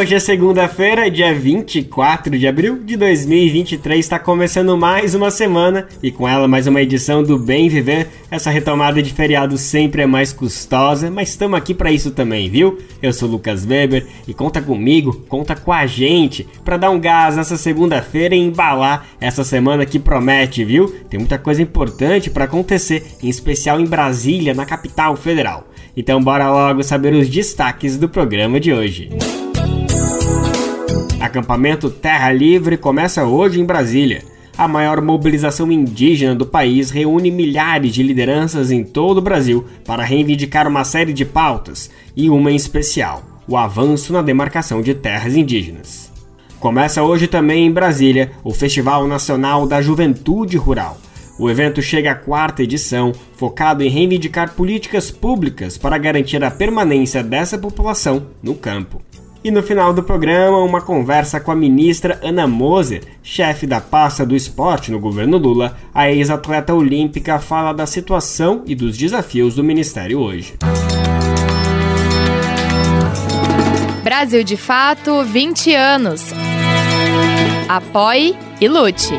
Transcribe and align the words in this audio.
Hoje 0.00 0.14
é 0.14 0.18
segunda-feira, 0.18 1.10
dia 1.10 1.34
24 1.34 2.38
de 2.38 2.48
abril 2.48 2.82
de 2.82 2.96
2023. 2.96 4.00
Está 4.00 4.18
começando 4.18 4.74
mais 4.74 5.14
uma 5.14 5.30
semana 5.30 5.86
e 6.02 6.10
com 6.10 6.26
ela 6.26 6.48
mais 6.48 6.66
uma 6.66 6.80
edição 6.80 7.22
do 7.22 7.38
Bem 7.38 7.68
Viver. 7.68 8.08
Essa 8.30 8.48
retomada 8.48 9.02
de 9.02 9.12
feriado 9.12 9.58
sempre 9.58 10.00
é 10.00 10.06
mais 10.06 10.32
custosa, 10.32 11.10
mas 11.10 11.28
estamos 11.28 11.58
aqui 11.58 11.74
para 11.74 11.92
isso 11.92 12.12
também, 12.12 12.48
viu? 12.48 12.78
Eu 13.02 13.12
sou 13.12 13.28
Lucas 13.28 13.66
Weber 13.66 14.06
e 14.26 14.32
conta 14.32 14.62
comigo, 14.62 15.22
conta 15.28 15.54
com 15.54 15.70
a 15.70 15.86
gente 15.86 16.48
para 16.64 16.78
dar 16.78 16.88
um 16.88 16.98
gás 16.98 17.36
nessa 17.36 17.58
segunda-feira 17.58 18.34
e 18.34 18.38
embalar 18.38 19.06
essa 19.20 19.44
semana 19.44 19.84
que 19.84 19.98
promete, 19.98 20.64
viu? 20.64 20.88
Tem 21.10 21.20
muita 21.20 21.36
coisa 21.36 21.60
importante 21.60 22.30
para 22.30 22.46
acontecer, 22.46 23.04
em 23.22 23.28
especial 23.28 23.78
em 23.78 23.84
Brasília, 23.84 24.54
na 24.54 24.64
capital 24.64 25.14
federal. 25.14 25.68
Então 25.94 26.22
bora 26.22 26.50
logo 26.50 26.82
saber 26.82 27.12
os 27.12 27.28
destaques 27.28 27.98
do 27.98 28.08
programa 28.08 28.58
de 28.58 28.72
hoje. 28.72 29.10
Acampamento 31.20 31.90
Terra 31.90 32.32
Livre 32.32 32.78
começa 32.78 33.26
hoje 33.26 33.60
em 33.60 33.64
Brasília. 33.64 34.24
A 34.56 34.66
maior 34.66 35.02
mobilização 35.02 35.70
indígena 35.70 36.34
do 36.34 36.46
país 36.46 36.90
reúne 36.90 37.30
milhares 37.30 37.92
de 37.92 38.02
lideranças 38.02 38.70
em 38.70 38.82
todo 38.82 39.18
o 39.18 39.22
Brasil 39.22 39.66
para 39.84 40.02
reivindicar 40.02 40.66
uma 40.66 40.82
série 40.82 41.12
de 41.12 41.26
pautas, 41.26 41.90
e 42.16 42.30
uma 42.30 42.50
em 42.50 42.56
especial: 42.56 43.22
o 43.46 43.58
avanço 43.58 44.14
na 44.14 44.22
demarcação 44.22 44.80
de 44.80 44.94
terras 44.94 45.36
indígenas. 45.36 46.10
Começa 46.58 47.02
hoje 47.02 47.26
também 47.26 47.66
em 47.66 47.70
Brasília 47.70 48.32
o 48.42 48.54
Festival 48.54 49.06
Nacional 49.06 49.66
da 49.66 49.82
Juventude 49.82 50.56
Rural. 50.56 50.96
O 51.38 51.50
evento 51.50 51.82
chega 51.82 52.12
à 52.12 52.14
quarta 52.14 52.62
edição, 52.62 53.12
focado 53.36 53.82
em 53.82 53.90
reivindicar 53.90 54.54
políticas 54.54 55.10
públicas 55.10 55.76
para 55.76 55.98
garantir 55.98 56.42
a 56.42 56.50
permanência 56.50 57.22
dessa 57.22 57.58
população 57.58 58.26
no 58.42 58.54
campo. 58.54 59.02
E 59.42 59.50
no 59.50 59.62
final 59.62 59.94
do 59.94 60.02
programa, 60.02 60.58
uma 60.58 60.82
conversa 60.82 61.40
com 61.40 61.50
a 61.50 61.56
ministra 61.56 62.20
Ana 62.22 62.46
Moser, 62.46 63.02
chefe 63.22 63.66
da 63.66 63.80
pasta 63.80 64.26
do 64.26 64.36
esporte 64.36 64.92
no 64.92 65.00
governo 65.00 65.38
Lula. 65.38 65.78
A 65.94 66.10
ex-atleta 66.10 66.74
olímpica 66.74 67.38
fala 67.38 67.72
da 67.72 67.86
situação 67.86 68.62
e 68.66 68.74
dos 68.74 68.98
desafios 68.98 69.54
do 69.54 69.64
ministério 69.64 70.18
hoje. 70.20 70.54
Brasil 74.04 74.44
de 74.44 74.58
Fato 74.58 75.24
20 75.24 75.74
anos. 75.74 76.34
Apoie 77.66 78.36
e 78.60 78.68
lute. 78.68 79.14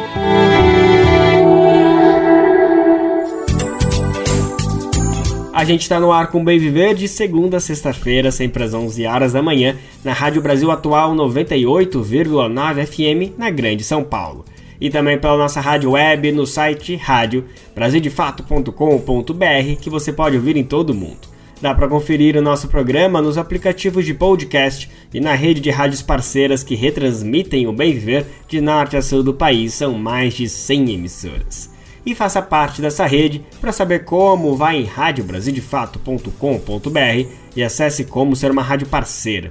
A 5.54 5.66
gente 5.66 5.82
está 5.82 6.00
no 6.00 6.14
ar 6.14 6.28
com 6.28 6.46
Bem 6.46 6.58
Viver 6.58 6.96
de 6.96 7.10
segunda 7.10 7.58
a 7.58 7.60
sexta-feira, 7.60 8.32
sempre 8.32 8.64
às 8.64 8.74
11 8.74 9.06
horas 9.06 9.34
da 9.34 9.42
manhã, 9.42 9.76
na 10.02 10.14
Rádio 10.14 10.42
Brasil 10.42 10.72
Atual 10.72 11.14
98,9 11.14 12.86
FM, 12.86 13.38
na 13.38 13.50
Grande 13.50 13.84
São 13.84 14.02
Paulo. 14.02 14.46
E 14.80 14.90
também 14.90 15.20
pela 15.20 15.38
nossa 15.38 15.60
rádio 15.60 15.92
web 15.92 16.32
no 16.32 16.48
site 16.48 16.96
rádio 16.96 17.44
brasildefato.com.br, 17.76 19.82
que 19.82 19.90
você 19.90 20.14
pode 20.14 20.38
ouvir 20.38 20.56
em 20.56 20.64
todo 20.64 20.92
o 20.92 20.96
mundo. 20.96 21.28
Dá 21.62 21.76
para 21.76 21.90
conferir 21.90 22.38
o 22.38 22.42
nosso 22.42 22.70
programa 22.70 23.22
nos 23.22 23.38
aplicativos 23.38 24.06
de 24.06 24.14
podcast 24.14 24.90
e 25.14 25.20
na 25.20 25.34
rede 25.34 25.60
de 25.60 25.70
rádios 25.70 26.02
parceiras 26.02 26.64
que 26.64 26.76
retransmitem 26.76 27.68
o 27.68 27.74
Bem 27.74 27.92
Viver 27.92 28.26
de 28.48 28.62
norte 28.62 28.96
a 28.96 29.02
sul 29.02 29.22
do 29.22 29.34
país, 29.34 29.74
são 29.74 29.96
mais 29.96 30.34
de 30.34 30.48
100 30.48 30.94
emissoras 30.94 31.81
e 32.06 32.14
faça 32.16 32.42
parte 32.42 32.82
dessa 32.82 33.06
rede. 33.06 33.46
Para 33.60 33.72
saber 33.72 34.06
como, 34.06 34.56
vá 34.56 34.74
em 34.74 34.86
radiobrasildefato.com.br 34.86 37.30
e 37.56 37.64
acesse 37.64 38.06
como 38.06 38.36
ser 38.36 38.50
uma 38.52 38.64
rádio 38.64 38.88
parceira. 38.88 39.50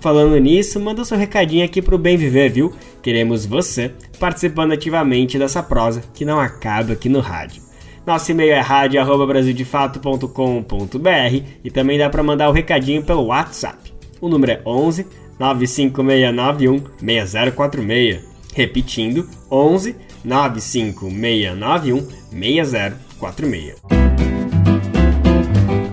Falando 0.00 0.38
nisso, 0.38 0.78
manda 0.78 1.04
seu 1.04 1.18
recadinho 1.18 1.64
aqui 1.64 1.82
pro 1.82 1.98
Bem 1.98 2.16
Viver, 2.16 2.50
viu? 2.50 2.72
Queremos 3.02 3.44
você 3.44 3.92
participando 4.18 4.70
ativamente 4.72 5.38
dessa 5.38 5.62
prosa 5.62 6.02
que 6.14 6.24
não 6.24 6.38
acaba 6.38 6.92
aqui 6.92 7.08
no 7.08 7.18
rádio. 7.20 7.62
Nosso 8.06 8.30
e-mail 8.30 8.52
é 8.52 8.60
rádio@brasildefato.com.br 8.60 11.44
e 11.64 11.70
também 11.70 11.98
dá 11.98 12.08
para 12.08 12.22
mandar 12.22 12.48
o 12.48 12.52
recadinho 12.52 13.02
pelo 13.02 13.26
WhatsApp. 13.26 13.92
O 14.20 14.28
número 14.28 14.52
é 14.52 14.62
11 14.64 15.04
95691 15.38 16.84
6046. 17.00 18.28
Repetindo, 18.54 19.28
11 19.50 19.96
95691 20.24 22.06
6046. 22.30 23.74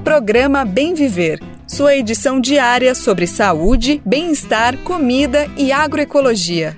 Programa 0.03 0.63
Bem 0.63 0.93
Viver. 0.93 1.41
Sua 1.67 1.95
edição 1.95 2.39
diária 2.39 2.93
sobre 2.93 3.25
saúde, 3.27 4.01
bem-estar, 4.05 4.77
comida 4.77 5.47
e 5.57 5.71
agroecologia. 5.71 6.77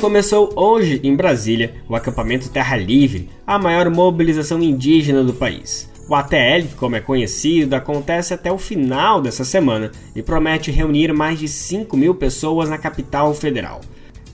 Começou 0.00 0.52
hoje 0.54 1.00
em 1.02 1.16
Brasília 1.16 1.74
o 1.88 1.96
acampamento 1.96 2.48
Terra 2.48 2.76
Livre, 2.76 3.28
a 3.44 3.58
maior 3.58 3.90
mobilização 3.90 4.62
indígena 4.62 5.24
do 5.24 5.34
país. 5.34 5.90
O 6.08 6.14
ATL, 6.14 6.74
como 6.78 6.96
é 6.96 7.00
conhecido, 7.00 7.74
acontece 7.74 8.32
até 8.32 8.50
o 8.50 8.56
final 8.56 9.20
dessa 9.20 9.44
semana 9.44 9.92
e 10.16 10.22
promete 10.22 10.70
reunir 10.70 11.12
mais 11.12 11.38
de 11.38 11.46
5 11.46 11.94
mil 11.98 12.14
pessoas 12.14 12.70
na 12.70 12.78
capital 12.78 13.34
federal. 13.34 13.82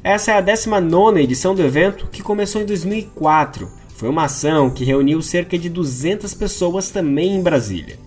Essa 0.05 0.31
é 0.31 0.37
a 0.37 0.41
19 0.41 1.21
edição 1.21 1.53
do 1.53 1.63
evento, 1.63 2.07
que 2.13 2.23
começou 2.23 2.63
em 2.63 2.65
2004. 2.65 3.69
Foi 3.97 4.09
uma 4.09 4.27
ação 4.27 4.71
que 4.71 4.85
reuniu 4.85 5.21
cerca 5.21 5.59
de 5.59 5.69
200 5.69 6.33
pessoas 6.35 6.91
também 6.91 7.35
em 7.35 7.43
Brasília. 7.43 7.99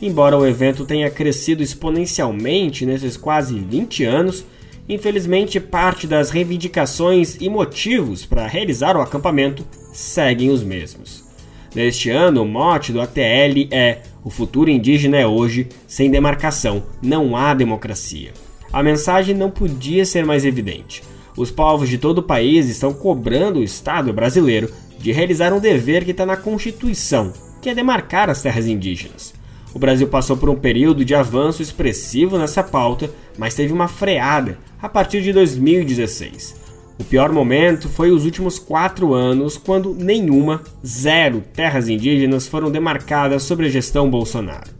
Embora 0.00 0.38
o 0.38 0.46
evento 0.46 0.84
tenha 0.84 1.10
crescido 1.10 1.64
exponencialmente 1.64 2.86
nesses 2.86 3.16
quase 3.16 3.58
20 3.58 4.04
anos, 4.04 4.44
infelizmente 4.88 5.58
parte 5.58 6.06
das 6.06 6.30
reivindicações 6.30 7.36
e 7.40 7.48
motivos 7.48 8.24
para 8.24 8.46
realizar 8.46 8.96
o 8.96 9.00
acampamento 9.00 9.66
seguem 9.92 10.50
os 10.50 10.62
mesmos. 10.62 11.25
Neste 11.74 12.10
ano, 12.10 12.42
o 12.42 12.46
mote 12.46 12.92
do 12.92 13.00
ATL 13.00 13.68
é: 13.70 13.98
O 14.24 14.30
futuro 14.30 14.70
indígena 14.70 15.16
é 15.16 15.26
hoje, 15.26 15.68
sem 15.86 16.10
demarcação, 16.10 16.82
não 17.02 17.36
há 17.36 17.54
democracia. 17.54 18.32
A 18.72 18.82
mensagem 18.82 19.34
não 19.34 19.50
podia 19.50 20.04
ser 20.04 20.24
mais 20.24 20.44
evidente. 20.44 21.02
Os 21.36 21.50
povos 21.50 21.88
de 21.88 21.98
todo 21.98 22.18
o 22.18 22.22
país 22.22 22.68
estão 22.68 22.92
cobrando 22.92 23.60
o 23.60 23.64
Estado 23.64 24.12
brasileiro 24.12 24.72
de 24.98 25.12
realizar 25.12 25.52
um 25.52 25.60
dever 25.60 26.04
que 26.04 26.10
está 26.10 26.24
na 26.24 26.36
Constituição, 26.36 27.32
que 27.60 27.68
é 27.68 27.74
demarcar 27.74 28.30
as 28.30 28.40
terras 28.40 28.66
indígenas. 28.66 29.34
O 29.74 29.78
Brasil 29.78 30.08
passou 30.08 30.38
por 30.38 30.48
um 30.48 30.56
período 30.56 31.04
de 31.04 31.14
avanço 31.14 31.60
expressivo 31.60 32.38
nessa 32.38 32.62
pauta, 32.62 33.10
mas 33.36 33.54
teve 33.54 33.72
uma 33.74 33.88
freada 33.88 34.58
a 34.80 34.88
partir 34.88 35.20
de 35.20 35.32
2016. 35.34 36.65
O 36.98 37.04
pior 37.04 37.30
momento 37.30 37.90
foi 37.90 38.10
os 38.10 38.24
últimos 38.24 38.58
quatro 38.58 39.12
anos, 39.12 39.58
quando 39.58 39.94
nenhuma, 39.94 40.62
zero 40.84 41.42
terras 41.52 41.90
indígenas 41.90 42.48
foram 42.48 42.70
demarcadas 42.70 43.42
sobre 43.42 43.66
a 43.66 43.68
gestão 43.68 44.08
Bolsonaro. 44.08 44.70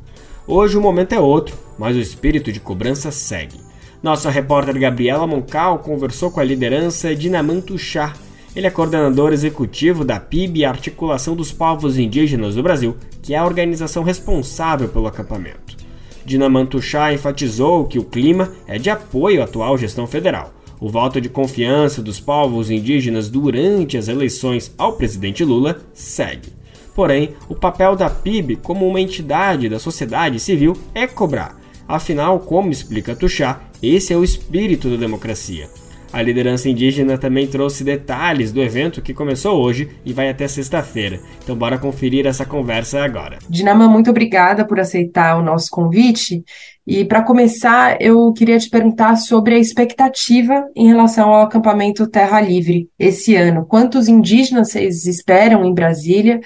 Hoje 0.46 0.78
o 0.78 0.80
momento 0.80 1.12
é 1.14 1.20
outro, 1.20 1.54
mas 1.78 1.94
o 1.94 2.00
espírito 2.00 2.50
de 2.50 2.58
cobrança 2.58 3.10
segue. 3.10 3.60
Nossa 4.02 4.30
repórter 4.30 4.78
Gabriela 4.78 5.26
Moncal 5.26 5.80
conversou 5.80 6.30
com 6.30 6.40
a 6.40 6.44
liderança 6.44 7.14
Dinamantu 7.14 7.78
Chá. 7.78 8.14
Ele 8.54 8.66
é 8.66 8.70
coordenador 8.70 9.34
executivo 9.34 10.02
da 10.02 10.18
PIB, 10.18 10.64
Articulação 10.64 11.36
dos 11.36 11.52
Povos 11.52 11.98
Indígenas 11.98 12.54
do 12.54 12.62
Brasil, 12.62 12.96
que 13.22 13.34
é 13.34 13.38
a 13.38 13.44
organização 13.44 14.02
responsável 14.02 14.88
pelo 14.88 15.06
acampamento. 15.06 15.76
Dinamantu 16.24 16.80
Chá 16.80 17.12
enfatizou 17.12 17.84
que 17.84 17.98
o 17.98 18.04
clima 18.04 18.52
é 18.66 18.78
de 18.78 18.88
apoio 18.88 19.42
à 19.42 19.44
atual 19.44 19.76
gestão 19.76 20.06
federal 20.06 20.55
o 20.80 20.88
voto 20.88 21.20
de 21.20 21.28
confiança 21.28 22.02
dos 22.02 22.20
povos 22.20 22.70
indígenas 22.70 23.28
durante 23.28 23.96
as 23.96 24.08
eleições 24.08 24.72
ao 24.76 24.94
presidente 24.94 25.44
Lula 25.44 25.80
segue. 25.92 26.52
Porém, 26.94 27.34
o 27.48 27.54
papel 27.54 27.94
da 27.94 28.08
PIB 28.08 28.56
como 28.56 28.86
uma 28.88 29.00
entidade 29.00 29.68
da 29.68 29.78
sociedade 29.78 30.40
civil 30.40 30.76
é 30.94 31.06
cobrar. 31.06 31.56
Afinal, 31.86 32.40
como 32.40 32.72
explica 32.72 33.14
Tuxá, 33.14 33.60
esse 33.82 34.12
é 34.12 34.16
o 34.16 34.24
espírito 34.24 34.88
da 34.88 34.96
democracia. 34.96 35.68
A 36.16 36.22
liderança 36.22 36.66
indígena 36.70 37.18
também 37.18 37.46
trouxe 37.46 37.84
detalhes 37.84 38.50
do 38.50 38.62
evento 38.62 39.02
que 39.02 39.12
começou 39.12 39.60
hoje 39.60 39.90
e 40.02 40.14
vai 40.14 40.30
até 40.30 40.48
sexta-feira. 40.48 41.20
Então, 41.44 41.54
bora 41.54 41.76
conferir 41.76 42.26
essa 42.26 42.46
conversa 42.46 43.02
agora. 43.04 43.38
Dinama, 43.50 43.86
muito 43.86 44.08
obrigada 44.08 44.66
por 44.66 44.80
aceitar 44.80 45.36
o 45.36 45.42
nosso 45.42 45.68
convite. 45.70 46.42
E 46.86 47.04
para 47.04 47.20
começar, 47.20 48.00
eu 48.00 48.32
queria 48.32 48.58
te 48.58 48.70
perguntar 48.70 49.16
sobre 49.16 49.56
a 49.56 49.58
expectativa 49.58 50.66
em 50.74 50.86
relação 50.86 51.28
ao 51.28 51.42
acampamento 51.42 52.08
Terra 52.08 52.40
Livre 52.40 52.88
esse 52.98 53.36
ano. 53.36 53.66
Quantos 53.66 54.08
indígenas 54.08 54.70
vocês 54.70 55.04
esperam 55.04 55.66
em 55.66 55.74
Brasília? 55.74 56.40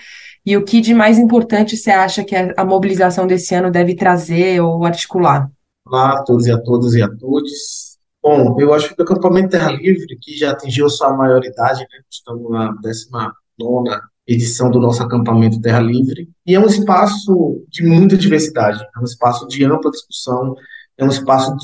e 0.45 0.57
o 0.57 0.65
que 0.65 0.81
de 0.81 0.95
mais 0.95 1.19
importante 1.19 1.77
você 1.77 1.91
acha 1.91 2.25
que 2.25 2.35
a 2.35 2.65
mobilização 2.65 3.27
desse 3.27 3.55
ano 3.55 3.71
deve 3.71 3.95
trazer 3.95 4.59
ou 4.61 4.85
articular? 4.87 5.49
Olá 5.87 6.19
a 6.19 6.25
todos 6.25 6.47
e 6.47 6.51
a 6.51 6.59
todas 6.59 6.95
e 6.95 7.03
a 7.03 7.09
todos. 7.09 7.90
Bom, 8.23 8.61
eu 8.61 8.75
acho 8.75 8.95
que 8.95 9.01
o 9.01 9.05
acampamento 9.05 9.49
Terra 9.51 9.71
Livre, 9.71 10.19
que 10.21 10.37
já 10.37 10.51
atingiu 10.51 10.89
sua 10.91 11.17
maioridade, 11.17 11.81
né? 11.81 12.01
estamos 12.11 12.51
na 12.51 12.73
19 12.83 13.91
edição 14.27 14.71
do 14.71 14.79
nosso 14.79 15.03
acampamento 15.03 15.61
Terra 15.61 15.81
Livre, 15.81 16.29
e 16.47 16.55
é 16.55 16.61
um 16.61 16.67
espaço 16.67 17.65
de 17.69 17.83
muita 17.83 18.17
diversidade, 18.17 18.81
é 18.95 19.01
um 19.01 19.05
espaço 19.05 19.47
de 19.49 19.65
ampla 19.65 19.91
discussão, 19.91 20.55
é 20.97 21.05
um 21.05 21.09
espaço 21.09 21.57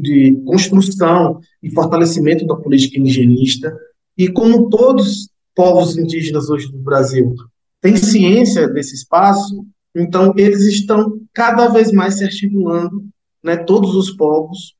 de 0.00 0.40
construção 0.44 1.40
e 1.62 1.70
fortalecimento 1.70 2.46
da 2.46 2.54
política 2.56 3.00
indigenista, 3.00 3.74
e 4.16 4.28
como 4.28 4.68
todos 4.68 5.30
povos 5.54 5.96
indígenas 5.96 6.48
hoje 6.50 6.70
no 6.70 6.78
Brasil 6.78 7.34
têm 7.80 7.96
ciência 7.96 8.68
desse 8.68 8.94
espaço, 8.94 9.64
então 9.94 10.32
eles 10.36 10.62
estão 10.62 11.18
cada 11.32 11.68
vez 11.68 11.90
mais 11.90 12.18
se 12.18 12.24
articulando, 12.24 13.04
né, 13.42 13.56
todos 13.56 13.96
os 13.96 14.10
povos, 14.10 14.76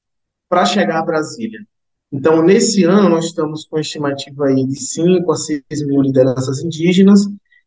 para 0.52 0.66
chegar 0.66 0.98
a 0.98 1.02
Brasília. 1.02 1.60
Então, 2.12 2.42
nesse 2.42 2.84
ano, 2.84 3.08
nós 3.08 3.24
estamos 3.24 3.64
com 3.64 3.78
estimativa 3.78 4.48
aí 4.48 4.66
de 4.66 4.78
5 4.78 5.32
a 5.32 5.34
6 5.34 5.62
mil 5.86 6.02
lideranças 6.02 6.62
indígenas, 6.62 7.22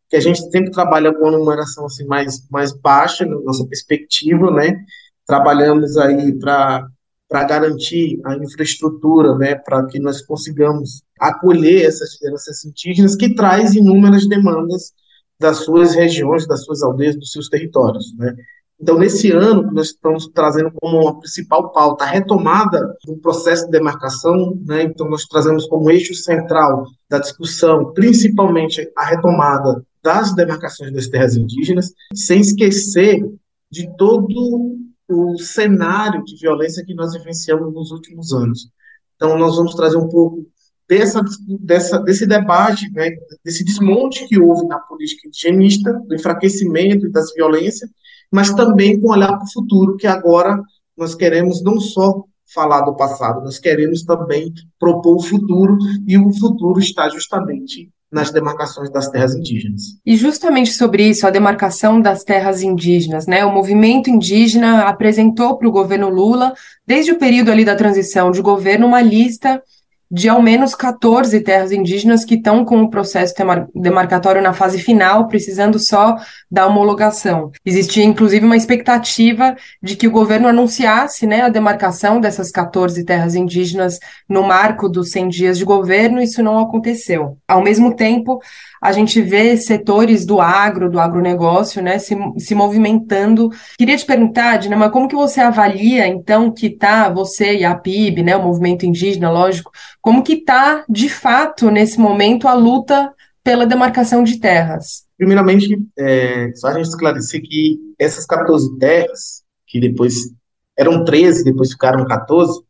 que 0.08 0.16
a 0.16 0.20
gente 0.20 0.40
sempre 0.52 0.70
trabalha 0.70 1.12
com 1.12 1.22
uma 1.28 1.36
numeração 1.36 1.88
assim, 1.88 2.06
mais, 2.06 2.48
mais 2.48 2.80
baixa, 2.80 3.26
na 3.26 3.40
nossa 3.42 3.66
perspectiva, 3.66 4.52
né? 4.52 4.78
Trabalhamos 5.26 5.98
aí 5.98 6.38
para 6.38 6.88
para 7.28 7.44
garantir 7.44 8.22
a 8.24 8.36
infraestrutura, 8.36 9.36
né, 9.36 9.56
para 9.56 9.84
que 9.88 10.00
nós 10.00 10.22
consigamos 10.22 11.02
acolher 11.20 11.88
essas 11.88 12.14
lideranças 12.14 12.64
indígenas 12.64 13.16
que 13.16 13.34
traz 13.34 13.74
inúmeras 13.74 14.28
demandas 14.28 14.94
das 15.40 15.58
suas 15.66 15.96
regiões, 15.96 16.48
das 16.48 16.64
suas 16.64 16.84
aldeias, 16.84 17.18
dos 17.18 17.32
seus 17.32 17.50
territórios, 17.50 18.16
né? 18.16 18.36
Então, 18.80 18.98
nesse 18.98 19.32
ano, 19.32 19.72
nós 19.72 19.88
estamos 19.88 20.28
trazendo 20.28 20.70
como 20.82 21.02
uma 21.02 21.20
principal 21.20 21.72
pauta 21.72 22.04
a 22.04 22.08
retomada 22.08 22.96
do 23.06 23.16
processo 23.18 23.66
de 23.66 23.72
demarcação, 23.72 24.60
né? 24.66 24.84
então, 24.84 25.10
nós 25.10 25.24
trazemos 25.26 25.66
como 25.66 25.90
eixo 25.90 26.14
central 26.14 26.86
da 27.10 27.20
discussão, 27.20 27.94
principalmente 27.94 28.92
a 28.96 29.06
retomada 29.06 29.82
das 30.04 30.36
demarcações 30.36 30.92
das 30.92 31.08
terras 31.08 31.36
indígenas, 31.36 31.94
sem 32.14 32.42
esquecer 32.42 33.26
de 33.72 33.90
todo 33.98 34.78
o 35.08 35.38
cenário 35.38 36.24
de 36.24 36.38
violência 36.38 36.84
que 36.86 36.94
nós 36.94 37.14
vivenciamos 37.14 37.74
nos 37.74 37.92
últimos 37.92 38.34
anos. 38.34 38.70
Então, 39.16 39.38
nós 39.38 39.56
vamos 39.56 39.74
trazer 39.74 39.98
um 39.98 40.10
pouco 40.10 40.46
dessa, 40.88 41.22
dessa, 41.62 42.00
desse 42.00 42.28
debate, 42.28 42.92
né, 42.92 43.12
desse 43.44 43.64
desmonte 43.64 44.28
que 44.28 44.40
houve 44.40 44.68
na 44.68 44.80
política 44.80 45.28
indigenista, 45.28 45.94
do 46.06 46.14
enfraquecimento 46.14 47.08
e 47.08 47.12
das 47.12 47.34
violências, 47.34 47.90
mas 48.32 48.54
também 48.54 49.00
com 49.00 49.10
olhar 49.10 49.34
para 49.34 49.46
o 49.46 49.52
futuro, 49.52 49.98
que 49.98 50.08
agora 50.08 50.62
nós 50.98 51.16
queremos 51.16 51.62
não 51.64 51.80
só 51.80 52.24
falar 52.54 52.82
do 52.82 52.96
passado, 52.96 53.44
nós 53.44 53.60
queremos 53.60 54.04
também 54.04 54.54
propor 54.80 55.18
o 55.18 55.24
futuro, 55.24 55.78
e 56.08 56.18
o 56.18 56.32
futuro 56.34 56.80
está 56.80 57.10
justamente 57.10 57.90
nas 58.12 58.32
demarcações 58.32 58.90
das 58.90 59.10
terras 59.10 59.36
indígenas. 59.36 59.98
E 60.06 60.16
justamente 60.16 60.72
sobre 60.72 61.10
isso, 61.10 61.28
a 61.28 61.32
demarcação 61.32 62.00
das 62.00 62.24
terras 62.24 62.62
indígenas, 62.62 63.28
né? 63.28 63.44
O 63.44 63.52
movimento 63.52 64.10
indígena 64.10 64.84
apresentou 64.84 65.58
para 65.58 65.68
o 65.68 65.72
governo 65.72 66.10
Lula, 66.10 66.54
desde 66.88 67.12
o 67.12 67.20
período 67.20 67.52
ali 67.52 67.66
da 67.66 67.76
transição 67.76 68.32
de 68.32 68.42
governo, 68.42 68.88
uma 68.88 69.02
lista 69.02 69.62
de 70.10 70.30
ao 70.30 70.42
menos 70.42 70.76
14 70.76 71.40
terras 71.42 71.72
indígenas 71.72 72.24
que 72.24 72.36
estão 72.36 72.64
com 72.64 72.82
o 72.82 72.90
processo 72.90 73.34
demarcatório 73.74 74.42
na 74.42 74.54
fase 74.54 74.80
final, 74.80 75.28
precisando 75.28 75.80
só 75.80 76.16
da 76.50 76.68
homologação. 76.68 77.52
Existia, 77.66 78.04
inclusive, 78.04 78.46
uma 78.46 78.56
expectativa 78.56 79.56
de 79.82 79.96
que 79.96 80.08
o 80.08 80.12
governo 80.12 80.48
anunciasse 80.48 81.26
né, 81.26 81.42
a 81.42 81.50
demarcação 81.50 82.20
dessas 82.20 82.52
14 82.52 83.04
terras 83.04 83.36
indígenas 83.36 84.00
no 84.30 84.44
marco 84.44 84.88
dos 84.88 85.12
100 85.12 85.30
dias 85.30 85.58
de 85.58 85.66
governo, 85.66 86.22
isso 86.22 86.44
não 86.44 86.60
aconteceu. 86.60 87.38
Ao 87.48 87.62
mesmo 87.62 87.96
tempo, 87.96 88.40
a 88.86 88.92
gente 88.92 89.20
vê 89.22 89.58
setores 89.58 90.26
do 90.26 90.40
agro, 90.40 90.92
do 90.92 91.00
agronegócio, 91.00 91.82
né, 91.82 91.98
se, 91.98 92.16
se 92.38 92.54
movimentando. 92.54 93.50
Queria 93.78 93.98
te 93.98 94.06
perguntar, 94.06 94.58
Dinama, 94.58 94.92
como 94.92 95.08
que 95.08 95.16
você 95.16 95.42
avalia, 95.42 96.08
então, 96.08 96.52
que 96.52 96.68
está 96.68 97.10
você 97.10 97.58
e 97.58 97.66
a 97.66 97.76
PIB, 97.76 98.22
né, 98.22 98.36
o 98.36 98.44
movimento 98.44 98.86
indígena, 98.86 99.32
lógico, 99.32 99.72
como 100.02 100.24
que 100.24 100.34
está, 100.34 100.86
de 100.88 101.10
fato, 101.10 101.72
nesse 101.72 102.00
momento, 102.00 102.48
a 102.48 102.54
luta 102.54 103.12
pela 103.44 103.66
demarcação 103.66 104.24
de 104.24 104.40
terras? 104.40 105.04
Primeiramente, 105.18 105.78
é, 105.98 106.52
só 106.56 106.68
a 106.68 106.74
gente 106.74 106.90
esclarecer 106.90 107.42
que 107.42 107.80
essas 107.98 108.26
14 108.26 108.78
terras, 108.78 109.44
que 109.66 109.80
depois 109.80 110.32
eram 110.78 111.04
13, 111.04 111.44
depois 111.44 111.72
ficaram 111.72 112.06
14, 112.06 112.62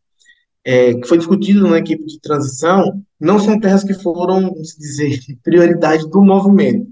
é, 0.66 0.96
que 0.96 1.08
foi 1.08 1.20
discutido 1.20 1.70
na 1.70 1.78
equipe 1.78 2.04
de 2.04 2.20
transição, 2.20 3.04
não 3.20 3.40
são 3.40 3.60
terras 3.60 3.84
que 3.84 3.94
foram, 3.94 4.42
vamos 4.42 4.76
dizer, 4.76 5.20
prioridade 5.44 6.10
do 6.10 6.24
movimento. 6.24 6.88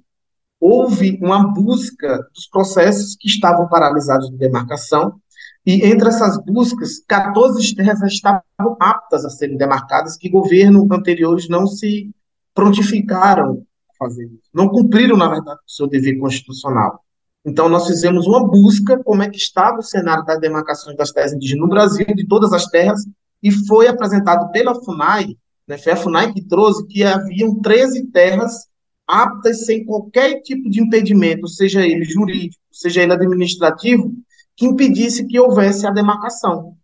Houve 0.60 1.20
uma 1.22 1.52
busca 1.52 2.26
dos 2.34 2.48
processos 2.48 3.18
que 3.20 3.28
estavam 3.28 3.68
paralisados 3.68 4.30
de 4.30 4.38
demarcação, 4.38 5.20
e 5.66 5.86
entre 5.86 6.10
essas 6.10 6.38
buscas, 6.46 7.00
14 7.08 7.76
terras 7.76 8.02
estavam 8.04 8.44
aptas 8.80 9.26
a 9.26 9.30
serem 9.30 9.58
demarcadas, 9.58 10.18
que 10.18 10.30
governos 10.30 10.90
anteriores 10.92 11.50
não 11.50 11.66
se 11.66 12.12
prontificaram 12.54 13.66
a 13.90 13.98
fazer 13.98 14.26
isso. 14.26 14.50
Não 14.54 14.68
cumpriram, 14.68 15.18
na 15.18 15.28
verdade, 15.28 15.60
o 15.66 15.72
seu 15.72 15.88
dever 15.88 16.20
constitucional. 16.20 17.00
Então, 17.46 17.68
nós 17.68 17.88
fizemos 17.88 18.28
uma 18.28 18.46
busca, 18.46 19.02
como 19.04 19.24
é 19.24 19.30
que 19.30 19.38
estava 19.38 19.80
o 19.80 19.84
cenário 19.84 20.24
das 20.26 20.40
demarcações 20.40 20.96
das 20.96 21.12
terras 21.12 21.34
indígenas 21.34 21.62
no 21.62 21.70
Brasil, 21.70 22.06
de 22.06 22.28
todas 22.28 22.54
as 22.54 22.68
terras, 22.68 23.04
e 23.44 23.52
foi 23.52 23.88
apresentado 23.88 24.50
pela 24.52 24.74
FUNAI, 24.74 25.36
né, 25.68 25.78
foi 25.78 25.92
a 25.92 25.98
FUNAI 25.98 26.32
que 26.32 26.42
trouxe 26.42 26.88
que 26.88 27.04
haviam 27.04 27.60
13 27.60 28.08
terras 28.08 28.68
aptas 29.06 29.66
sem 29.66 29.86
qualquer 29.86 30.42
tipo 30.42 30.70
de 30.70 30.82
impedimento, 30.82 31.48
seja 31.48 31.86
ele 31.86 32.06
jurídico, 32.06 32.64
seja 32.72 33.04
ele 33.04 33.12
administrativo, 33.12 34.14
que 34.56 34.66
impedisse 34.66 35.28
que 35.28 35.40
houvesse 35.40 35.86
a 35.86 35.92
demarcação. 35.92 36.76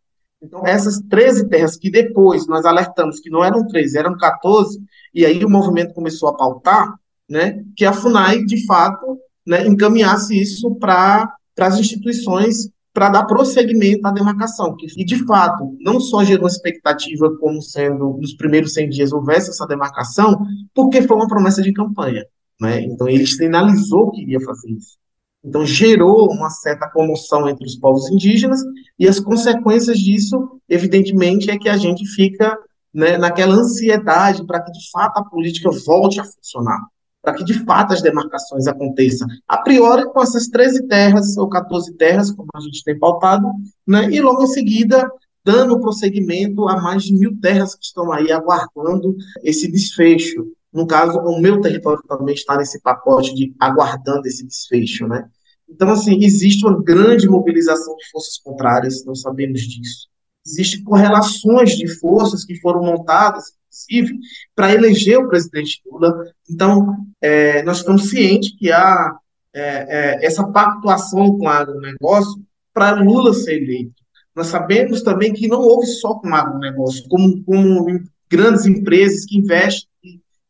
Então, 0.41 0.65
essas 0.65 1.00
13 1.09 1.47
terras 1.47 1.77
que 1.77 1.89
depois 1.89 2.45
nós 2.47 2.65
alertamos 2.65 3.19
que 3.19 3.29
não 3.29 3.44
eram 3.44 3.65
13, 3.65 3.97
eram 3.97 4.17
14, 4.17 4.81
e 5.13 5.25
aí 5.25 5.44
o 5.44 5.50
movimento 5.50 5.94
começou 5.94 6.29
a 6.29 6.35
pautar, 6.35 6.94
né, 7.29 7.63
que 7.75 7.85
a 7.85 7.94
FUNAI, 7.94 8.44
de 8.44 8.65
fato, 8.65 9.17
né, 9.45 9.65
encaminhasse 9.65 10.39
isso 10.39 10.75
para 10.75 11.33
as 11.57 11.79
instituições 11.79 12.69
para 12.94 13.10
dar 13.10 13.26
prosseguimento 13.26 14.08
à 14.08 14.12
demarcação. 14.12 14.76
Que, 14.76 14.88
e, 14.98 15.06
de 15.06 15.26
fato, 15.26 15.76
não 15.80 16.00
só 16.00 16.24
gerou 16.24 16.48
expectativa 16.48 17.36
como 17.40 17.62
sendo 17.62 18.18
nos 18.19 18.34
primeiros 18.34 18.74
100 18.74 18.90
dias 18.90 19.12
houvesse 19.12 19.50
essa 19.50 19.68
demarcação, 19.68 20.40
porque 20.74 21.02
foi 21.02 21.16
uma 21.16 21.28
promessa 21.28 21.62
de 21.62 21.72
campanha. 21.72 22.26
Né? 22.60 22.81
Então, 22.81 23.08
ele 23.08 23.26
sinalizou 23.26 24.12
que 24.12 24.22
iria 24.22 24.40
fazer 24.42 24.72
isso. 24.72 24.98
Então, 25.44 25.66
gerou 25.66 26.30
uma 26.31 26.50
certa 26.50 26.90
comoção 26.90 27.48
entre 27.48 27.66
os 27.66 27.76
povos 27.78 28.10
indígenas, 28.10 28.60
e 28.98 29.08
as 29.08 29.19
consequências 29.19 29.98
disso, 29.98 30.60
evidentemente, 30.68 31.50
é 31.50 31.58
que 31.58 31.69
a 31.69 31.78
gente 31.78 32.06
fica 32.06 32.58
né, 32.94 33.18
naquela 33.18 33.56
ansiedade 33.56 34.46
para 34.46 34.62
que, 34.62 34.72
de 34.72 34.92
fato, 34.92 35.18
a 35.19 35.24
política 35.24 35.69
volte 35.86 36.19
a 36.19 36.26
funcionar 36.26 36.80
para 37.21 37.33
que 37.33 37.44
de 37.44 37.54
fato 37.66 37.94
as 37.94 38.02
demarcações 38.02 38.68
aconteçam. 38.68 39.28
A 39.47 39.57
priori, 39.57 40.06
com 40.06 40.21
essas 40.21 40.47
13 40.47 40.88
terras 40.88 41.38
ou 41.38 41.49
14 41.49 41.94
terras, 41.95 42.31
como 42.31 42.47
a 42.56 42.59
gente 42.59 42.83
tem 42.83 42.97
pautado, 42.97 43.47
né, 43.85 44.09
e 44.09 44.21
logo 44.21 44.44
em 44.44 44.47
seguida 44.47 45.09
dando 45.44 45.80
prosseguimento 45.80 46.68
a 46.68 46.80
mais 46.81 47.04
de 47.04 47.14
mil 47.14 47.40
terras 47.40 47.76
que 47.76 47.83
estão 47.83 48.11
aí 48.11 48.31
aguardando 48.31 49.16
esse 49.44 49.71
desfecho. 49.71 50.45
No 50.71 50.85
caso, 50.85 51.18
o 51.19 51.42
meu 51.42 51.59
território 51.59 52.02
também 52.07 52.35
está 52.35 52.56
nesse 52.56 52.80
pacote 52.81 53.33
de 53.33 53.56
aguardando 53.59 54.28
esse 54.28 54.45
desfecho, 54.45 55.07
né? 55.07 55.28
Então, 55.68 55.90
assim, 55.90 56.23
existe 56.23 56.66
uma 56.66 56.81
grande 56.81 57.28
mobilização 57.28 57.95
de 57.95 58.09
forças 58.11 58.38
contrárias, 58.38 59.04
nós 59.06 59.21
sabemos 59.21 59.61
disso. 59.61 60.07
Existem 60.49 60.83
correlações 60.83 61.77
de 61.77 61.87
forças 61.99 62.44
que 62.44 62.59
foram 62.59 62.81
montadas 62.81 63.45
inclusive, 63.69 64.19
para 64.56 64.73
eleger 64.73 65.18
o 65.19 65.29
presidente 65.29 65.81
Lula. 65.85 66.25
Então, 66.49 66.95
é, 67.21 67.63
nós 67.63 67.77
estamos 67.77 68.09
cientes 68.09 68.56
que 68.57 68.71
há 68.71 69.15
é, 69.53 69.61
é, 69.61 70.25
essa 70.25 70.45
pactuação 70.47 71.37
com 71.37 71.45
o 71.45 71.49
agronegócio 71.49 72.41
para 72.73 73.01
Lula 73.01 73.33
ser 73.33 73.61
eleito. 73.61 73.94
Nós 74.35 74.47
sabemos 74.47 75.01
também 75.01 75.33
que 75.33 75.47
não 75.47 75.59
houve 75.59 75.87
só 75.87 76.15
com 76.15 76.29
o 76.29 76.35
agronegócio, 76.35 77.07
como, 77.09 77.44
como 77.44 78.01
grandes 78.29 78.65
empresas 78.65 79.25
que 79.25 79.37
investem, 79.37 79.89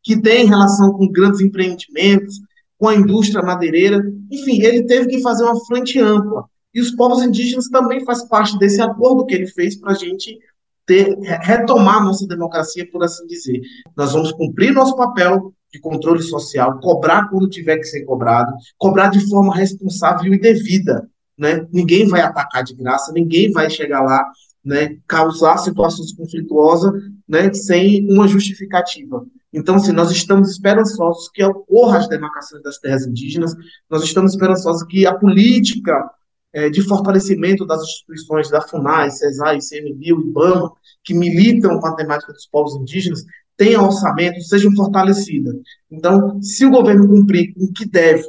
que 0.02 0.20
têm 0.20 0.46
relação 0.46 0.92
com 0.92 1.08
grandes 1.08 1.40
empreendimentos, 1.40 2.40
com 2.78 2.88
a 2.88 2.94
indústria 2.94 3.42
madeireira. 3.42 4.00
Enfim, 4.30 4.62
ele 4.62 4.84
teve 4.84 5.06
que 5.08 5.22
fazer 5.22 5.44
uma 5.44 5.58
frente 5.66 5.98
ampla. 5.98 6.44
E 6.74 6.80
os 6.80 6.90
povos 6.92 7.22
indígenas 7.22 7.68
também 7.68 8.04
fazem 8.04 8.28
parte 8.28 8.58
desse 8.58 8.80
acordo 8.80 9.26
que 9.26 9.34
ele 9.34 9.46
fez 9.46 9.76
para 9.76 9.92
a 9.92 9.94
gente 9.94 10.38
ter, 10.86 11.16
retomar 11.40 12.04
nossa 12.04 12.26
democracia, 12.26 12.88
por 12.90 13.02
assim 13.02 13.26
dizer. 13.26 13.60
Nós 13.96 14.12
vamos 14.12 14.32
cumprir 14.32 14.72
nosso 14.72 14.96
papel 14.96 15.52
de 15.72 15.80
controle 15.80 16.22
social, 16.22 16.80
cobrar 16.80 17.28
quando 17.28 17.48
tiver 17.48 17.78
que 17.78 17.84
ser 17.84 18.04
cobrado, 18.04 18.52
cobrar 18.76 19.08
de 19.08 19.28
forma 19.28 19.54
responsável 19.54 20.32
e 20.34 20.38
devida. 20.38 21.08
Né? 21.38 21.66
Ninguém 21.72 22.08
vai 22.08 22.20
atacar 22.20 22.64
de 22.64 22.74
graça, 22.74 23.12
ninguém 23.12 23.50
vai 23.52 23.70
chegar 23.70 24.02
lá, 24.02 24.24
né, 24.64 24.98
causar 25.06 25.56
situações 25.58 26.12
conflituosas 26.12 26.92
né, 27.26 27.52
sem 27.54 28.06
uma 28.10 28.28
justificativa. 28.28 29.24
Então, 29.52 29.76
assim, 29.76 29.92
nós 29.92 30.10
estamos 30.10 30.50
esperançosos 30.50 31.28
que 31.30 31.42
ocorra 31.42 31.98
as 31.98 32.08
demarcações 32.08 32.62
das 32.62 32.78
terras 32.78 33.06
indígenas, 33.06 33.54
nós 33.88 34.04
estamos 34.04 34.32
esperançosos 34.32 34.82
que 34.84 35.06
a 35.06 35.14
política 35.14 36.10
é, 36.52 36.68
de 36.68 36.82
fortalecimento 36.82 37.66
das 37.66 37.82
instituições 37.82 38.50
da 38.50 38.60
FUNAI, 38.60 39.10
CESAI, 39.10 39.58
ICMBio, 39.58 40.20
IBAMA, 40.20 40.72
que 41.04 41.14
militam 41.14 41.78
com 41.78 41.86
a 41.86 41.94
temática 41.94 42.32
dos 42.32 42.46
povos 42.46 42.74
indígenas, 42.76 43.24
tenham 43.56 43.84
orçamento, 43.84 44.40
sejam 44.42 44.74
fortalecidas. 44.74 45.54
Então, 45.90 46.40
se 46.42 46.64
o 46.64 46.70
governo 46.70 47.06
cumprir 47.06 47.52
o 47.56 47.72
que 47.72 47.86
deve, 47.86 48.24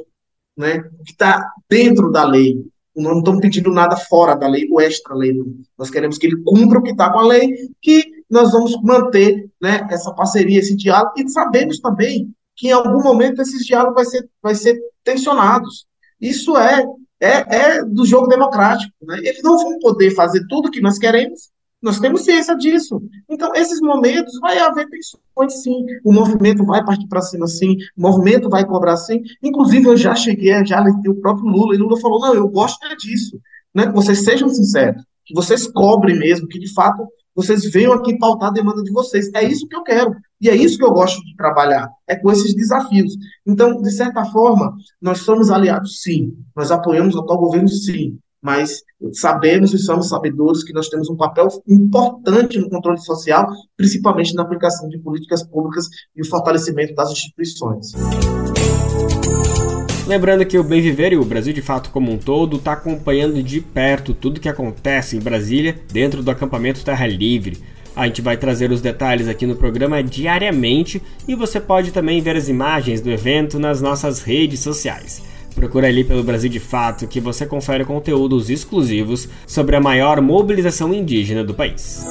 né, 0.56 0.78
o 0.98 1.04
que 1.04 1.12
está 1.12 1.50
dentro 1.68 2.10
da 2.10 2.24
lei, 2.24 2.64
não 2.94 3.18
estamos 3.18 3.40
pedindo 3.40 3.70
nada 3.70 3.96
fora 3.96 4.34
da 4.34 4.46
lei 4.46 4.68
ou 4.70 4.80
extra 4.80 5.14
lei, 5.14 5.32
nós 5.78 5.90
queremos 5.90 6.18
que 6.18 6.26
ele 6.26 6.42
cumpra 6.44 6.78
o 6.78 6.82
que 6.82 6.90
está 6.90 7.10
com 7.10 7.20
a 7.20 7.26
lei, 7.26 7.48
que 7.80 8.04
nós 8.28 8.52
vamos 8.52 8.80
manter 8.82 9.50
né, 9.60 9.86
essa 9.90 10.12
parceria, 10.12 10.58
esse 10.58 10.76
diálogo, 10.76 11.14
e 11.16 11.28
sabemos 11.28 11.80
também 11.80 12.30
que 12.54 12.68
em 12.68 12.72
algum 12.72 13.02
momento 13.02 13.40
esses 13.40 13.64
diálogos 13.64 13.94
vai 13.94 14.04
ser, 14.04 14.30
vai 14.42 14.54
ser 14.54 14.78
tensionados. 15.02 15.86
Isso 16.20 16.56
é, 16.56 16.84
é, 17.22 17.56
é 17.56 17.84
do 17.84 18.04
jogo 18.04 18.26
democrático. 18.26 18.92
Né? 19.02 19.18
Eles 19.18 19.42
não 19.42 19.56
vão 19.56 19.78
poder 19.78 20.10
fazer 20.10 20.44
tudo 20.48 20.68
o 20.68 20.70
que 20.70 20.80
nós 20.80 20.98
queremos, 20.98 21.50
nós 21.80 21.98
temos 21.98 22.24
ciência 22.24 22.56
disso. 22.56 23.02
Então, 23.28 23.52
esses 23.54 23.80
momentos 23.80 24.38
vai 24.40 24.58
haver 24.58 24.88
tensões, 24.88 25.62
sim. 25.62 25.84
O 26.04 26.12
movimento 26.12 26.64
vai 26.64 26.84
partir 26.84 27.08
para 27.08 27.20
cima, 27.20 27.48
sim. 27.48 27.76
O 27.96 28.02
movimento 28.02 28.48
vai 28.48 28.64
cobrar, 28.64 28.96
sim. 28.96 29.20
Inclusive, 29.42 29.88
eu 29.88 29.96
já 29.96 30.14
cheguei, 30.14 30.64
já 30.64 30.78
alertei 30.78 31.10
o 31.10 31.20
próprio 31.20 31.48
Lula, 31.48 31.74
e 31.74 31.78
Lula 31.78 32.00
falou: 32.00 32.20
não, 32.20 32.34
eu 32.34 32.48
gosto 32.48 32.86
é 32.86 32.94
disso. 32.94 33.40
Né? 33.74 33.86
Que 33.86 33.92
vocês 33.92 34.22
sejam 34.22 34.48
sinceros, 34.48 35.02
que 35.24 35.34
vocês 35.34 35.66
cobrem 35.66 36.16
mesmo, 36.16 36.46
que 36.46 36.58
de 36.58 36.72
fato 36.72 37.04
vocês 37.34 37.64
venham 37.70 37.92
aqui 37.92 38.16
pautar 38.18 38.50
a 38.50 38.52
demanda 38.52 38.82
de 38.82 38.92
vocês. 38.92 39.30
É 39.34 39.42
isso 39.44 39.66
que 39.66 39.76
eu 39.76 39.82
quero. 39.82 40.14
E 40.40 40.48
é 40.48 40.56
isso 40.56 40.76
que 40.76 40.84
eu 40.84 40.92
gosto 40.92 41.22
de 41.24 41.36
trabalhar, 41.36 41.88
é 42.06 42.16
com 42.16 42.30
esses 42.30 42.54
desafios. 42.54 43.14
Então, 43.46 43.80
de 43.80 43.90
certa 43.92 44.24
forma, 44.24 44.74
nós 45.00 45.18
somos 45.18 45.50
aliados, 45.50 46.00
sim. 46.02 46.36
Nós 46.56 46.72
apoiamos 46.72 47.14
o 47.14 47.20
atual 47.20 47.38
governo, 47.38 47.68
sim 47.68 48.18
mas 48.42 48.82
sabemos 49.12 49.72
e 49.72 49.78
somos 49.78 50.08
sabedores 50.08 50.64
que 50.64 50.72
nós 50.72 50.88
temos 50.88 51.08
um 51.08 51.16
papel 51.16 51.46
importante 51.68 52.58
no 52.58 52.68
controle 52.68 52.98
social, 52.98 53.46
principalmente 53.76 54.34
na 54.34 54.42
aplicação 54.42 54.88
de 54.88 54.98
políticas 54.98 55.44
públicas 55.44 55.86
e 56.16 56.22
o 56.22 56.28
fortalecimento 56.28 56.92
das 56.94 57.12
instituições. 57.12 57.92
Lembrando 60.06 60.44
que 60.44 60.58
o 60.58 60.64
Bem 60.64 60.80
Viver 60.80 61.12
e 61.12 61.16
o 61.16 61.24
Brasil 61.24 61.52
de 61.52 61.62
Fato 61.62 61.90
como 61.90 62.10
um 62.10 62.18
todo 62.18 62.56
está 62.56 62.72
acompanhando 62.72 63.40
de 63.40 63.60
perto 63.60 64.12
tudo 64.12 64.40
que 64.40 64.48
acontece 64.48 65.16
em 65.16 65.20
Brasília 65.20 65.76
dentro 65.92 66.24
do 66.24 66.30
acampamento 66.30 66.84
Terra 66.84 67.06
Livre. 67.06 67.58
A 67.94 68.06
gente 68.06 68.20
vai 68.20 68.36
trazer 68.36 68.72
os 68.72 68.80
detalhes 68.80 69.28
aqui 69.28 69.46
no 69.46 69.54
programa 69.54 70.02
diariamente 70.02 71.00
e 71.28 71.36
você 71.36 71.60
pode 71.60 71.92
também 71.92 72.20
ver 72.20 72.36
as 72.36 72.48
imagens 72.48 73.00
do 73.00 73.10
evento 73.10 73.60
nas 73.60 73.80
nossas 73.80 74.22
redes 74.22 74.58
sociais. 74.60 75.22
Procura 75.54 75.86
ali 75.86 76.02
pelo 76.02 76.24
Brasil 76.24 76.50
de 76.50 76.58
Fato 76.58 77.06
que 77.06 77.20
você 77.20 77.46
confere 77.46 77.84
conteúdos 77.84 78.50
exclusivos 78.50 79.28
sobre 79.46 79.76
a 79.76 79.80
maior 79.80 80.20
mobilização 80.20 80.92
indígena 80.92 81.44
do 81.44 81.54
país. 81.54 82.04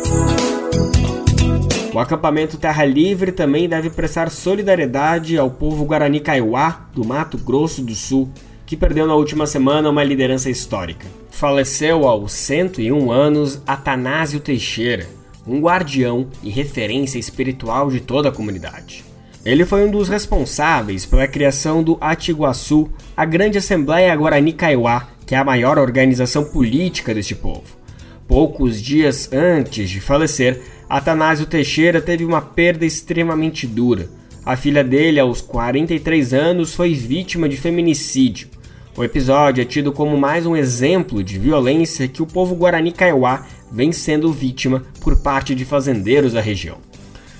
O 1.94 2.00
acampamento 2.00 2.58
Terra 2.58 2.86
Livre 2.86 3.34
também 3.34 3.68
deve 3.68 3.90
prestar 3.90 4.32
solidariedade 4.32 5.38
ao 5.38 5.52
povo 5.52 5.84
Guarani 5.84 6.22
Kaiowá, 6.22 6.88
do 6.96 7.04
Mato 7.04 7.38
Grosso 7.38 7.82
do 7.82 7.94
Sul, 7.94 8.30
que 8.66 8.78
perdeu 8.78 9.06
na 9.06 9.14
última 9.14 9.46
semana 9.46 9.90
uma 9.90 10.02
liderança 10.02 10.50
histórica. 10.50 11.06
Faleceu 11.30 12.08
aos 12.08 12.32
101 12.32 13.12
anos 13.12 13.62
Atanásio 13.68 14.40
Teixeira, 14.40 15.06
um 15.46 15.60
guardião 15.60 16.28
e 16.42 16.50
referência 16.50 17.20
espiritual 17.20 17.92
de 17.92 18.00
toda 18.00 18.30
a 18.30 18.32
comunidade. 18.32 19.04
Ele 19.44 19.66
foi 19.66 19.86
um 19.86 19.92
dos 19.92 20.08
responsáveis 20.08 21.06
pela 21.06 21.28
criação 21.28 21.84
do 21.84 21.98
Atiguaçu, 22.00 22.90
a 23.18 23.26
grande 23.26 23.58
Assembleia 23.58 24.16
Guarani 24.16 24.54
Kaiowá, 24.54 25.10
que 25.26 25.36
é 25.36 25.38
a 25.38 25.44
maior 25.44 25.78
organização 25.78 26.46
política 26.46 27.14
deste 27.14 27.36
povo. 27.36 27.64
Poucos 28.30 28.82
dias 28.82 29.30
antes 29.34 29.90
de 29.90 30.00
falecer, 30.00 30.62
Atanásio 30.92 31.46
Teixeira 31.46 32.02
teve 32.02 32.26
uma 32.26 32.42
perda 32.42 32.86
extremamente 32.86 33.66
dura. 33.66 34.10
A 34.46 34.58
filha 34.58 34.84
dele, 34.84 35.22
aos 35.22 35.40
43 35.40 36.34
anos, 36.34 36.76
foi 36.76 36.94
vítima 36.94 37.48
de 37.48 37.56
feminicídio. 37.56 38.50
O 38.98 39.02
episódio 39.02 39.62
é 39.62 39.66
tido 39.66 39.94
como 39.94 40.18
mais 40.18 40.46
um 40.46 40.54
exemplo 40.54 41.24
de 41.24 41.40
violência 41.40 42.10
que 42.10 42.22
o 42.22 42.28
povo 42.28 42.56
Guarani 42.56 42.92
Kaiowá 42.92 43.46
vem 43.72 43.94
sendo 43.94 44.34
vítima 44.34 44.84
por 45.00 45.16
parte 45.22 45.56
de 45.56 45.64
fazendeiros 45.64 46.34
da 46.34 46.42
região. 46.42 46.78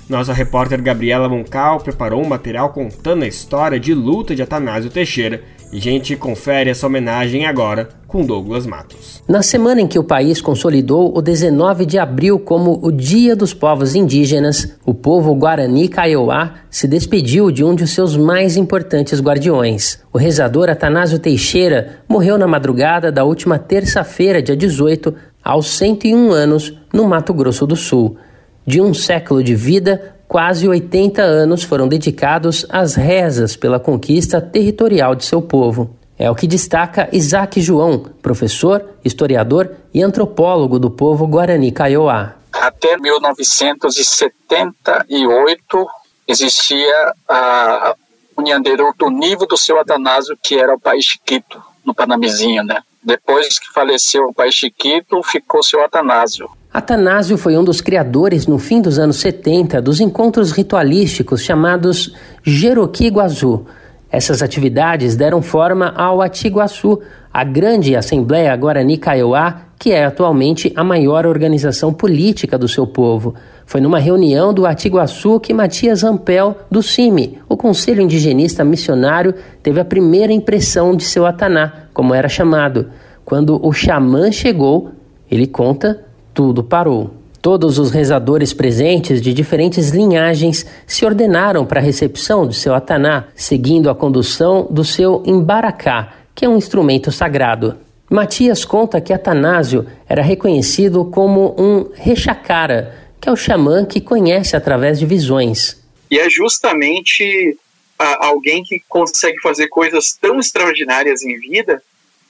Nossa 0.08 0.32
repórter 0.32 0.80
Gabriela 0.80 1.28
Moncal 1.28 1.78
preparou 1.78 2.24
um 2.24 2.28
material 2.28 2.70
contando 2.70 3.24
a 3.24 3.28
história 3.28 3.78
de 3.78 3.92
luta 3.92 4.34
de 4.34 4.40
Atanásio 4.40 4.90
Teixeira 4.90 5.44
e 5.72 5.78
a 5.78 5.80
gente 5.80 6.14
confere 6.16 6.68
essa 6.68 6.86
homenagem 6.86 7.46
agora 7.46 7.88
com 8.06 8.26
Douglas 8.26 8.66
Matos. 8.66 9.22
Na 9.26 9.42
semana 9.42 9.80
em 9.80 9.86
que 9.86 9.98
o 9.98 10.04
país 10.04 10.42
consolidou 10.42 11.16
o 11.16 11.22
19 11.22 11.86
de 11.86 11.98
abril 11.98 12.38
como 12.38 12.78
o 12.82 12.92
Dia 12.92 13.34
dos 13.34 13.54
Povos 13.54 13.94
Indígenas, 13.94 14.76
o 14.84 14.92
povo 14.92 15.34
Guarani 15.34 15.88
Kaiowá 15.88 16.56
se 16.70 16.86
despediu 16.86 17.50
de 17.50 17.64
um 17.64 17.74
de 17.74 17.86
seus 17.86 18.14
mais 18.14 18.58
importantes 18.58 19.18
guardiões. 19.18 19.98
O 20.12 20.18
rezador 20.18 20.68
Atanásio 20.68 21.18
Teixeira 21.18 22.00
morreu 22.06 22.36
na 22.36 22.46
madrugada 22.46 23.10
da 23.10 23.24
última 23.24 23.58
terça-feira, 23.58 24.42
dia 24.42 24.56
18, 24.56 25.14
aos 25.42 25.70
101 25.78 26.32
anos, 26.32 26.74
no 26.92 27.08
Mato 27.08 27.32
Grosso 27.32 27.66
do 27.66 27.76
Sul. 27.76 28.18
De 28.66 28.80
um 28.80 28.92
século 28.92 29.42
de 29.42 29.54
vida, 29.54 30.14
quase 30.32 30.66
80 30.66 31.20
anos 31.20 31.62
foram 31.62 31.86
dedicados 31.86 32.64
às 32.70 32.94
rezas 32.94 33.54
pela 33.54 33.78
conquista 33.78 34.40
territorial 34.40 35.14
de 35.14 35.26
seu 35.26 35.42
povo. 35.42 35.94
É 36.18 36.30
o 36.30 36.34
que 36.34 36.46
destaca 36.46 37.10
Isaac 37.12 37.60
João, 37.60 37.98
professor, 38.22 38.82
historiador 39.04 39.76
e 39.92 40.02
antropólogo 40.02 40.78
do 40.78 40.90
povo 40.90 41.26
Guarani 41.26 41.70
Kaiowá. 41.70 42.36
Até 42.50 42.96
1978 42.96 45.86
existia 46.26 47.12
a 47.28 47.94
Unhanderu 48.38 48.94
do 48.98 49.10
nível 49.10 49.46
do 49.46 49.58
seu 49.58 49.78
Atanásio, 49.78 50.34
que 50.42 50.58
era 50.58 50.74
o 50.74 50.80
país 50.80 51.04
Chiquito, 51.04 51.62
no 51.84 51.94
Panamizinho, 51.94 52.64
né? 52.64 52.80
Depois 53.02 53.58
que 53.58 53.70
faleceu 53.70 54.28
o 54.28 54.32
pai 54.32 54.50
Chiquito, 54.50 55.22
ficou 55.22 55.62
seu 55.62 55.84
Atanásio. 55.84 56.48
Atanásio 56.72 57.36
foi 57.36 57.54
um 57.58 57.62
dos 57.62 57.82
criadores, 57.82 58.46
no 58.46 58.58
fim 58.58 58.80
dos 58.80 58.98
anos 58.98 59.16
70, 59.16 59.82
dos 59.82 60.00
encontros 60.00 60.52
ritualísticos 60.52 61.42
chamados 61.42 62.14
Jeroqui 62.42 63.08
Guazu. 63.08 63.66
Essas 64.10 64.40
atividades 64.40 65.14
deram 65.14 65.42
forma 65.42 65.92
ao 65.94 66.22
Atiguaçu, 66.22 66.98
a 67.30 67.44
grande 67.44 67.94
Assembleia 67.94 68.56
Guarani 68.56 68.96
Kaiowá, 68.96 69.64
que 69.78 69.92
é 69.92 70.06
atualmente 70.06 70.72
a 70.74 70.82
maior 70.82 71.26
organização 71.26 71.92
política 71.92 72.56
do 72.56 72.66
seu 72.66 72.86
povo. 72.86 73.34
Foi 73.66 73.82
numa 73.82 73.98
reunião 73.98 74.54
do 74.54 74.64
Atiguaçu 74.64 75.40
que 75.40 75.52
Matias 75.52 76.02
Ampel, 76.02 76.56
do 76.70 76.82
CIMI, 76.82 77.38
o 77.50 77.56
Conselho 77.56 78.00
Indigenista 78.00 78.64
Missionário, 78.64 79.34
teve 79.62 79.78
a 79.78 79.84
primeira 79.84 80.32
impressão 80.32 80.96
de 80.96 81.04
seu 81.04 81.26
Ataná, 81.26 81.88
como 81.92 82.14
era 82.14 82.30
chamado. 82.30 82.88
Quando 83.26 83.60
o 83.62 83.74
xamã 83.74 84.32
chegou, 84.32 84.92
ele 85.30 85.46
conta 85.46 86.11
tudo 86.34 86.62
parou. 86.62 87.14
Todos 87.40 87.78
os 87.78 87.90
rezadores 87.90 88.52
presentes 88.52 89.20
de 89.20 89.34
diferentes 89.34 89.90
linhagens 89.90 90.64
se 90.86 91.04
ordenaram 91.04 91.66
para 91.66 91.80
a 91.80 91.82
recepção 91.82 92.46
do 92.46 92.52
seu 92.52 92.72
ataná, 92.74 93.24
seguindo 93.34 93.90
a 93.90 93.94
condução 93.94 94.68
do 94.70 94.84
seu 94.84 95.22
embaracá, 95.26 96.14
que 96.34 96.44
é 96.44 96.48
um 96.48 96.56
instrumento 96.56 97.10
sagrado. 97.10 97.76
Matias 98.08 98.64
conta 98.64 99.00
que 99.00 99.12
Atanásio 99.12 99.86
era 100.08 100.22
reconhecido 100.22 101.04
como 101.06 101.56
um 101.58 101.90
rechacara, 101.94 102.94
que 103.20 103.28
é 103.28 103.32
o 103.32 103.36
xamã 103.36 103.84
que 103.84 104.00
conhece 104.00 104.54
através 104.54 104.98
de 104.98 105.06
visões. 105.06 105.82
E 106.10 106.18
é 106.18 106.30
justamente 106.30 107.56
alguém 107.98 108.62
que 108.62 108.80
consegue 108.88 109.40
fazer 109.40 109.68
coisas 109.68 110.16
tão 110.20 110.38
extraordinárias 110.38 111.22
em 111.22 111.38
vida 111.38 111.82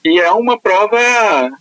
e 0.03 0.19
é 0.19 0.31
uma 0.31 0.59
prova 0.59 0.97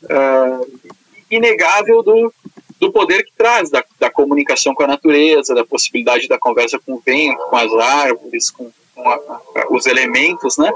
uh, 0.05 0.91
inegável 1.35 2.03
do, 2.03 2.33
do 2.81 2.93
poder 2.93 3.25
que 3.25 3.33
traz, 3.37 3.71
da, 3.71 3.85
da, 3.99 4.11
comunicação 4.11 4.75
com 4.75 4.83
a 4.83 4.89
natureza, 4.89 5.55
da 5.55 5.65
possibilidade 5.65 6.29
da 6.29 6.39
conversa 6.39 6.79
com 6.79 6.95
o 6.95 7.03
vento, 7.05 7.43
com 7.49 7.57
as 7.57 7.73
árvores, 7.73 8.51
com, 8.51 8.71
com 8.95 9.09
a, 9.09 9.41
os 9.71 9.87
elementos, 9.87 10.59
né? 10.59 10.73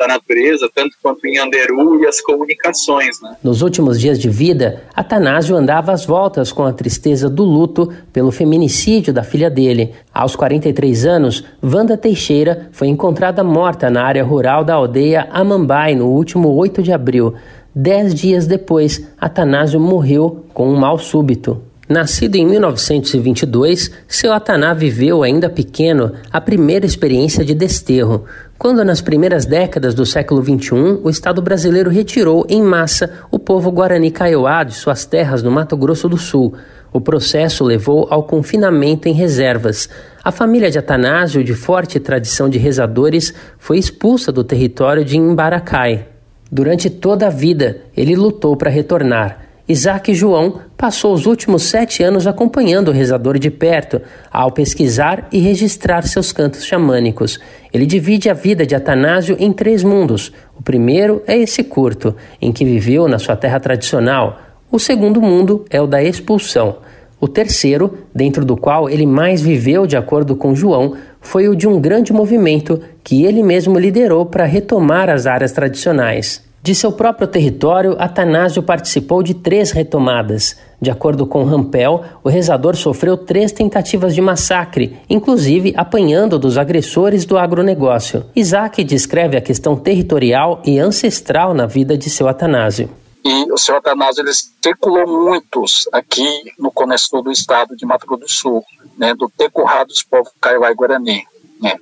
Da 0.00 0.08
natureza, 0.08 0.66
tanto 0.74 0.96
quanto 1.02 1.26
em 1.26 1.38
Anderu 1.38 2.02
e 2.02 2.06
as 2.06 2.22
comunicações. 2.22 3.20
Né? 3.20 3.36
Nos 3.44 3.60
últimos 3.60 4.00
dias 4.00 4.18
de 4.18 4.30
vida, 4.30 4.82
Atanásio 4.96 5.54
andava 5.54 5.92
às 5.92 6.06
voltas 6.06 6.50
com 6.50 6.64
a 6.64 6.72
tristeza 6.72 7.28
do 7.28 7.44
luto 7.44 7.92
pelo 8.10 8.32
feminicídio 8.32 9.12
da 9.12 9.22
filha 9.22 9.50
dele. 9.50 9.92
Aos 10.12 10.34
43 10.34 11.04
anos, 11.04 11.44
Wanda 11.62 11.98
Teixeira 11.98 12.70
foi 12.72 12.88
encontrada 12.88 13.44
morta 13.44 13.90
na 13.90 14.02
área 14.02 14.24
rural 14.24 14.64
da 14.64 14.74
aldeia 14.74 15.28
Amambai 15.30 15.94
no 15.94 16.06
último 16.06 16.48
8 16.54 16.82
de 16.82 16.92
abril. 16.92 17.34
Dez 17.74 18.14
dias 18.14 18.46
depois, 18.46 19.06
Atanásio 19.20 19.78
morreu 19.78 20.46
com 20.54 20.68
um 20.68 20.76
mal 20.76 20.98
súbito. 20.98 21.69
Nascido 21.90 22.36
em 22.36 22.46
1922, 22.46 23.90
seu 24.06 24.32
Ataná 24.32 24.72
viveu, 24.72 25.24
ainda 25.24 25.50
pequeno, 25.50 26.12
a 26.30 26.40
primeira 26.40 26.86
experiência 26.86 27.44
de 27.44 27.52
desterro, 27.52 28.26
quando 28.56 28.84
nas 28.84 29.00
primeiras 29.00 29.44
décadas 29.44 29.92
do 29.92 30.06
século 30.06 30.40
XXI 30.40 31.00
o 31.02 31.10
Estado 31.10 31.42
brasileiro 31.42 31.90
retirou 31.90 32.46
em 32.48 32.62
massa 32.62 33.10
o 33.28 33.40
povo 33.40 33.72
Guarani 33.72 34.12
Kaiowá 34.12 34.62
de 34.62 34.74
suas 34.74 35.04
terras 35.04 35.42
no 35.42 35.50
Mato 35.50 35.76
Grosso 35.76 36.08
do 36.08 36.16
Sul. 36.16 36.54
O 36.92 37.00
processo 37.00 37.64
levou 37.64 38.06
ao 38.08 38.22
confinamento 38.22 39.08
em 39.08 39.12
reservas. 39.12 39.88
A 40.22 40.30
família 40.30 40.70
de 40.70 40.78
Atanásio, 40.78 41.42
de 41.42 41.54
forte 41.54 41.98
tradição 41.98 42.48
de 42.48 42.56
rezadores, 42.56 43.34
foi 43.58 43.78
expulsa 43.78 44.30
do 44.30 44.44
território 44.44 45.04
de 45.04 45.18
Imbaracai. 45.18 46.06
Durante 46.52 46.88
toda 46.88 47.26
a 47.26 47.30
vida, 47.30 47.78
ele 47.96 48.14
lutou 48.14 48.56
para 48.56 48.70
retornar. 48.70 49.49
Isaac 49.70 50.12
João 50.12 50.62
passou 50.76 51.14
os 51.14 51.26
últimos 51.26 51.62
sete 51.62 52.02
anos 52.02 52.26
acompanhando 52.26 52.88
o 52.88 52.92
rezador 52.92 53.38
de 53.38 53.52
perto, 53.52 54.02
ao 54.28 54.50
pesquisar 54.50 55.28
e 55.30 55.38
registrar 55.38 56.02
seus 56.02 56.32
cantos 56.32 56.64
xamânicos. 56.64 57.38
Ele 57.72 57.86
divide 57.86 58.28
a 58.28 58.34
vida 58.34 58.66
de 58.66 58.74
Atanásio 58.74 59.36
em 59.38 59.52
três 59.52 59.84
mundos. 59.84 60.32
O 60.58 60.62
primeiro 60.62 61.22
é 61.24 61.38
esse 61.38 61.62
curto, 61.62 62.16
em 62.42 62.50
que 62.50 62.64
viveu 62.64 63.06
na 63.06 63.20
sua 63.20 63.36
terra 63.36 63.60
tradicional. 63.60 64.40
O 64.72 64.80
segundo 64.80 65.22
mundo 65.22 65.64
é 65.70 65.80
o 65.80 65.86
da 65.86 66.02
expulsão. 66.02 66.78
O 67.20 67.28
terceiro, 67.28 67.96
dentro 68.12 68.44
do 68.44 68.56
qual 68.56 68.90
ele 68.90 69.06
mais 69.06 69.40
viveu, 69.40 69.86
de 69.86 69.96
acordo 69.96 70.34
com 70.34 70.52
João, 70.52 70.96
foi 71.20 71.48
o 71.48 71.54
de 71.54 71.68
um 71.68 71.80
grande 71.80 72.12
movimento 72.12 72.80
que 73.04 73.24
ele 73.24 73.40
mesmo 73.40 73.78
liderou 73.78 74.26
para 74.26 74.46
retomar 74.46 75.08
as 75.08 75.28
áreas 75.28 75.52
tradicionais. 75.52 76.49
De 76.62 76.74
seu 76.74 76.92
próprio 76.92 77.26
território, 77.26 77.96
Atanásio 77.98 78.62
participou 78.62 79.22
de 79.22 79.32
três 79.32 79.70
retomadas. 79.70 80.58
De 80.78 80.90
acordo 80.90 81.26
com 81.26 81.42
Rampel, 81.42 82.04
o 82.22 82.28
rezador 82.28 82.76
sofreu 82.76 83.16
três 83.16 83.50
tentativas 83.50 84.14
de 84.14 84.20
massacre, 84.20 84.98
inclusive 85.08 85.72
apanhando 85.74 86.38
dos 86.38 86.58
agressores 86.58 87.24
do 87.24 87.38
agronegócio. 87.38 88.26
Isaac 88.36 88.84
descreve 88.84 89.38
a 89.38 89.40
questão 89.40 89.74
territorial 89.74 90.60
e 90.62 90.78
ancestral 90.78 91.54
na 91.54 91.64
vida 91.64 91.96
de 91.96 92.10
seu 92.10 92.28
Atanásio. 92.28 92.90
E 93.24 93.50
o 93.50 93.56
seu 93.56 93.76
Atanásio 93.76 94.22
ele 94.22 94.32
circulou 94.62 95.06
muitos 95.06 95.88
aqui 95.92 96.28
no 96.58 96.70
Conesto 96.70 97.22
do 97.22 97.32
estado 97.32 97.74
de 97.74 97.86
Mato 97.86 98.06
Grosso 98.06 98.20
do 98.20 98.30
Sul, 98.30 98.64
né, 98.98 99.14
do 99.14 99.30
Tecurrá 99.34 99.84
dos 99.84 100.02
povos 100.02 100.32
Kaiowá 100.38 100.70
e 100.70 100.74
Guarani. 100.74 101.26
Né. 101.60 101.74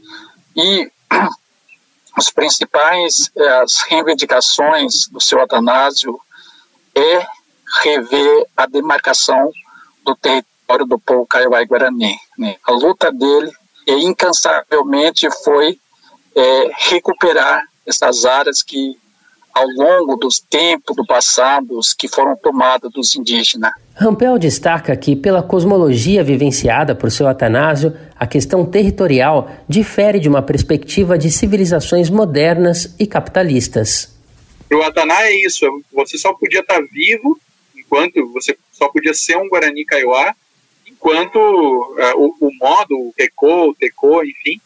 E 0.56 0.88
as 2.19 2.31
principais 2.31 3.31
eh, 3.37 3.49
as 3.63 3.83
reivindicações 3.83 5.09
do 5.09 5.21
seu 5.21 5.41
Atanásio 5.41 6.19
é 6.95 7.27
rever 7.83 8.47
a 8.57 8.67
demarcação 8.67 9.51
do 10.05 10.17
território 10.17 10.87
do 10.87 10.99
povo 10.99 11.27
Kaiowá 11.27 11.63
e 11.63 11.67
Guarani. 11.67 12.17
Né? 12.37 12.57
A 12.65 12.73
luta 12.73 13.13
dele 13.13 13.53
é, 13.87 13.93
incansavelmente 13.93 15.29
foi 15.45 15.79
é, 16.35 16.71
recuperar 16.91 17.63
essas 17.87 18.25
áreas 18.25 18.63
que 18.63 18.99
ao 19.55 19.67
longo 19.67 20.17
dos 20.17 20.40
tempos 20.40 20.95
do 20.95 21.05
passado 21.05 21.78
que 21.99 22.09
foram 22.09 22.37
tomadas 22.37 22.90
dos 22.93 23.14
indígenas. 23.14 23.73
Rampel 23.95 24.38
destaca 24.38 24.97
que, 24.97 25.17
pela 25.17 25.43
cosmologia 25.43 26.23
vivenciada 26.23 26.95
por 26.95 27.11
seu 27.11 27.26
Atanásio, 27.26 27.97
a 28.17 28.26
questão 28.26 28.64
territorial 28.64 29.50
difere 29.69 30.21
de 30.21 30.28
uma 30.28 30.43
perspectiva 30.43 31.19
de 31.19 31.31
civilizações 31.31 32.09
modernas 32.09 32.95
e 32.99 33.07
capitalistas. 33.07 34.17
O 34.71 34.83
Ataná 34.83 35.23
é 35.23 35.33
isso, 35.45 35.67
você 35.93 36.19
só 36.19 36.33
podia 36.35 36.61
estar 36.61 36.81
vivo 36.93 37.38
enquanto 37.75 38.31
você 38.33 38.57
só 38.71 38.88
podia 38.88 39.15
ser 39.15 39.37
um 39.37 39.49
Guarani 39.49 39.84
Kaiowá, 39.84 40.34
enquanto 40.87 41.39
uh, 41.39 42.17
o, 42.17 42.49
o, 42.49 42.54
modo, 42.61 42.95
o 42.95 43.15
Recô, 43.19 43.71
o 43.71 43.75
Tecô, 43.75 44.23
enfim, 44.23 44.61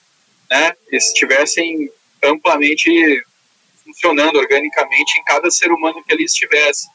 né, 0.50 0.72
estivessem 0.90 1.90
amplamente 2.22 2.90
funcionando 3.92 4.36
organicamente 4.36 5.18
em 5.18 5.24
cada 5.24 5.50
ser 5.50 5.70
humano 5.70 6.02
que 6.02 6.12
ali 6.12 6.24
estivesse. 6.24 6.88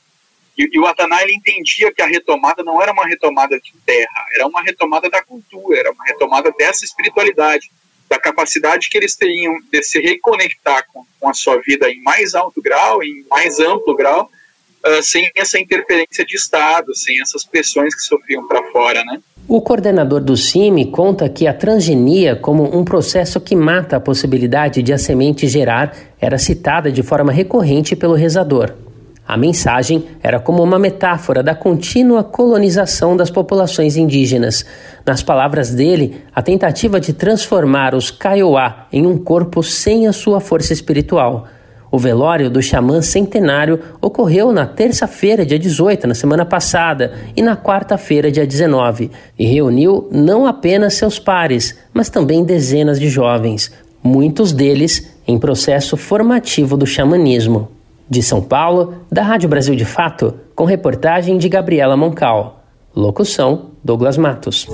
E, 0.57 0.67
e 0.73 0.79
o 0.79 0.85
Ataná 0.85 1.21
ele 1.21 1.35
entendia 1.35 1.93
que 1.93 2.01
a 2.01 2.07
retomada 2.07 2.63
não 2.63 2.81
era 2.81 2.91
uma 2.91 3.05
retomada 3.05 3.59
de 3.59 3.73
terra, 3.85 4.25
era 4.33 4.47
uma 4.47 4.61
retomada 4.61 5.09
da 5.09 5.23
cultura, 5.23 5.79
era 5.79 5.91
uma 5.91 6.03
retomada 6.03 6.51
dessa 6.57 6.83
espiritualidade, 6.83 7.71
da 8.09 8.17
capacidade 8.17 8.89
que 8.89 8.97
eles 8.97 9.15
teriam 9.15 9.53
de 9.71 9.83
se 9.83 9.99
reconectar 9.99 10.85
com, 10.91 11.05
com 11.19 11.29
a 11.29 11.33
sua 11.33 11.61
vida 11.61 11.89
em 11.89 12.01
mais 12.01 12.33
alto 12.33 12.61
grau, 12.61 13.03
em 13.03 13.25
mais 13.29 13.59
amplo 13.59 13.95
grau, 13.95 14.29
uh, 14.85 15.03
sem 15.03 15.29
essa 15.35 15.59
interferência 15.59 16.25
de 16.25 16.35
Estado, 16.35 16.95
sem 16.95 17.21
essas 17.21 17.43
pressões 17.45 17.93
que 17.93 18.01
sofriam 18.01 18.47
para 18.47 18.63
fora, 18.71 19.03
né? 19.03 19.21
O 19.49 19.61
coordenador 19.61 20.19
do 20.19 20.35
CIMI 20.35 20.87
conta 20.87 21.29
que 21.29 21.47
a 21.47 21.53
transgenia, 21.53 22.35
como 22.35 22.77
um 22.77 22.83
processo 22.83 23.39
que 23.39 23.55
mata 23.55 23.95
a 23.95 23.99
possibilidade 23.99 24.83
de 24.83 24.91
a 24.91 24.97
semente 24.97 25.47
gerar, 25.47 25.93
era 26.19 26.37
citada 26.37 26.91
de 26.91 27.01
forma 27.01 27.31
recorrente 27.31 27.95
pelo 27.95 28.13
rezador. 28.13 28.73
A 29.25 29.37
mensagem 29.37 30.03
era 30.21 30.37
como 30.37 30.61
uma 30.61 30.77
metáfora 30.77 31.41
da 31.41 31.55
contínua 31.55 32.25
colonização 32.25 33.15
das 33.15 33.31
populações 33.31 33.95
indígenas. 33.95 34.65
Nas 35.05 35.23
palavras 35.23 35.73
dele, 35.73 36.23
a 36.35 36.41
tentativa 36.41 36.99
de 36.99 37.13
transformar 37.13 37.95
os 37.95 38.11
Kaiowá 38.11 38.87
em 38.91 39.07
um 39.07 39.17
corpo 39.17 39.63
sem 39.63 40.07
a 40.07 40.11
sua 40.11 40.41
força 40.41 40.73
espiritual. 40.73 41.47
O 41.91 41.97
velório 41.97 42.49
do 42.49 42.61
xamã 42.61 43.01
centenário 43.01 43.79
ocorreu 44.01 44.51
na 44.51 44.65
terça-feira, 44.65 45.45
dia 45.45 45.57
18, 45.57 46.07
na 46.07 46.13
semana 46.13 46.45
passada, 46.45 47.13
e 47.35 47.41
na 47.41 47.55
quarta-feira, 47.55 48.31
dia 48.31 48.45
19, 48.45 49.09
e 49.37 49.45
reuniu 49.45 50.07
não 50.11 50.45
apenas 50.45 50.95
seus 50.95 51.17
pares, 51.17 51.77
mas 51.93 52.09
também 52.09 52.43
dezenas 52.43 52.99
de 52.99 53.09
jovens, 53.09 53.71
muitos 54.03 54.51
deles 54.51 55.11
em 55.27 55.37
processo 55.37 55.95
formativo 55.97 56.75
do 56.75 56.85
xamanismo. 56.85 57.69
De 58.09 58.23
São 58.23 58.41
Paulo, 58.41 58.95
da 59.11 59.21
Rádio 59.21 59.49
Brasil 59.49 59.75
de 59.75 59.83
Fato, 59.83 60.33
com 60.55 60.63
reportagem 60.63 61.37
de 61.37 61.49
Gabriela 61.49 61.97
Moncal. 61.97 62.63
Locução: 62.95 63.71
Douglas 63.83 64.17
Matos. 64.17 64.65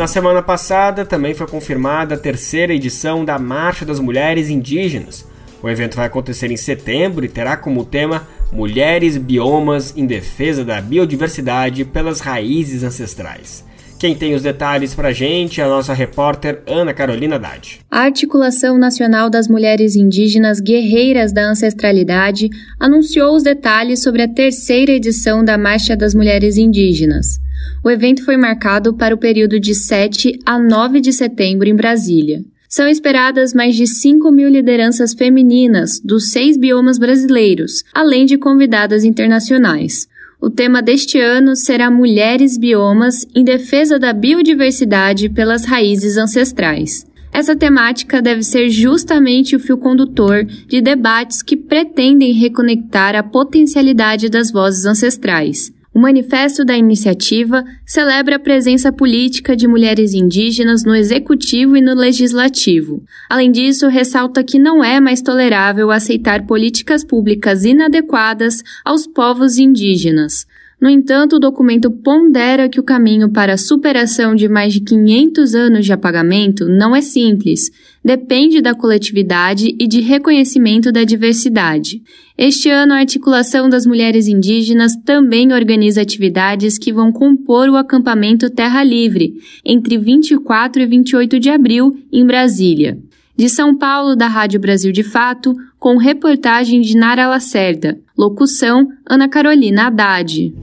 Na 0.00 0.06
semana 0.06 0.40
passada 0.40 1.04
também 1.04 1.34
foi 1.34 1.46
confirmada 1.46 2.14
a 2.14 2.18
terceira 2.18 2.72
edição 2.72 3.22
da 3.22 3.38
Marcha 3.38 3.84
das 3.84 4.00
Mulheres 4.00 4.48
Indígenas. 4.48 5.26
O 5.62 5.68
evento 5.68 5.96
vai 5.96 6.06
acontecer 6.06 6.50
em 6.50 6.56
setembro 6.56 7.22
e 7.22 7.28
terá 7.28 7.54
como 7.54 7.84
tema 7.84 8.26
Mulheres 8.50 9.18
Biomas 9.18 9.92
em 9.94 10.06
Defesa 10.06 10.64
da 10.64 10.80
Biodiversidade 10.80 11.84
pelas 11.84 12.20
Raízes 12.20 12.82
Ancestrais. 12.82 13.62
Quem 13.98 14.14
tem 14.14 14.34
os 14.34 14.42
detalhes 14.42 14.94
para 14.94 15.08
a 15.08 15.12
gente 15.12 15.60
é 15.60 15.64
a 15.64 15.68
nossa 15.68 15.92
repórter 15.92 16.62
Ana 16.66 16.94
Carolina 16.94 17.38
Dade. 17.38 17.80
A 17.90 18.00
Articulação 18.00 18.78
Nacional 18.78 19.28
das 19.28 19.48
Mulheres 19.48 19.96
Indígenas 19.96 20.60
Guerreiras 20.60 21.30
da 21.30 21.42
Ancestralidade 21.42 22.48
anunciou 22.80 23.36
os 23.36 23.42
detalhes 23.42 24.02
sobre 24.02 24.22
a 24.22 24.28
terceira 24.28 24.92
edição 24.92 25.44
da 25.44 25.58
Marcha 25.58 25.94
das 25.94 26.14
Mulheres 26.14 26.56
Indígenas. 26.56 27.38
O 27.84 27.90
evento 27.90 28.24
foi 28.24 28.36
marcado 28.36 28.94
para 28.94 29.14
o 29.14 29.18
período 29.18 29.58
de 29.58 29.74
7 29.74 30.38
a 30.44 30.58
9 30.58 31.00
de 31.00 31.12
setembro 31.12 31.68
em 31.68 31.74
Brasília. 31.74 32.44
São 32.68 32.86
esperadas 32.88 33.52
mais 33.52 33.74
de 33.74 33.86
5 33.86 34.30
mil 34.30 34.48
lideranças 34.48 35.12
femininas 35.12 35.98
dos 35.98 36.30
seis 36.30 36.56
biomas 36.56 36.98
brasileiros, 36.98 37.82
além 37.92 38.24
de 38.24 38.38
convidadas 38.38 39.02
internacionais. 39.02 40.06
O 40.40 40.48
tema 40.48 40.80
deste 40.80 41.18
ano 41.18 41.56
será 41.56 41.90
Mulheres 41.90 42.56
Biomas 42.56 43.26
em 43.34 43.44
Defesa 43.44 43.98
da 43.98 44.12
Biodiversidade 44.12 45.28
pelas 45.28 45.64
Raízes 45.64 46.16
Ancestrais. 46.16 47.04
Essa 47.32 47.54
temática 47.54 48.22
deve 48.22 48.42
ser 48.42 48.68
justamente 48.70 49.54
o 49.54 49.60
fio 49.60 49.76
condutor 49.76 50.44
de 50.44 50.80
debates 50.80 51.42
que 51.42 51.56
pretendem 51.56 52.32
reconectar 52.32 53.14
a 53.14 53.22
potencialidade 53.22 54.28
das 54.28 54.50
vozes 54.50 54.84
ancestrais. 54.84 55.72
O 55.92 55.98
manifesto 55.98 56.64
da 56.64 56.76
iniciativa 56.76 57.64
celebra 57.84 58.36
a 58.36 58.38
presença 58.38 58.92
política 58.92 59.56
de 59.56 59.66
mulheres 59.66 60.14
indígenas 60.14 60.84
no 60.84 60.94
executivo 60.94 61.76
e 61.76 61.80
no 61.80 61.94
legislativo. 61.94 63.02
Além 63.28 63.50
disso, 63.50 63.88
ressalta 63.88 64.44
que 64.44 64.56
não 64.56 64.84
é 64.84 65.00
mais 65.00 65.20
tolerável 65.20 65.90
aceitar 65.90 66.46
políticas 66.46 67.02
públicas 67.02 67.64
inadequadas 67.64 68.62
aos 68.84 69.04
povos 69.04 69.58
indígenas. 69.58 70.46
No 70.80 70.88
entanto, 70.88 71.36
o 71.36 71.38
documento 71.38 71.90
pondera 71.90 72.66
que 72.66 72.80
o 72.80 72.82
caminho 72.82 73.30
para 73.30 73.52
a 73.52 73.58
superação 73.58 74.34
de 74.34 74.48
mais 74.48 74.72
de 74.72 74.80
500 74.80 75.54
anos 75.54 75.84
de 75.84 75.92
apagamento 75.92 76.66
não 76.66 76.96
é 76.96 77.02
simples, 77.02 77.70
depende 78.02 78.62
da 78.62 78.74
coletividade 78.74 79.76
e 79.78 79.86
de 79.86 80.00
reconhecimento 80.00 80.90
da 80.90 81.04
diversidade. 81.04 82.00
Este 82.36 82.70
ano, 82.70 82.94
a 82.94 82.98
Articulação 83.00 83.68
das 83.68 83.84
Mulheres 83.84 84.26
Indígenas 84.26 84.96
também 85.04 85.52
organiza 85.52 86.00
atividades 86.00 86.78
que 86.78 86.94
vão 86.94 87.12
compor 87.12 87.68
o 87.68 87.76
acampamento 87.76 88.48
Terra 88.48 88.82
Livre, 88.82 89.34
entre 89.62 89.98
24 89.98 90.80
e 90.80 90.86
28 90.86 91.38
de 91.38 91.50
abril, 91.50 91.94
em 92.10 92.24
Brasília. 92.24 92.98
De 93.40 93.48
São 93.48 93.74
Paulo, 93.74 94.14
da 94.14 94.26
Rádio 94.26 94.60
Brasil 94.60 94.92
de 94.92 95.02
Fato, 95.02 95.56
com 95.78 95.96
reportagem 95.96 96.82
de 96.82 96.94
Nara 96.94 97.26
Lacerda. 97.26 97.98
Locução: 98.14 98.86
Ana 99.08 99.30
Carolina 99.30 99.86
Haddad. 99.86 100.54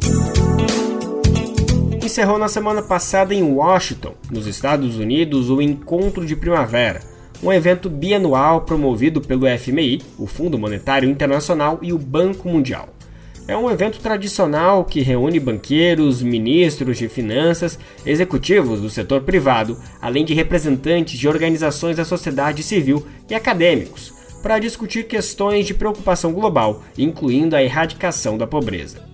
Encerrou 2.06 2.38
na 2.38 2.48
semana 2.48 2.84
passada 2.84 3.34
em 3.34 3.42
Washington, 3.42 4.14
nos 4.30 4.46
Estados 4.46 5.00
Unidos, 5.00 5.50
o 5.50 5.60
Encontro 5.60 6.24
de 6.24 6.36
Primavera, 6.36 7.00
um 7.42 7.52
evento 7.52 7.90
bianual 7.90 8.62
promovido 8.62 9.22
pelo 9.22 9.48
FMI, 9.58 10.04
o 10.16 10.28
Fundo 10.28 10.60
Monetário 10.60 11.10
Internacional 11.10 11.80
e 11.82 11.92
o 11.92 11.98
Banco 11.98 12.48
Mundial. 12.48 12.90
É 13.48 13.56
um 13.56 13.72
evento 13.72 14.00
tradicional 14.00 14.84
que 14.84 15.02
reúne 15.02 15.40
banqueiros, 15.40 16.22
ministros 16.22 16.98
de 16.98 17.08
finanças, 17.08 17.80
executivos 18.06 18.82
do 18.82 18.90
setor 18.90 19.22
privado, 19.22 19.78
além 20.02 20.26
de 20.26 20.34
representantes 20.34 21.18
de 21.18 21.30
organizações 21.30 21.96
da 21.96 22.04
sociedade 22.04 22.62
civil 22.62 23.08
e 23.30 23.34
acadêmicos, 23.34 24.14
para 24.44 24.60
discutir 24.60 25.08
questões 25.08 25.66
de 25.66 25.74
preocupação 25.74 26.34
global, 26.34 26.84
incluindo 26.98 27.56
a 27.56 27.64
erradicação 27.64 28.38
da 28.38 28.46
pobreza. 28.46 29.08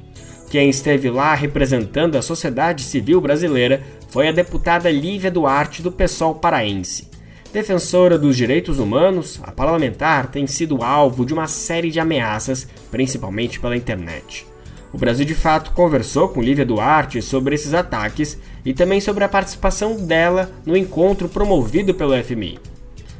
Quem 0.49 0.67
esteve 0.67 1.11
lá 1.11 1.35
representando 1.35 2.15
a 2.15 2.21
sociedade 2.23 2.81
civil 2.81 3.21
brasileira 3.21 3.83
foi 4.09 4.27
a 4.27 4.31
deputada 4.31 4.89
Lívia 4.89 5.29
Duarte 5.29 5.83
do 5.83 5.91
PSOL 5.91 6.35
paraense. 6.35 7.12
Defensora 7.53 8.17
dos 8.17 8.35
direitos 8.35 8.79
humanos, 8.79 9.39
a 9.43 9.51
parlamentar 9.51 10.31
tem 10.31 10.47
sido 10.47 10.81
alvo 10.81 11.23
de 11.23 11.35
uma 11.35 11.45
série 11.45 11.91
de 11.91 11.99
ameaças, 11.99 12.67
principalmente 12.89 13.59
pela 13.59 13.77
internet. 13.77 14.47
O 14.91 14.97
Brasil 14.97 15.23
de 15.23 15.35
Fato 15.35 15.69
conversou 15.69 16.29
com 16.29 16.41
Lívia 16.41 16.65
Duarte 16.65 17.21
sobre 17.21 17.53
esses 17.53 17.75
ataques 17.75 18.39
e 18.65 18.73
também 18.73 18.99
sobre 18.99 19.23
a 19.23 19.29
participação 19.29 19.95
dela 19.95 20.51
no 20.65 20.75
encontro 20.75 21.29
promovido 21.29 21.93
pelo 21.93 22.17
FMI. 22.23 22.57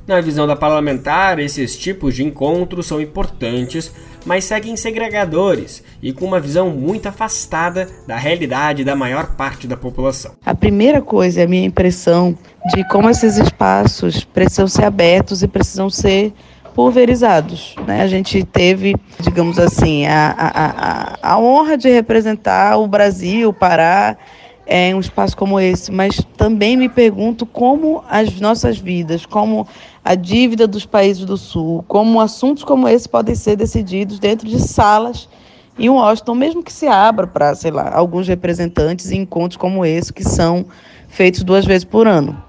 Na 0.08 0.20
visão 0.20 0.48
da 0.48 0.56
parlamentar, 0.56 1.38
esses 1.38 1.78
tipos 1.78 2.16
de 2.16 2.24
encontros 2.24 2.88
são 2.88 3.00
importantes, 3.00 3.94
mas 4.26 4.46
seguem 4.46 4.76
segregadores 4.76 5.84
e 6.02 6.14
com 6.14 6.26
uma 6.26 6.40
visão 6.40 6.70
muito 6.70 7.08
afastada 7.08 7.88
da 8.08 8.18
realidade 8.18 8.84
da 8.84 8.96
maior 8.96 9.36
parte 9.36 9.68
da 9.68 9.78
população. 9.78 10.34
A 10.46 10.56
primeira 10.56 11.02
coisa 11.02 11.42
é 11.42 11.44
a 11.44 11.48
minha 11.48 11.66
impressão 11.66 12.38
de 12.74 12.88
como 12.88 13.10
esses 13.10 13.38
espaços 13.38 14.24
precisam 14.24 14.68
ser 14.68 14.86
abertos 14.86 15.44
e 15.44 15.48
precisam 15.48 15.90
ser 15.90 16.34
pulverizados. 16.74 17.76
Né? 17.88 18.02
A 18.02 18.08
gente 18.08 18.44
teve, 18.44 18.96
digamos 19.20 19.60
assim, 19.60 20.06
a, 20.06 20.36
a, 20.38 21.28
a, 21.30 21.34
a 21.34 21.40
honra 21.40 21.78
de 21.78 21.90
representar 21.90 22.78
o 22.78 22.88
Brasil, 22.88 23.50
o 23.50 23.54
Pará, 23.54 24.18
em 24.66 24.94
um 24.94 25.00
espaço 25.00 25.36
como 25.36 25.60
esse, 25.60 25.92
mas 25.92 26.22
também 26.38 26.78
me 26.78 26.88
pergunto 26.88 27.46
como 27.46 28.04
as 28.10 28.40
nossas 28.40 28.78
vidas, 28.78 29.26
como 29.26 29.68
a 30.04 30.16
dívida 30.16 30.68
dos 30.68 30.86
países 30.86 31.26
do 31.26 31.38
Sul, 31.38 31.84
como 31.88 32.22
assuntos 32.22 32.64
como 32.64 32.88
esse 32.88 33.08
podem 33.08 33.36
ser 33.36 33.56
decididos 33.56 34.20
dentro 34.20 34.48
de 34.48 34.60
salas 34.60 35.28
em 35.78 35.90
Washington, 35.90 36.36
mesmo 36.36 36.64
que 36.64 36.72
se 36.72 36.88
abra 36.88 37.26
para, 37.26 37.56
sei 37.56 37.72
lá, 37.72 37.92
alguns 37.94 38.28
representantes 38.28 39.12
em 39.12 39.22
encontros 39.22 39.58
como 39.58 39.86
esse, 39.86 40.14
que 40.14 40.24
são 40.24 40.66
feitos 41.08 41.44
duas 41.44 41.66
vezes 41.66 41.84
por 41.84 42.08
ano. 42.08 42.42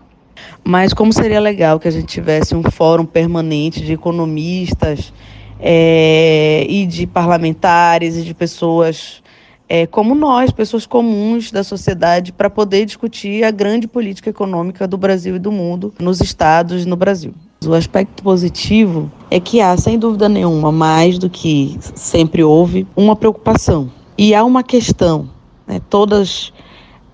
Mas 0.63 0.93
como 0.93 1.13
seria 1.13 1.41
legal 1.41 1.81
que 1.81 1.89
a 1.89 1.91
gente 1.91 2.07
tivesse 2.07 2.55
um 2.55 2.63
fórum 2.63 3.05
permanente 3.05 3.81
de 3.81 3.93
economistas 3.93 5.13
é, 5.59 6.67
e 6.69 6.87
de 6.87 7.07
parlamentares 7.07 8.17
e 8.17 8.23
de 8.23 8.35
pessoas 8.35 9.23
é, 9.69 9.87
como 9.87 10.15
nós, 10.15 10.51
pessoas 10.51 10.87
comuns 10.87 11.51
da 11.51 11.65
sociedade, 11.65 12.33
para 12.33 12.51
poder 12.51 12.85
discutir 12.85 13.45
a 13.45 13.51
grande 13.51 13.87
política 13.87 14.31
econômica 14.31 14.87
do 14.87 14.99
Brasil 14.99 15.37
e 15.37 15.39
do 15.39 15.51
mundo, 15.51 15.93
nos 15.99 16.21
estados 16.21 16.85
e 16.85 16.89
no 16.89 16.97
Brasil. 16.97 17.35
O 17.67 17.73
aspecto 17.73 18.23
positivo 18.23 19.11
é 19.31 19.41
que 19.41 19.61
há, 19.61 19.75
sem 19.77 19.99
dúvida 19.99 20.29
nenhuma, 20.29 20.71
mais 20.71 21.19
do 21.19 21.31
que 21.31 21.79
sempre 21.95 22.45
houve, 22.45 22.87
uma 22.95 23.17
preocupação. 23.17 23.91
E 24.19 24.35
há 24.35 24.45
uma 24.45 24.63
questão, 24.63 25.31
né, 25.67 25.81
todos 25.89 26.53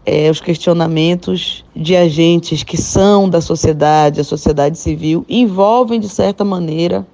é, 0.05 0.29
os 0.29 0.41
questionamentos 0.41 1.65
de 1.75 1.95
agentes 1.95 2.65
que 2.65 2.77
são 2.77 3.29
da 3.29 3.41
sociedade, 3.41 4.21
a 4.21 4.25
sociedade 4.25 4.77
civil, 4.77 5.25
envolvem, 5.29 6.01
de 6.01 6.09
certa 6.09 6.45
maneira, 6.45 7.07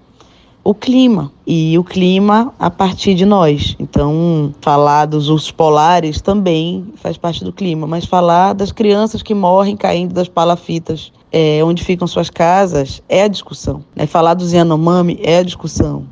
o 0.66 0.74
clima 0.74 1.30
e 1.46 1.78
o 1.78 1.84
clima 1.84 2.52
a 2.58 2.68
partir 2.68 3.14
de 3.14 3.24
nós. 3.24 3.76
Então, 3.78 4.52
falar 4.60 5.06
dos 5.06 5.28
ursos 5.28 5.52
polares 5.52 6.20
também 6.20 6.88
faz 6.96 7.16
parte 7.16 7.44
do 7.44 7.52
clima, 7.52 7.86
mas 7.86 8.04
falar 8.04 8.52
das 8.52 8.72
crianças 8.72 9.22
que 9.22 9.32
morrem 9.32 9.76
caindo 9.76 10.12
das 10.12 10.26
palafitas 10.28 11.12
é, 11.30 11.62
onde 11.62 11.84
ficam 11.84 12.08
suas 12.08 12.28
casas 12.28 13.00
é 13.08 13.22
a 13.22 13.28
discussão. 13.28 13.84
Né? 13.94 14.08
Falar 14.08 14.34
dos 14.34 14.52
Yanomami 14.52 15.20
é 15.22 15.38
a 15.38 15.42
discussão. 15.44 16.04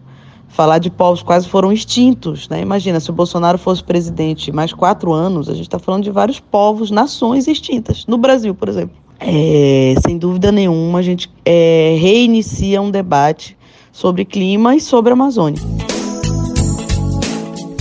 Falar 0.46 0.78
de 0.78 0.88
povos 0.88 1.20
quase 1.20 1.48
foram 1.48 1.72
extintos. 1.72 2.48
Né? 2.48 2.60
Imagina, 2.60 3.00
se 3.00 3.10
o 3.10 3.12
Bolsonaro 3.12 3.58
fosse 3.58 3.82
presidente 3.82 4.52
mais 4.52 4.72
quatro 4.72 5.12
anos, 5.12 5.48
a 5.48 5.52
gente 5.54 5.66
está 5.66 5.80
falando 5.80 6.04
de 6.04 6.12
vários 6.12 6.38
povos, 6.38 6.92
nações 6.92 7.48
extintas. 7.48 8.06
No 8.06 8.16
Brasil, 8.16 8.54
por 8.54 8.68
exemplo. 8.68 8.94
É, 9.18 9.96
sem 10.06 10.16
dúvida 10.16 10.52
nenhuma, 10.52 11.00
a 11.00 11.02
gente 11.02 11.28
é, 11.44 11.96
reinicia 11.98 12.80
um 12.80 12.90
debate 12.90 13.56
sobre 13.94 14.24
clima 14.24 14.74
e 14.74 14.80
sobre 14.80 15.10
a 15.10 15.14
Amazônia. 15.14 15.62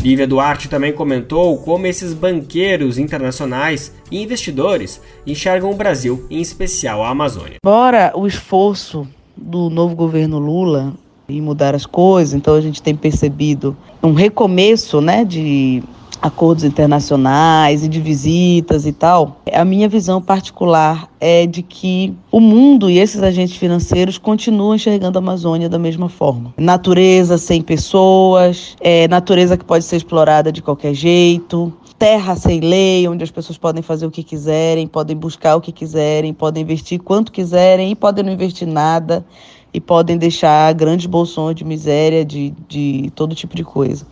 Lívia 0.03 0.27
Duarte 0.27 0.69
também 0.69 0.93
comentou 0.93 1.57
como 1.57 1.87
esses 1.87 2.13
banqueiros 2.13 2.97
internacionais 2.97 3.91
e 4.11 4.21
investidores 4.21 5.01
enxergam 5.25 5.71
o 5.71 5.75
Brasil, 5.75 6.25
em 6.29 6.39
especial 6.39 7.03
a 7.03 7.09
Amazônia. 7.09 7.55
Embora 7.65 8.11
o 8.13 8.27
esforço 8.27 9.07
do 9.35 9.69
novo 9.69 9.95
governo 9.95 10.37
Lula 10.37 10.93
em 11.27 11.41
mudar 11.41 11.73
as 11.73 11.85
coisas, 11.85 12.33
então 12.33 12.53
a 12.53 12.61
gente 12.61 12.81
tem 12.81 12.95
percebido 12.95 13.75
um 14.03 14.13
recomeço 14.13 15.01
né, 15.01 15.23
de 15.23 15.81
acordos 16.23 16.63
internacionais 16.63 17.83
e 17.83 17.89
de 17.89 17.99
visitas 17.99 18.85
e 18.85 18.93
tal, 18.93 19.41
a 19.51 19.65
minha 19.65 19.89
visão 19.89 20.21
particular 20.21 21.09
é 21.19 21.45
de 21.45 21.61
que 21.61 22.15
o 22.31 22.39
mundo 22.39 22.89
e 22.89 22.97
esses 22.97 23.21
agentes 23.21 23.57
financeiros 23.57 24.17
continuam 24.17 24.73
enxergando 24.73 25.17
a 25.17 25.21
Amazônia 25.21 25.67
da 25.67 25.77
mesma 25.77 26.07
forma. 26.07 26.53
Natureza 26.57 27.37
sem 27.37 27.61
pessoas, 27.61 28.77
é, 28.79 29.05
natureza 29.09 29.57
que 29.57 29.65
pode 29.65 29.83
ser 29.83 29.97
explorada 29.97 30.49
de 30.49 30.61
qualquer 30.61 30.93
jeito, 30.93 31.73
terra 31.99 32.37
sem 32.37 32.61
lei, 32.61 33.05
onde 33.05 33.25
as 33.25 33.31
pessoas 33.31 33.57
podem 33.57 33.83
fazer 33.83 34.05
o 34.05 34.11
que 34.11 34.23
quiserem, 34.23 34.87
podem 34.87 35.17
buscar 35.17 35.57
o 35.57 35.61
que 35.61 35.73
quiserem, 35.73 36.33
podem 36.33 36.63
investir 36.63 37.01
quanto 37.01 37.33
quiserem 37.33 37.91
e 37.91 37.95
podem 37.95 38.23
não 38.23 38.31
investir 38.31 38.67
nada 38.67 39.25
e 39.73 39.81
podem 39.81 40.17
deixar 40.17 40.73
grandes 40.73 41.05
bolsões 41.05 41.55
de 41.55 41.65
miséria, 41.65 42.23
de, 42.23 42.53
de 42.69 43.11
todo 43.13 43.35
tipo 43.35 43.55
de 43.57 43.63
coisa. 43.65 44.05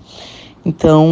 Então, 0.66 1.08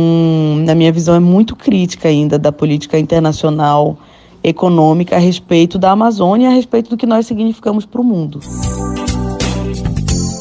na 0.65 0.75
minha 0.75 0.91
visão, 0.91 1.15
é 1.15 1.19
muito 1.19 1.55
crítica 1.55 2.07
ainda 2.07 2.37
da 2.37 2.51
política 2.51 2.99
internacional 2.99 3.97
econômica 4.43 5.15
a 5.15 5.19
respeito 5.19 5.77
da 5.77 5.91
Amazônia 5.91 6.47
e 6.47 6.51
a 6.51 6.55
respeito 6.55 6.89
do 6.89 6.97
que 6.97 7.05
nós 7.05 7.25
significamos 7.25 7.85
para 7.85 7.99
o 7.99 8.03
mundo. 8.03 8.39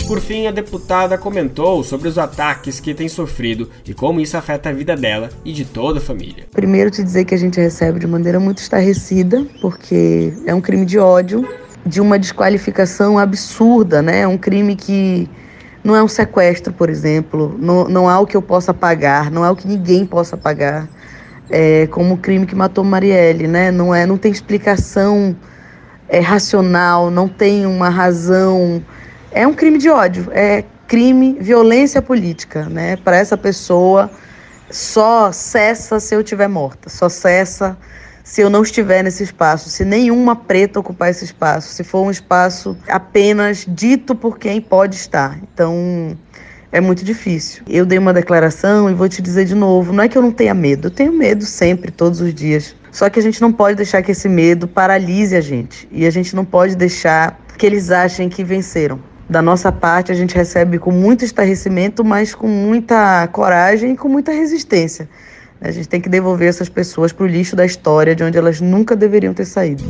Por 0.06 0.20
fim, 0.20 0.46
a 0.46 0.50
deputada 0.50 1.18
comentou 1.18 1.84
sobre 1.84 2.08
os 2.08 2.16
ataques 2.16 2.80
que 2.80 2.94
tem 2.94 3.08
sofrido 3.10 3.68
e 3.86 3.92
como 3.92 4.20
isso 4.20 4.38
afeta 4.38 4.70
a 4.70 4.72
vida 4.72 4.96
dela 4.96 5.28
e 5.44 5.52
de 5.52 5.66
toda 5.66 5.98
a 5.98 6.00
família. 6.00 6.46
Primeiro, 6.50 6.90
te 6.90 7.02
dizer 7.02 7.26
que 7.26 7.34
a 7.34 7.38
gente 7.38 7.60
recebe 7.60 7.98
de 8.00 8.06
maneira 8.06 8.40
muito 8.40 8.58
estarrecida, 8.58 9.44
porque 9.60 10.32
é 10.46 10.54
um 10.54 10.62
crime 10.62 10.86
de 10.86 10.98
ódio, 10.98 11.46
de 11.84 12.00
uma 12.00 12.18
desqualificação 12.18 13.18
absurda, 13.18 14.00
né? 14.00 14.20
É 14.20 14.28
um 14.28 14.38
crime 14.38 14.76
que 14.76 15.28
não 15.88 15.96
é 15.96 16.02
um 16.02 16.08
sequestro, 16.08 16.70
por 16.70 16.90
exemplo, 16.90 17.56
não, 17.58 17.88
não 17.88 18.08
há 18.10 18.20
o 18.20 18.26
que 18.26 18.36
eu 18.36 18.42
possa 18.42 18.74
pagar, 18.74 19.30
não 19.30 19.42
há 19.42 19.50
o 19.50 19.56
que 19.56 19.66
ninguém 19.66 20.04
possa 20.04 20.36
pagar, 20.36 20.86
é, 21.48 21.86
como 21.86 22.12
o 22.14 22.18
crime 22.18 22.44
que 22.44 22.54
matou 22.54 22.84
Marielle, 22.84 23.48
né? 23.48 23.70
Não, 23.70 23.94
é, 23.94 24.04
não 24.04 24.18
tem 24.18 24.30
explicação 24.30 25.34
é, 26.06 26.20
racional, 26.20 27.10
não 27.10 27.26
tem 27.26 27.64
uma 27.64 27.88
razão. 27.88 28.84
É 29.32 29.46
um 29.46 29.54
crime 29.54 29.78
de 29.78 29.88
ódio, 29.88 30.28
é 30.30 30.62
crime, 30.86 31.38
violência 31.40 32.02
política, 32.02 32.68
né? 32.68 32.96
Para 32.96 33.16
essa 33.16 33.38
pessoa, 33.38 34.10
só 34.70 35.32
cessa 35.32 35.98
se 35.98 36.14
eu 36.14 36.20
estiver 36.20 36.48
morta, 36.48 36.90
só 36.90 37.08
cessa 37.08 37.78
se 38.28 38.42
eu 38.42 38.50
não 38.50 38.62
estiver 38.62 39.02
nesse 39.02 39.22
espaço, 39.22 39.70
se 39.70 39.86
nenhuma 39.86 40.36
preta 40.36 40.78
ocupar 40.78 41.08
esse 41.08 41.24
espaço, 41.24 41.72
se 41.72 41.82
for 41.82 42.02
um 42.02 42.10
espaço 42.10 42.76
apenas 42.86 43.64
dito 43.66 44.14
por 44.14 44.38
quem 44.38 44.60
pode 44.60 44.96
estar. 44.96 45.38
Então, 45.42 46.14
é 46.70 46.78
muito 46.78 47.02
difícil. 47.02 47.62
Eu 47.66 47.86
dei 47.86 47.98
uma 47.98 48.12
declaração 48.12 48.90
e 48.90 48.92
vou 48.92 49.08
te 49.08 49.22
dizer 49.22 49.46
de 49.46 49.54
novo: 49.54 49.94
não 49.94 50.04
é 50.04 50.08
que 50.08 50.18
eu 50.18 50.20
não 50.20 50.30
tenha 50.30 50.52
medo, 50.52 50.88
eu 50.88 50.90
tenho 50.90 51.10
medo 51.10 51.46
sempre, 51.46 51.90
todos 51.90 52.20
os 52.20 52.34
dias. 52.34 52.76
Só 52.92 53.08
que 53.08 53.18
a 53.18 53.22
gente 53.22 53.40
não 53.40 53.50
pode 53.50 53.76
deixar 53.76 54.02
que 54.02 54.12
esse 54.12 54.28
medo 54.28 54.68
paralise 54.68 55.34
a 55.34 55.40
gente. 55.40 55.88
E 55.90 56.04
a 56.04 56.10
gente 56.10 56.36
não 56.36 56.44
pode 56.44 56.76
deixar 56.76 57.40
que 57.56 57.64
eles 57.64 57.90
achem 57.90 58.28
que 58.28 58.44
venceram. 58.44 59.00
Da 59.26 59.40
nossa 59.40 59.72
parte, 59.72 60.12
a 60.12 60.14
gente 60.14 60.34
recebe 60.34 60.78
com 60.78 60.92
muito 60.92 61.24
estarrecimento, 61.24 62.04
mas 62.04 62.34
com 62.34 62.46
muita 62.46 63.26
coragem 63.28 63.92
e 63.92 63.96
com 63.96 64.08
muita 64.08 64.32
resistência. 64.32 65.08
A 65.60 65.70
gente 65.70 65.88
tem 65.88 66.00
que 66.00 66.08
devolver 66.08 66.48
essas 66.48 66.68
pessoas 66.68 67.12
para 67.12 67.24
o 67.24 67.26
lixo 67.26 67.56
da 67.56 67.66
história, 67.66 68.14
de 68.14 68.22
onde 68.22 68.38
elas 68.38 68.60
nunca 68.60 68.94
deveriam 68.94 69.34
ter 69.34 69.44
saído. 69.44 69.82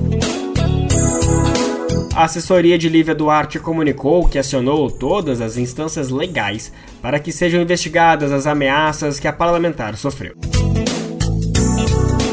A 2.14 2.24
assessoria 2.24 2.76
de 2.76 2.88
Lívia 2.88 3.14
Duarte 3.14 3.60
comunicou 3.60 4.28
que 4.28 4.38
acionou 4.38 4.90
todas 4.90 5.40
as 5.40 5.56
instâncias 5.56 6.08
legais 6.08 6.72
para 7.00 7.20
que 7.20 7.30
sejam 7.30 7.62
investigadas 7.62 8.32
as 8.32 8.46
ameaças 8.46 9.20
que 9.20 9.28
a 9.28 9.32
parlamentar 9.32 9.96
sofreu. 9.96 10.34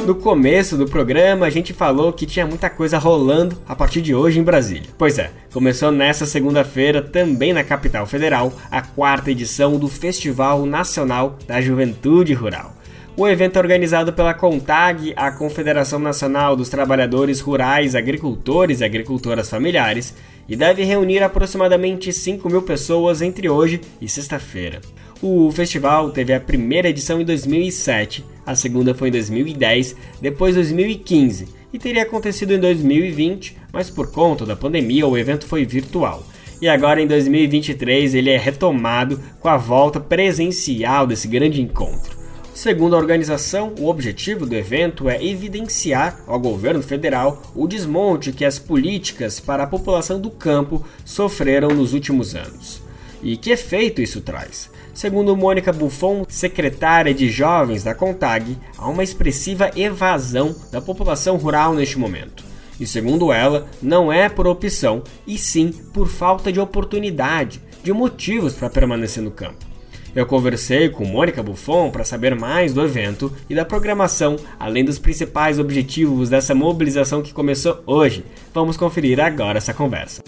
No 0.07 0.15
começo 0.15 0.77
do 0.77 0.85
programa, 0.85 1.45
a 1.45 1.49
gente 1.49 1.73
falou 1.73 2.13
que 2.13 2.25
tinha 2.27 2.45
muita 2.45 2.69
coisa 2.69 2.97
rolando 2.97 3.57
a 3.67 3.75
partir 3.75 4.01
de 4.01 4.13
hoje 4.13 4.39
em 4.39 4.43
Brasília. 4.43 4.89
Pois 4.97 5.17
é, 5.17 5.31
começou 5.51 5.91
nessa 5.91 6.25
segunda-feira, 6.27 7.01
também 7.01 7.53
na 7.53 7.63
capital 7.63 8.05
federal, 8.05 8.53
a 8.71 8.81
quarta 8.81 9.31
edição 9.31 9.77
do 9.77 9.87
Festival 9.87 10.65
Nacional 10.65 11.37
da 11.47 11.59
Juventude 11.59 12.33
Rural. 12.33 12.75
O 13.17 13.25
evento 13.25 13.55
é 13.55 13.59
organizado 13.59 14.11
pela 14.11 14.33
CONTAG, 14.33 15.13
a 15.15 15.31
Confederação 15.31 15.97
Nacional 15.99 16.53
dos 16.53 16.67
Trabalhadores 16.67 17.39
Rurais, 17.39 17.95
Agricultores 17.95 18.81
e 18.81 18.83
Agricultoras 18.83 19.49
Familiares, 19.49 20.13
e 20.49 20.55
deve 20.55 20.83
reunir 20.83 21.23
aproximadamente 21.23 22.11
5 22.11 22.49
mil 22.49 22.61
pessoas 22.63 23.21
entre 23.21 23.47
hoje 23.47 23.79
e 24.01 24.09
sexta-feira. 24.09 24.81
O 25.21 25.49
festival 25.49 26.11
teve 26.11 26.33
a 26.33 26.41
primeira 26.41 26.89
edição 26.89 27.21
em 27.21 27.23
2007, 27.23 28.25
a 28.45 28.53
segunda 28.53 28.93
foi 28.93 29.07
em 29.07 29.13
2010, 29.13 29.95
depois 30.21 30.55
2015 30.55 31.47
e 31.71 31.79
teria 31.79 32.03
acontecido 32.03 32.53
em 32.53 32.59
2020, 32.59 33.55
mas 33.71 33.89
por 33.89 34.11
conta 34.11 34.45
da 34.45 34.57
pandemia 34.57 35.07
o 35.07 35.17
evento 35.17 35.47
foi 35.47 35.65
virtual. 35.65 36.21
E 36.61 36.67
agora 36.67 37.01
em 37.01 37.07
2023 37.07 38.13
ele 38.13 38.29
é 38.29 38.37
retomado 38.37 39.21
com 39.39 39.47
a 39.47 39.55
volta 39.55 40.01
presencial 40.01 41.07
desse 41.07 41.29
grande 41.29 41.61
encontro. 41.61 42.14
Segundo 42.55 42.95
a 42.95 42.99
organização, 42.99 43.75
o 43.77 43.89
objetivo 43.89 44.45
do 44.45 44.55
evento 44.55 45.09
é 45.09 45.21
evidenciar 45.21 46.21
ao 46.25 46.39
governo 46.39 46.81
federal 46.81 47.43
o 47.53 47.67
desmonte 47.67 48.31
que 48.31 48.45
as 48.45 48.57
políticas 48.57 49.41
para 49.41 49.63
a 49.63 49.67
população 49.67 50.21
do 50.21 50.31
campo 50.31 50.81
sofreram 51.03 51.67
nos 51.71 51.91
últimos 51.91 52.33
anos. 52.33 52.81
E 53.21 53.35
que 53.35 53.51
efeito 53.51 54.01
isso 54.01 54.21
traz? 54.21 54.71
Segundo 54.93 55.35
Mônica 55.35 55.73
Buffon, 55.73 56.23
secretária 56.29 57.13
de 57.13 57.29
Jovens 57.29 57.83
da 57.83 57.93
CONTAG, 57.93 58.57
há 58.77 58.87
uma 58.87 59.03
expressiva 59.03 59.69
evasão 59.75 60.55
da 60.71 60.79
população 60.79 61.35
rural 61.35 61.73
neste 61.73 61.99
momento. 61.99 62.41
E 62.79 62.87
segundo 62.87 63.33
ela, 63.33 63.67
não 63.81 64.13
é 64.13 64.29
por 64.29 64.47
opção, 64.47 65.03
e 65.27 65.37
sim 65.37 65.73
por 65.93 66.07
falta 66.07 66.53
de 66.53 66.61
oportunidade, 66.61 67.61
de 67.83 67.91
motivos 67.91 68.53
para 68.53 68.69
permanecer 68.69 69.21
no 69.21 69.29
campo. 69.29 69.74
Eu 70.15 70.25
conversei 70.25 70.87
com 70.87 71.03
Mônica 71.03 71.43
Buffon 71.43 71.91
para 71.91 72.05
saber 72.05 72.33
mais 72.35 72.73
do 72.73 72.81
evento 72.81 73.29
e 73.49 73.53
da 73.53 73.65
programação, 73.65 74.37
além 74.57 74.85
dos 74.85 74.97
principais 74.97 75.59
objetivos 75.59 76.29
dessa 76.29 76.55
mobilização 76.55 77.21
que 77.21 77.33
começou 77.33 77.83
hoje. 77.85 78.23
Vamos 78.53 78.77
conferir 78.77 79.19
agora 79.19 79.57
essa 79.57 79.73
conversa. 79.73 80.23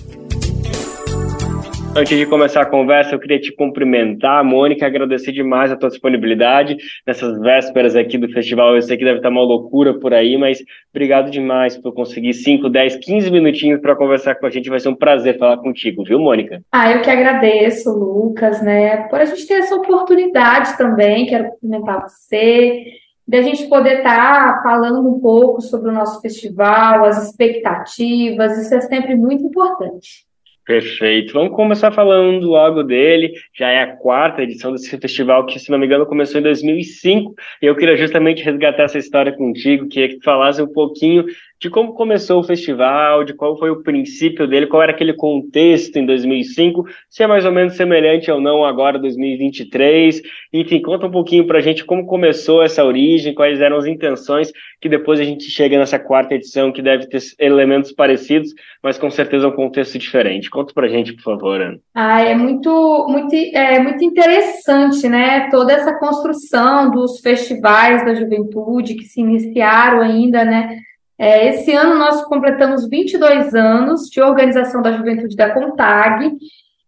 Antes 1.98 2.16
de 2.16 2.28
começar 2.28 2.62
a 2.62 2.66
conversa, 2.70 3.16
eu 3.16 3.20
queria 3.20 3.42
te 3.42 3.52
cumprimentar, 3.52 4.44
Mônica, 4.44 4.86
agradecer 4.86 5.32
demais 5.32 5.72
a 5.72 5.76
tua 5.76 5.90
disponibilidade 5.90 6.78
nessas 7.08 7.40
vésperas 7.40 7.96
aqui 7.96 8.20
do 8.20 8.30
festival. 8.30 8.76
Eu 8.76 8.84
sei 8.84 8.98
que 8.98 9.04
deve 9.04 9.18
estar 9.18 9.30
uma 9.30 9.42
loucura 9.42 9.98
por 9.98 10.14
aí, 10.14 10.38
mas 10.38 10.60
obrigado 10.94 11.32
demais 11.32 11.76
por 11.76 11.92
conseguir 11.96 12.36
5, 12.36 12.70
10, 12.70 12.98
15 12.98 13.32
minutinhos 13.32 13.82
para 13.82 13.96
conversar 13.96 14.36
com 14.36 14.46
a 14.46 14.50
gente. 14.52 14.70
Vai 14.70 14.80
ser 14.80 14.90
um 14.90 14.96
prazer 14.96 15.40
falar 15.40 15.58
contigo, 15.58 16.04
viu, 16.04 16.20
Mônica? 16.20 16.62
Ah, 16.72 16.92
eu 16.92 17.02
que 17.02 17.10
agradeço, 17.10 17.90
Lucas, 17.90 18.62
né, 18.62 19.08
por 19.08 19.20
a 19.20 19.26
gente 19.26 19.48
ter 19.48 19.56
essa 19.56 19.74
oportunidade 19.74 20.78
também. 20.78 21.26
Quero 21.26 21.50
cumprimentar 21.50 22.08
você, 22.08 22.92
da 23.28 23.42
gente 23.42 23.68
poder 23.68 23.98
estar 23.98 24.62
falando 24.62 25.00
um 25.00 25.20
pouco 25.20 25.62
sobre 25.62 25.90
o 25.90 25.94
nosso 25.94 26.22
festival, 26.22 27.06
as 27.06 27.26
expectativas, 27.26 28.56
isso 28.56 28.76
é 28.76 28.82
sempre 28.82 29.16
muito 29.16 29.44
importante. 29.44 30.27
Perfeito. 30.68 31.32
Vamos 31.32 31.56
começar 31.56 31.92
falando 31.92 32.46
logo 32.46 32.84
dele. 32.84 33.32
Já 33.58 33.70
é 33.70 33.84
a 33.84 33.96
quarta 33.96 34.44
edição 34.44 34.74
desse 34.74 34.90
festival 34.98 35.46
que, 35.46 35.58
se 35.58 35.72
não 35.72 35.80
me 35.80 35.86
engano, 35.86 36.06
começou 36.06 36.42
em 36.42 36.44
2005. 36.44 37.34
E 37.62 37.66
eu 37.66 37.74
queria 37.74 37.96
justamente 37.96 38.44
resgatar 38.44 38.84
essa 38.84 38.98
história 38.98 39.32
contigo, 39.32 39.88
queria 39.88 40.10
que 40.10 40.18
tu 40.18 40.26
falasse 40.26 40.62
um 40.62 40.68
pouquinho 40.68 41.24
de 41.60 41.70
como 41.70 41.94
começou 41.94 42.40
o 42.40 42.44
festival, 42.44 43.24
de 43.24 43.34
qual 43.34 43.58
foi 43.58 43.70
o 43.70 43.82
princípio 43.82 44.48
dele, 44.48 44.68
qual 44.68 44.84
era 44.84 44.92
aquele 44.92 45.14
contexto 45.14 45.98
em 45.98 46.06
2005, 46.06 46.86
se 47.10 47.24
é 47.24 47.28
mais 47.28 47.46
ou 47.46 47.52
menos 47.52 47.76
semelhante 47.76 48.30
ou 48.30 48.40
não 48.40 48.64
agora 48.64 49.00
2023. 49.00 50.22
Enfim, 50.54 50.82
conta 50.82 51.08
um 51.08 51.12
pouquinho 51.12 51.48
para 51.48 51.58
a 51.58 51.62
gente 51.62 51.84
como 51.84 52.06
começou 52.06 52.62
essa 52.62 52.84
origem, 52.84 53.34
quais 53.34 53.60
eram 53.60 53.78
as 53.78 53.86
intenções, 53.86 54.52
que 54.80 54.88
depois 54.88 55.20
a 55.20 55.24
gente 55.24 55.50
chega 55.50 55.78
nessa 55.78 55.98
quarta 55.98 56.36
edição 56.36 56.72
que 56.72 56.82
deve 56.82 57.08
ter 57.08 57.22
elementos 57.40 57.92
parecidos, 57.92 58.54
mas 58.84 58.98
com 58.98 59.10
certeza 59.10 59.48
um 59.48 59.52
contexto 59.52 59.98
diferente. 59.98 60.50
Conta 60.50 60.74
para 60.74 60.86
a 60.86 60.90
gente, 60.90 61.14
por 61.14 61.24
favor, 61.24 61.60
Ana. 61.60 61.80
Ah, 61.96 62.22
é 62.22 62.36
muito, 62.36 63.08
muito, 63.10 63.36
é 63.36 63.80
muito 63.80 64.04
interessante, 64.04 65.10
né? 65.10 65.50
Toda 65.50 65.74
essa 65.74 65.98
construção 65.98 66.92
dos 66.92 67.20
festivais 67.20 68.06
da 68.06 68.14
juventude 68.14 68.96
que 68.96 69.06
se 69.06 69.22
iniciaram 69.22 70.02
ainda, 70.02 70.46
né? 70.46 70.78
É, 71.20 71.50
esse 71.50 71.74
ano 71.74 71.96
nós 71.96 72.24
completamos 72.26 72.88
22 72.88 73.56
anos 73.56 74.10
de 74.10 74.22
organização 74.22 74.82
da 74.82 74.92
juventude 74.92 75.36
da 75.36 75.52
CONTAG, 75.52 76.38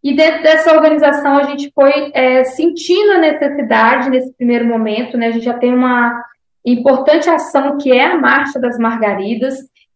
e 0.04 0.16
dentro 0.16 0.44
dessa 0.44 0.74
organização 0.74 1.38
a 1.38 1.44
gente 1.44 1.72
foi 1.74 2.12
é, 2.14 2.44
sentindo 2.44 3.14
a 3.14 3.18
necessidade 3.18 4.10
nesse 4.10 4.34
primeiro 4.34 4.66
momento, 4.66 5.18
né? 5.18 5.28
A 5.28 5.32
gente 5.32 5.46
já 5.46 5.56
tem 5.56 5.74
uma 5.74 6.24
importante 6.66 7.30
ação 7.30 7.78
que 7.78 7.92
é 7.92 8.06
a 8.06 8.18
Marcha 8.18 8.60
das 8.60 8.78
Margaridas, 8.78 9.56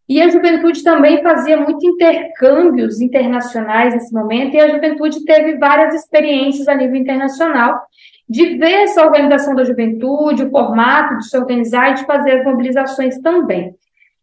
e 0.09 0.21
a 0.21 0.29
juventude 0.29 0.83
também 0.83 1.23
fazia 1.23 1.55
muito 1.55 1.85
intercâmbios 1.85 2.99
internacionais 2.99 3.93
nesse 3.93 4.13
momento, 4.13 4.55
e 4.55 4.59
a 4.59 4.69
juventude 4.69 5.23
teve 5.23 5.57
várias 5.57 5.93
experiências 5.95 6.67
a 6.67 6.75
nível 6.75 6.95
internacional 6.95 7.81
de 8.27 8.57
ver 8.57 8.83
essa 8.83 9.03
organização 9.05 9.55
da 9.55 9.63
juventude, 9.63 10.43
o 10.43 10.49
formato 10.49 11.17
de 11.17 11.29
se 11.29 11.37
organizar 11.37 11.91
e 11.91 11.95
de 11.95 12.05
fazer 12.05 12.39
as 12.39 12.45
mobilizações 12.45 13.19
também. 13.19 13.75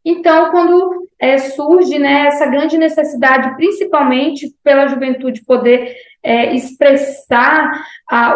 Então, 0.04 0.50
quando 0.50 1.08
é, 1.18 1.36
surge 1.38 1.98
né, 1.98 2.26
essa 2.26 2.46
grande 2.46 2.78
necessidade, 2.78 3.54
principalmente 3.56 4.48
pela 4.64 4.88
juventude 4.88 5.44
poder 5.44 5.94
é, 6.22 6.54
expressar 6.54 7.70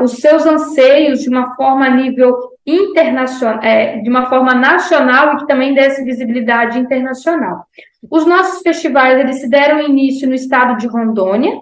os 0.03 0.13
seus 0.13 0.47
anseios 0.47 1.21
de 1.21 1.29
uma 1.29 1.55
forma 1.55 1.87
a 1.87 1.91
nível 1.91 2.37
internacional, 2.67 3.63
é, 3.63 3.99
de 3.99 4.09
uma 4.09 4.27
forma 4.29 4.55
nacional 4.55 5.35
e 5.35 5.37
que 5.39 5.47
também 5.47 5.75
desse 5.75 6.05
visibilidade 6.05 6.79
internacional. 6.79 7.67
Os 8.11 8.27
nossos 8.27 8.63
festivais 8.63 9.19
eles 9.19 9.41
se 9.41 9.49
deram 9.49 9.81
início 9.81 10.29
no 10.29 10.35
estado 10.35 10.77
de 10.77 10.87
Rondônia, 10.87 11.61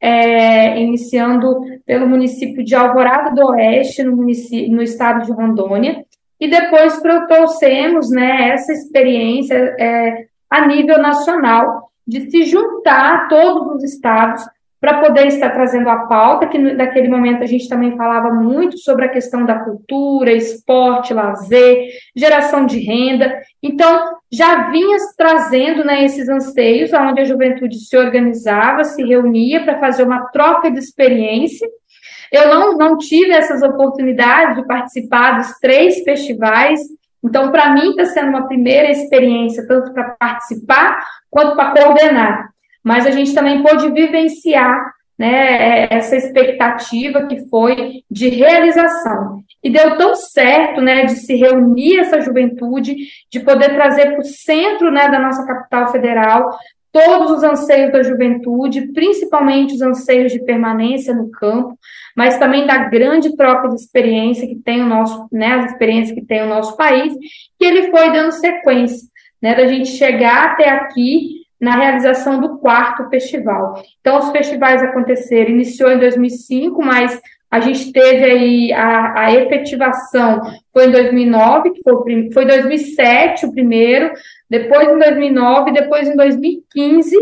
é, 0.00 0.80
iniciando 0.80 1.60
pelo 1.84 2.06
município 2.06 2.64
de 2.64 2.74
Alvorada 2.74 3.34
do 3.34 3.48
Oeste, 3.48 4.02
no, 4.02 4.16
no 4.16 4.82
estado 4.82 5.24
de 5.24 5.32
Rondônia, 5.32 6.04
e 6.40 6.48
depois 6.48 7.00
trouxemos 7.28 8.10
né, 8.10 8.50
essa 8.50 8.72
experiência 8.72 9.56
é, 9.78 10.26
a 10.50 10.66
nível 10.66 10.98
nacional 10.98 11.90
de 12.06 12.30
se 12.30 12.44
juntar 12.44 13.28
todos 13.28 13.76
os 13.76 13.84
estados 13.84 14.42
para 14.80 15.00
poder 15.00 15.26
estar 15.26 15.50
trazendo 15.50 15.88
a 15.88 16.06
pauta, 16.06 16.46
que 16.46 16.56
naquele 16.56 17.08
momento 17.08 17.42
a 17.42 17.46
gente 17.46 17.68
também 17.68 17.96
falava 17.96 18.32
muito 18.32 18.78
sobre 18.78 19.06
a 19.06 19.08
questão 19.08 19.44
da 19.44 19.58
cultura, 19.58 20.32
esporte, 20.32 21.12
lazer, 21.12 21.88
geração 22.16 22.64
de 22.64 22.78
renda. 22.78 23.40
Então, 23.60 24.16
já 24.30 24.70
vinha 24.70 24.96
trazendo 25.16 25.84
né, 25.84 26.04
esses 26.04 26.28
anseios, 26.28 26.92
onde 26.92 27.20
a 27.20 27.24
juventude 27.24 27.76
se 27.76 27.96
organizava, 27.96 28.84
se 28.84 29.02
reunia 29.02 29.64
para 29.64 29.80
fazer 29.80 30.04
uma 30.04 30.26
troca 30.28 30.70
de 30.70 30.78
experiência 30.78 31.68
eu 32.32 32.48
não, 32.48 32.76
não 32.76 32.98
tive 32.98 33.30
essas 33.30 33.62
oportunidades 33.62 34.56
de 34.56 34.66
participar 34.66 35.38
dos 35.38 35.52
três 35.58 36.02
festivais, 36.02 36.80
então, 37.22 37.50
para 37.50 37.70
mim, 37.70 37.90
está 37.90 38.04
sendo 38.06 38.28
uma 38.28 38.46
primeira 38.46 38.90
experiência, 38.90 39.66
tanto 39.66 39.92
para 39.92 40.16
participar 40.18 41.04
quanto 41.30 41.56
para 41.56 41.72
coordenar. 41.72 42.48
Mas 42.82 43.06
a 43.06 43.10
gente 43.10 43.34
também 43.34 43.62
pôde 43.62 43.90
vivenciar 43.90 44.92
né, 45.18 45.88
essa 45.90 46.14
expectativa 46.14 47.26
que 47.26 47.48
foi 47.48 48.02
de 48.08 48.28
realização. 48.28 49.42
E 49.62 49.68
deu 49.68 49.96
tão 49.98 50.14
certo 50.14 50.80
né, 50.80 51.06
de 51.06 51.16
se 51.16 51.34
reunir 51.34 51.98
essa 51.98 52.20
juventude, 52.20 52.94
de 53.30 53.40
poder 53.40 53.74
trazer 53.74 54.12
para 54.12 54.20
o 54.20 54.24
centro 54.24 54.92
né, 54.92 55.08
da 55.08 55.18
nossa 55.18 55.44
capital 55.44 55.90
federal 55.90 56.56
todos 56.92 57.30
os 57.30 57.42
anseios 57.42 57.92
da 57.92 58.02
juventude, 58.02 58.92
principalmente 58.92 59.74
os 59.74 59.82
anseios 59.82 60.32
de 60.32 60.44
permanência 60.44 61.14
no 61.14 61.30
campo, 61.30 61.78
mas 62.16 62.38
também 62.38 62.66
da 62.66 62.78
grande 62.88 63.36
troca 63.36 63.68
de 63.68 63.74
experiência 63.74 64.46
que 64.46 64.56
tem 64.56 64.82
o 64.82 64.86
nosso, 64.86 65.26
né, 65.30 65.54
as 65.54 65.72
experiências 65.72 66.14
que 66.18 66.24
tem 66.24 66.42
o 66.42 66.48
nosso 66.48 66.76
país, 66.76 67.12
que 67.58 67.64
ele 67.64 67.90
foi 67.90 68.10
dando 68.12 68.32
sequência, 68.32 69.06
né, 69.40 69.54
da 69.54 69.66
gente 69.66 69.90
chegar 69.90 70.52
até 70.52 70.68
aqui 70.68 71.38
na 71.60 71.76
realização 71.76 72.40
do 72.40 72.58
quarto 72.58 73.08
festival. 73.08 73.82
Então, 74.00 74.18
os 74.18 74.30
festivais 74.30 74.82
aconteceram, 74.82 75.50
iniciou 75.50 75.90
em 75.90 75.98
2005, 75.98 76.84
mas 76.84 77.20
a 77.50 77.60
gente 77.60 77.92
teve 77.92 78.24
aí 78.24 78.72
a, 78.72 79.22
a 79.22 79.34
efetivação 79.34 80.42
foi 80.72 80.86
em 80.86 80.92
2009, 80.92 81.70
que 81.70 81.82
foi, 81.82 82.30
foi 82.32 82.44
2007 82.44 83.46
o 83.46 83.52
primeiro, 83.52 84.12
depois 84.48 84.88
em 84.88 84.98
2009, 84.98 85.72
depois 85.72 86.08
em 86.08 86.16
2015, 86.16 87.16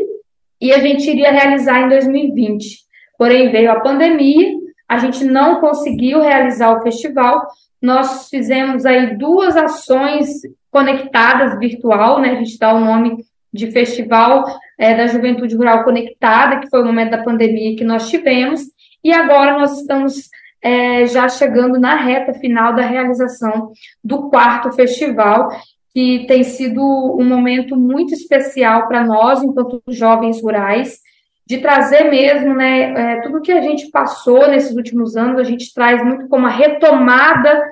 e 0.61 0.73
a 0.73 0.79
gente 0.79 1.09
iria 1.11 1.31
realizar 1.31 1.83
em 1.83 1.89
2020. 1.89 2.87
Porém, 3.19 3.51
veio 3.51 3.71
a 3.71 3.81
pandemia, 3.81 4.53
a 4.89 4.99
gente 4.99 5.25
não 5.25 5.61
conseguiu 5.61 6.21
realizar 6.21 6.77
o 6.77 6.83
festival. 6.83 7.47
Nós 7.81 8.29
fizemos 8.29 8.87
aí 8.87 9.17
duas 9.17 9.57
ações 9.57 10.29
conectadas 10.71 11.59
virtual, 11.59 12.21
né? 12.21 12.31
A 12.31 12.35
gente 12.37 12.59
dá 12.59 12.75
o 12.75 12.81
nome 12.81 13.25
de 13.53 13.71
Festival 13.71 14.45
é, 14.79 14.95
da 14.95 15.07
Juventude 15.07 15.57
Rural 15.57 15.83
Conectada, 15.85 16.61
que 16.61 16.69
foi 16.69 16.83
o 16.83 16.85
momento 16.85 17.11
da 17.11 17.25
pandemia 17.25 17.77
que 17.77 17.85
nós 17.85 18.09
tivemos, 18.09 18.61
e 19.03 19.13
agora 19.13 19.59
nós 19.59 19.81
estamos 19.81 20.29
é, 20.63 21.07
já 21.07 21.29
chegando 21.29 21.79
na 21.79 21.97
reta 21.97 22.35
final 22.35 22.75
da 22.75 22.83
realização 22.83 23.73
do 24.03 24.29
quarto 24.29 24.73
festival, 24.73 25.49
que 25.97 26.27
tem 26.27 26.45
sido 26.45 26.83
um 27.19 27.25
momento 27.25 27.75
muito 27.75 28.13
especial 28.13 28.87
para 28.87 29.03
nós, 29.03 29.43
enquanto 29.43 29.83
jovens 29.89 30.43
rurais, 30.43 31.01
de 31.47 31.57
trazer 31.57 32.11
mesmo 32.11 32.55
né, 32.55 32.93
é, 32.93 33.21
tudo 33.23 33.41
que 33.41 33.51
a 33.51 33.63
gente 33.63 33.91
passou 33.91 34.47
nesses 34.47 34.77
últimos 34.77 35.17
anos, 35.17 35.41
a 35.41 35.43
gente 35.43 35.73
traz 35.73 36.05
muito 36.05 36.29
como 36.29 36.47
a 36.47 36.51
retomada 36.51 37.63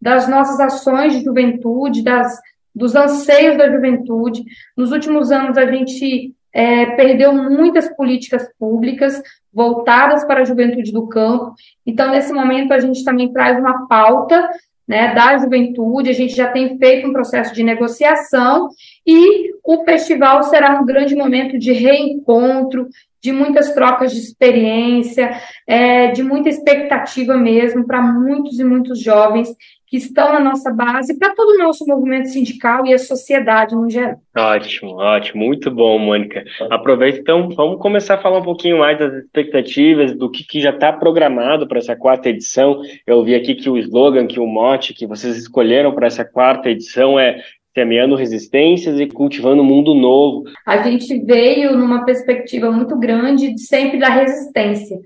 das 0.00 0.26
nossas 0.26 0.58
ações 0.60 1.12
de 1.12 1.22
juventude, 1.22 2.02
das, 2.02 2.40
dos 2.74 2.96
anseios 2.96 3.58
da 3.58 3.70
juventude. 3.70 4.42
Nos 4.74 4.90
últimos 4.90 5.30
anos, 5.30 5.58
a 5.58 5.70
gente 5.70 6.34
é, 6.54 6.86
perdeu 6.86 7.34
muitas 7.34 7.94
políticas 7.94 8.48
públicas 8.58 9.22
voltadas 9.52 10.24
para 10.24 10.40
a 10.40 10.44
juventude 10.46 10.90
do 10.90 11.06
campo. 11.06 11.52
Então, 11.84 12.10
nesse 12.10 12.32
momento, 12.32 12.72
a 12.72 12.80
gente 12.80 13.04
também 13.04 13.30
traz 13.30 13.58
uma 13.58 13.86
pauta 13.86 14.48
né, 14.86 15.14
da 15.14 15.38
juventude, 15.38 16.10
a 16.10 16.14
gente 16.14 16.34
já 16.34 16.48
tem 16.48 16.78
feito 16.78 17.08
um 17.08 17.12
processo 17.12 17.54
de 17.54 17.62
negociação 17.62 18.68
e 19.06 19.52
o 19.64 19.84
festival 19.84 20.42
será 20.42 20.80
um 20.80 20.84
grande 20.84 21.14
momento 21.14 21.58
de 21.58 21.72
reencontro, 21.72 22.88
de 23.22 23.32
muitas 23.32 23.72
trocas 23.72 24.12
de 24.12 24.18
experiência, 24.18 25.40
é, 25.66 26.08
de 26.08 26.22
muita 26.22 26.50
expectativa 26.50 27.34
mesmo 27.36 27.86
para 27.86 28.02
muitos 28.02 28.60
e 28.60 28.64
muitos 28.64 29.00
jovens 29.00 29.48
que 29.94 29.98
estão 29.98 30.32
na 30.32 30.40
nossa 30.40 30.72
base, 30.72 31.16
para 31.16 31.36
todo 31.36 31.50
o 31.50 31.58
nosso 31.58 31.86
movimento 31.86 32.28
sindical 32.28 32.84
e 32.84 32.92
a 32.92 32.98
sociedade 32.98 33.76
no 33.76 33.88
geral. 33.88 34.16
Ótimo, 34.36 34.96
ótimo, 34.96 35.44
muito 35.44 35.70
bom, 35.70 35.96
Mônica. 36.00 36.42
Aproveita 36.68 37.20
então, 37.20 37.48
vamos 37.50 37.78
começar 37.78 38.14
a 38.14 38.18
falar 38.18 38.40
um 38.40 38.42
pouquinho 38.42 38.80
mais 38.80 38.98
das 38.98 39.14
expectativas, 39.14 40.12
do 40.12 40.28
que, 40.28 40.44
que 40.44 40.60
já 40.60 40.70
está 40.70 40.92
programado 40.92 41.68
para 41.68 41.78
essa 41.78 41.94
quarta 41.94 42.28
edição. 42.28 42.82
Eu 43.06 43.22
vi 43.22 43.36
aqui 43.36 43.54
que 43.54 43.70
o 43.70 43.78
slogan, 43.78 44.26
que 44.26 44.40
o 44.40 44.46
mote 44.48 44.92
que 44.92 45.06
vocês 45.06 45.36
escolheram 45.36 45.92
para 45.92 46.08
essa 46.08 46.24
quarta 46.24 46.70
edição 46.70 47.16
é 47.16 47.40
semeando 47.72 48.16
resistências 48.16 48.98
e 48.98 49.06
cultivando 49.06 49.62
um 49.62 49.64
mundo 49.64 49.94
novo. 49.94 50.42
A 50.66 50.78
gente 50.78 51.20
veio 51.20 51.76
numa 51.76 52.04
perspectiva 52.04 52.68
muito 52.68 52.98
grande 52.98 53.54
de 53.54 53.60
sempre 53.60 54.00
da 54.00 54.08
resistência. 54.08 54.98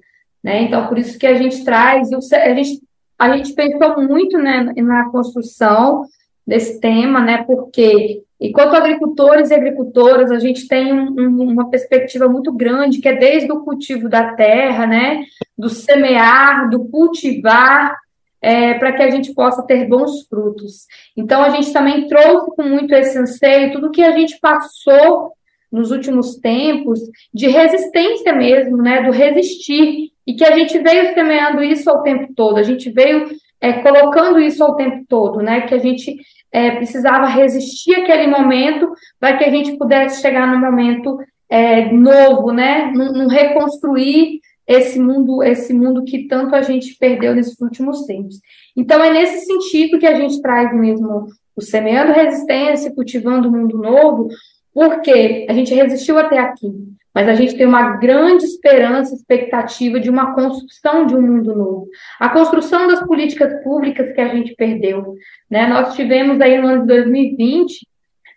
Né? 0.42 0.62
Então, 0.62 0.86
por 0.86 0.96
isso 0.96 1.18
que 1.18 1.26
a 1.26 1.34
gente 1.34 1.62
traz, 1.62 2.10
a 2.10 2.54
gente 2.54 2.87
a 3.18 3.36
gente 3.36 3.52
pensou 3.52 4.00
muito 4.00 4.38
né, 4.38 4.72
na 4.76 5.10
construção 5.10 6.04
desse 6.46 6.80
tema, 6.80 7.20
né, 7.20 7.44
porque 7.44 8.22
enquanto 8.40 8.74
agricultores 8.74 9.50
e 9.50 9.54
agricultoras, 9.54 10.30
a 10.30 10.38
gente 10.38 10.68
tem 10.68 10.92
um, 10.92 11.14
um, 11.18 11.42
uma 11.50 11.68
perspectiva 11.68 12.28
muito 12.28 12.52
grande, 12.52 13.00
que 13.00 13.08
é 13.08 13.16
desde 13.16 13.50
o 13.52 13.60
cultivo 13.64 14.08
da 14.08 14.32
terra, 14.34 14.86
né, 14.86 15.24
do 15.56 15.68
semear, 15.68 16.70
do 16.70 16.88
cultivar, 16.88 17.96
é, 18.40 18.74
para 18.74 18.92
que 18.92 19.02
a 19.02 19.10
gente 19.10 19.34
possa 19.34 19.62
ter 19.66 19.88
bons 19.88 20.26
frutos. 20.28 20.86
Então, 21.16 21.42
a 21.42 21.50
gente 21.50 21.72
também 21.72 22.06
trouxe 22.06 22.54
com 22.54 22.62
muito 22.62 22.94
esse 22.94 23.18
anseio 23.18 23.72
tudo 23.72 23.90
que 23.90 24.02
a 24.02 24.12
gente 24.12 24.38
passou 24.40 25.32
nos 25.70 25.90
últimos 25.90 26.36
tempos 26.36 27.00
de 27.34 27.48
resistência 27.48 28.32
mesmo, 28.32 28.76
né, 28.76 29.02
do 29.02 29.10
resistir 29.10 30.07
e 30.28 30.34
que 30.34 30.44
a 30.44 30.54
gente 30.54 30.78
veio 30.80 31.14
semeando 31.14 31.62
isso 31.62 31.88
ao 31.88 32.02
tempo 32.02 32.34
todo, 32.36 32.58
a 32.58 32.62
gente 32.62 32.90
veio 32.90 33.30
é, 33.58 33.72
colocando 33.72 34.38
isso 34.38 34.62
ao 34.62 34.76
tempo 34.76 35.02
todo, 35.08 35.40
né? 35.40 35.62
Que 35.62 35.74
a 35.74 35.78
gente 35.78 36.16
é, 36.52 36.72
precisava 36.72 37.24
resistir 37.24 37.94
aquele 37.94 38.26
momento 38.26 38.92
para 39.18 39.38
que 39.38 39.44
a 39.44 39.50
gente 39.50 39.78
pudesse 39.78 40.20
chegar 40.20 40.46
no 40.46 40.60
momento 40.60 41.18
é, 41.48 41.90
novo, 41.90 42.52
né? 42.52 42.92
Num, 42.94 43.26
reconstruir 43.26 44.40
esse 44.66 45.00
mundo, 45.00 45.42
esse 45.42 45.72
mundo 45.72 46.04
que 46.04 46.28
tanto 46.28 46.54
a 46.54 46.60
gente 46.60 46.94
perdeu 47.00 47.34
nesses 47.34 47.58
últimos 47.58 48.04
tempos. 48.04 48.38
Então 48.76 49.02
é 49.02 49.10
nesse 49.10 49.46
sentido 49.46 49.98
que 49.98 50.06
a 50.06 50.14
gente 50.14 50.42
traz 50.42 50.76
mesmo 50.78 51.24
o 51.56 51.62
semeando 51.62 52.12
resistência, 52.12 52.94
cultivando 52.94 53.48
um 53.48 53.52
mundo 53.52 53.78
novo, 53.78 54.28
porque 54.74 55.46
a 55.48 55.54
gente 55.54 55.72
resistiu 55.72 56.18
até 56.18 56.38
aqui 56.38 56.70
mas 57.18 57.28
a 57.28 57.34
gente 57.34 57.56
tem 57.56 57.66
uma 57.66 57.96
grande 57.96 58.44
esperança, 58.44 59.12
expectativa 59.12 59.98
de 59.98 60.08
uma 60.08 60.36
construção 60.36 61.04
de 61.04 61.16
um 61.16 61.20
mundo 61.20 61.52
novo. 61.52 61.88
A 62.20 62.28
construção 62.28 62.86
das 62.86 63.04
políticas 63.04 63.60
públicas 63.64 64.12
que 64.12 64.20
a 64.20 64.28
gente 64.28 64.54
perdeu. 64.54 65.16
Né? 65.50 65.66
Nós 65.66 65.96
tivemos 65.96 66.40
aí 66.40 66.60
no 66.60 66.68
ano 66.68 66.80
de 66.82 66.86
2020, 66.86 67.88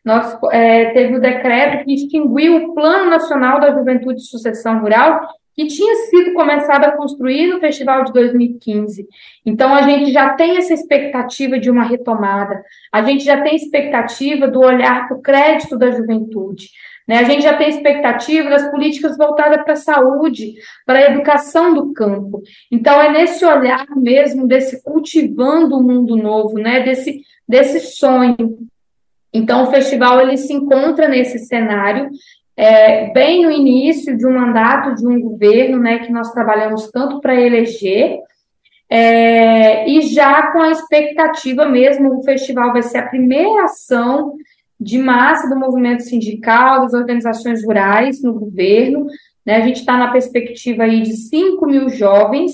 nós, 0.04 0.36
é, 0.52 0.86
teve 0.94 1.16
o 1.16 1.22
decreto 1.22 1.86
que 1.86 1.94
extinguiu 1.94 2.56
o 2.56 2.74
Plano 2.74 3.12
Nacional 3.12 3.60
da 3.60 3.72
Juventude 3.72 4.20
e 4.20 4.26
Sucessão 4.26 4.80
Rural, 4.80 5.28
que 5.54 5.68
tinha 5.68 5.94
sido 6.08 6.34
começado 6.34 6.84
a 6.86 6.92
construir 6.94 7.54
no 7.54 7.60
festival 7.60 8.04
de 8.04 8.12
2015. 8.14 9.08
Então, 9.46 9.76
a 9.76 9.84
gente 9.84 10.12
já 10.12 10.34
tem 10.34 10.58
essa 10.58 10.74
expectativa 10.74 11.60
de 11.60 11.70
uma 11.70 11.84
retomada, 11.84 12.64
a 12.92 13.04
gente 13.04 13.24
já 13.24 13.40
tem 13.42 13.56
expectativa 13.56 14.48
do 14.48 14.60
olhar 14.60 15.08
para 15.08 15.18
o 15.18 15.22
crédito 15.22 15.78
da 15.78 15.92
juventude. 15.92 16.70
Né? 17.08 17.20
A 17.20 17.24
gente 17.24 17.44
já 17.44 17.58
tem 17.58 17.70
expectativa 17.70 18.50
das 18.50 18.70
políticas 18.70 19.18
voltadas 19.18 19.64
para 19.64 19.74
a 19.74 19.78
saúde, 19.78 20.54
para 20.86 21.00
a 21.00 21.12
educação 21.12 21.74
do 21.74 21.94
campo. 21.94 22.42
Então, 22.72 23.02
é 23.02 23.12
nesse 23.12 23.46
olhar 23.46 23.86
mesmo, 23.96 24.48
desse 24.48 24.84
cultivando 24.84 25.78
o 25.78 25.84
mundo 25.84 26.16
novo, 26.16 26.56
né? 26.56 26.82
desse, 26.82 27.22
desse 27.48 27.80
sonho. 27.80 28.58
Então, 29.34 29.64
o 29.64 29.72
festival 29.72 30.20
ele 30.22 30.38
se 30.38 30.54
encontra 30.54 31.08
nesse 31.08 31.40
cenário, 31.40 32.10
é, 32.56 33.12
bem 33.12 33.44
no 33.44 33.52
início 33.52 34.18
de 34.18 34.26
um 34.28 34.34
mandato 34.34 34.96
de 34.96 35.08
um 35.08 35.20
governo, 35.22 35.80
né, 35.80 36.00
que 36.00 36.12
nós 36.12 36.32
trabalhamos 36.32 36.92
tanto 36.92 37.22
para 37.22 37.40
eleger, 37.40 38.20
é, 38.90 39.90
e 39.90 40.02
já 40.02 40.52
com 40.52 40.60
a 40.60 40.70
expectativa 40.70 41.66
mesmo, 41.66 42.20
o 42.20 42.24
festival 42.24 42.74
vai 42.74 42.84
ser 42.84 42.98
a 42.98 43.08
primeira 43.08 43.64
ação 43.64 44.36
de 44.82 44.98
massa 44.98 45.48
do 45.48 45.56
movimento 45.56 46.02
sindical, 46.02 46.82
das 46.82 46.94
organizações 46.94 47.64
rurais 47.64 48.24
no 48.24 48.34
governo. 48.34 49.06
Né? 49.46 49.58
A 49.58 49.62
gente 49.62 49.82
está 49.82 49.96
na 49.96 50.12
perspectiva 50.12 50.84
aí 50.84 51.04
de 51.04 51.16
5 51.16 51.64
mil 51.68 51.88
jovens 51.90 52.54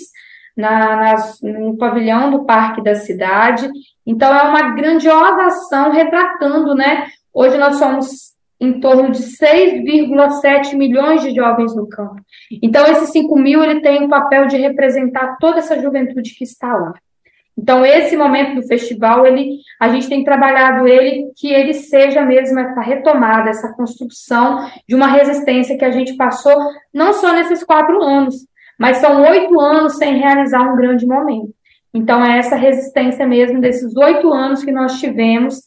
na, 0.55 0.97
nas, 0.97 1.39
no 1.41 1.77
pavilhão 1.77 2.29
do 2.29 2.43
Parque 2.43 2.83
da 2.83 2.95
Cidade. 2.95 3.69
Então, 4.05 4.33
é 4.35 4.43
uma 4.43 4.75
grandiosa 4.75 5.45
ação 5.45 5.91
retratando, 5.91 6.75
né? 6.75 7.07
Hoje 7.33 7.57
nós 7.57 7.77
somos 7.77 8.35
em 8.59 8.79
torno 8.81 9.11
de 9.11 9.19
6,7 9.19 10.75
milhões 10.75 11.21
de 11.21 11.33
jovens 11.33 11.75
no 11.75 11.87
campo. 11.87 12.21
Então, 12.61 12.85
esses 12.87 13.09
5 13.11 13.39
mil, 13.39 13.63
ele 13.63 13.81
tem 13.81 14.03
o 14.03 14.09
papel 14.09 14.47
de 14.47 14.57
representar 14.57 15.37
toda 15.39 15.59
essa 15.59 15.79
juventude 15.79 16.33
que 16.35 16.43
está 16.43 16.75
lá. 16.75 16.93
Então, 17.57 17.83
esse 17.83 18.15
momento 18.15 18.55
do 18.55 18.67
festival, 18.67 19.25
ele, 19.25 19.57
a 19.79 19.89
gente 19.89 20.07
tem 20.07 20.23
trabalhado 20.23 20.87
ele, 20.87 21.31
que 21.35 21.51
ele 21.51 21.73
seja 21.73 22.23
mesmo 22.23 22.59
essa 22.59 22.81
retomada, 22.81 23.49
essa 23.49 23.73
construção 23.73 24.69
de 24.87 24.93
uma 24.93 25.07
resistência 25.07 25.77
que 25.77 25.83
a 25.83 25.89
gente 25.89 26.15
passou, 26.15 26.55
não 26.93 27.13
só 27.13 27.33
nesses 27.33 27.63
quatro 27.63 27.99
anos, 28.03 28.35
mas 28.77 28.97
são 28.97 29.23
oito 29.23 29.59
anos 29.59 29.97
sem 29.97 30.17
realizar 30.17 30.61
um 30.61 30.75
grande 30.75 31.07
momento. 31.07 31.49
Então, 31.91 32.23
é 32.23 32.37
essa 32.37 32.55
resistência 32.55 33.25
mesmo 33.25 33.59
desses 33.59 33.95
oito 33.95 34.31
anos 34.31 34.63
que 34.63 34.71
nós 34.71 34.99
tivemos 34.99 35.61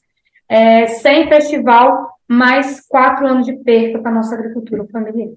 é, 0.48 0.87
sem 0.87 1.29
festival, 1.29 2.09
mais 2.29 2.87
quatro 2.87 3.26
anos 3.26 3.46
de 3.46 3.57
perda 3.64 3.98
para 3.98 4.12
a 4.12 4.15
nossa 4.15 4.37
agricultura 4.37 4.87
familiar. 4.92 5.31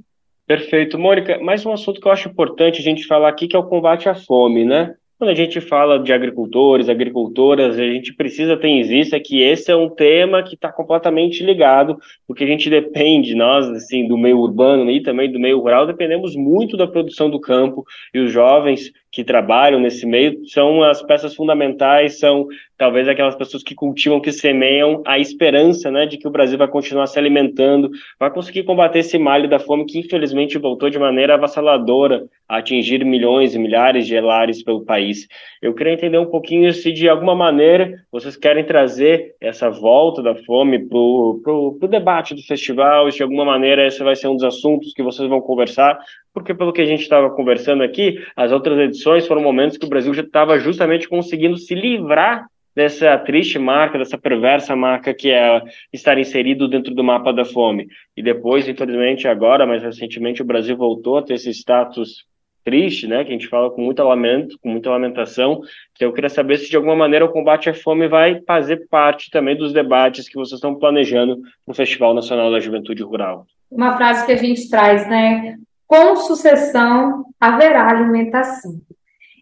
Perfeito. 0.45 0.99
Mônica, 0.99 1.39
mais 1.39 1.65
um 1.65 1.73
assunto 1.73 1.99
que 1.99 2.07
eu 2.07 2.11
acho 2.11 2.30
importante 2.30 2.80
a 2.80 2.84
gente 2.84 3.07
falar 3.07 3.30
aqui, 3.30 3.47
que 3.47 3.55
é 3.55 3.59
o 3.59 3.67
combate 3.67 4.07
à 4.07 4.13
fome, 4.13 4.63
né? 4.63 4.93
Quando 5.24 5.32
a 5.32 5.36
gente 5.36 5.61
fala 5.61 5.99
de 5.99 6.11
agricultores, 6.11 6.89
agricultoras, 6.89 7.80
a 7.80 7.88
gente 7.88 8.13
precisa 8.13 8.57
ter 8.57 8.67
em 8.67 8.84
vista 8.84 9.17
que 9.21 9.41
esse 9.41 9.71
é 9.71 9.76
um 9.76 9.89
tema 9.89 10.43
que 10.43 10.55
está 10.55 10.69
completamente 10.69 11.41
ligado, 11.41 11.97
porque 12.28 12.43
a 12.43 12.47
gente 12.47 12.69
depende, 12.69 13.34
nós, 13.34 13.69
assim, 13.69 14.05
do 14.05 14.17
meio 14.17 14.38
urbano 14.38 14.91
e 14.91 15.01
também 15.01 15.32
do 15.32 15.39
meio 15.39 15.61
rural, 15.61 15.88
dependemos 15.88 16.36
muito 16.36 16.76
da 16.76 16.86
produção 16.86 17.30
do 17.30 17.39
campo, 17.39 17.86
e 18.13 18.19
os 18.19 18.34
jovens 18.34 18.91
que 19.14 19.24
trabalham 19.24 19.80
nesse 19.80 20.07
meio 20.07 20.43
são 20.47 20.82
as 20.82 21.03
peças 21.03 21.36
fundamentais, 21.36 22.18
são 22.18 22.47
talvez 22.76 23.07
aquelas 23.07 23.36
pessoas 23.36 23.61
que 23.61 23.76
cultivam, 23.76 24.20
que 24.20 24.32
semeiam 24.32 25.03
a 25.05 25.20
esperança, 25.20 25.91
né, 25.91 26.07
de 26.07 26.18
que 26.18 26.28
o 26.28 26.32
Brasil 26.32 26.57
vai 26.57 26.68
continuar 26.68 27.05
se 27.05 27.20
alimentando, 27.20 27.91
vai 28.20 28.32
conseguir 28.32 28.64
combater 28.64 28.99
esse 28.99 29.20
malho 29.20 29.47
da 29.47 29.59
fome 29.59 29.86
que 29.86 29.99
infelizmente 29.99 30.57
voltou 30.57 30.89
de 30.89 30.97
maneira 30.97 31.36
avassaladora 31.36 32.26
a 32.49 32.57
atingir 32.57 33.05
milhões 33.05 33.53
e 33.53 33.59
milhares 33.59 34.07
de 34.07 34.20
lares 34.20 34.64
pelo 34.64 34.84
país. 34.84 35.28
Eu 35.61 35.76
queria 35.76 35.93
entender 35.93 36.18
um 36.18 36.26
pouquinho 36.26 36.74
se 36.74 36.91
de 36.91 37.07
alguma 37.07 37.36
maneira 37.36 37.93
vocês 38.11 38.36
querem 38.36 38.66
trazer 38.66 39.36
essa 39.39 39.70
volta 39.70 40.24
da 40.24 40.36
fome 40.36 40.80
para 40.80 40.97
o 40.97 41.78
debate 41.88 42.34
do 42.34 42.41
festival, 42.41 43.09
se 43.11 43.18
de 43.18 43.24
alguma 43.24 43.45
maneira 43.45 43.86
esse 43.86 44.03
vai 44.03 44.16
ser 44.16 44.28
um 44.28 44.34
dos 44.34 44.43
assuntos 44.43 44.91
que 44.91 45.03
vocês 45.03 45.30
vão 45.30 45.39
conversar, 45.39 45.99
porque 46.34 46.53
pelo 46.53 46.73
que 46.73 46.81
a 46.81 46.86
gente 46.86 47.01
estava 47.01 47.29
conversando 47.29 47.84
aqui, 47.84 48.17
as 48.36 48.51
outras 48.51 48.79
edições 48.79 49.27
foram 49.27 49.41
momentos 49.41 49.77
que 49.77 49.86
o 49.86 49.89
Brasil 49.89 50.13
já 50.13 50.23
estava 50.23 50.57
justamente 50.57 51.07
conseguindo 51.07 51.57
se 51.57 51.75
livrar 51.75 52.47
dessa 52.75 53.17
triste 53.19 53.59
marca, 53.59 53.99
dessa 53.99 54.17
perversa 54.17 54.75
marca 54.75 55.13
que 55.13 55.29
é 55.29 55.61
estar 55.91 56.17
inserido 56.17 56.67
dentro 56.67 56.93
do 56.93 57.03
mapa 57.03 57.31
da 57.31 57.45
fome. 57.45 57.88
E 58.17 58.23
depois, 58.23 58.67
infelizmente, 58.67 59.27
agora, 59.27 59.67
mais 59.67 59.84
recentemente, 59.84 60.41
o 60.41 60.45
Brasil 60.45 60.75
voltou 60.75 61.17
a 61.17 61.21
ter 61.21 61.36
esse 61.36 61.51
status 61.51 62.25
triste, 62.63 63.07
né, 63.07 63.23
que 63.23 63.29
a 63.29 63.34
gente 63.34 63.47
fala 63.47 63.69
com 63.69 63.81
muito 63.81 64.01
lamento, 64.01 64.57
com 64.59 64.69
muita 64.69 64.89
lamentação, 64.89 65.61
que 65.93 66.03
eu 66.03 66.13
queria 66.13 66.29
saber 66.29 66.57
se 66.57 66.69
de 66.69 66.77
alguma 66.77 66.95
maneira 66.95 67.25
o 67.25 67.31
combate 67.31 67.69
à 67.69 67.73
fome 67.73 68.07
vai 68.07 68.41
fazer 68.47 68.88
parte 68.89 69.29
também 69.29 69.55
dos 69.55 69.73
debates 69.73 70.29
que 70.29 70.36
vocês 70.36 70.57
estão 70.57 70.73
planejando 70.73 71.41
no 71.67 71.73
Festival 71.73 72.13
Nacional 72.13 72.49
da 72.51 72.61
Juventude 72.61 73.03
Rural. 73.03 73.45
Uma 73.69 73.97
frase 73.97 74.25
que 74.25 74.31
a 74.31 74.38
gente 74.38 74.69
traz, 74.69 75.07
né, 75.09 75.57
com 75.93 76.15
sucessão 76.15 77.23
haverá 77.39 77.87
alimentação. 77.87 78.81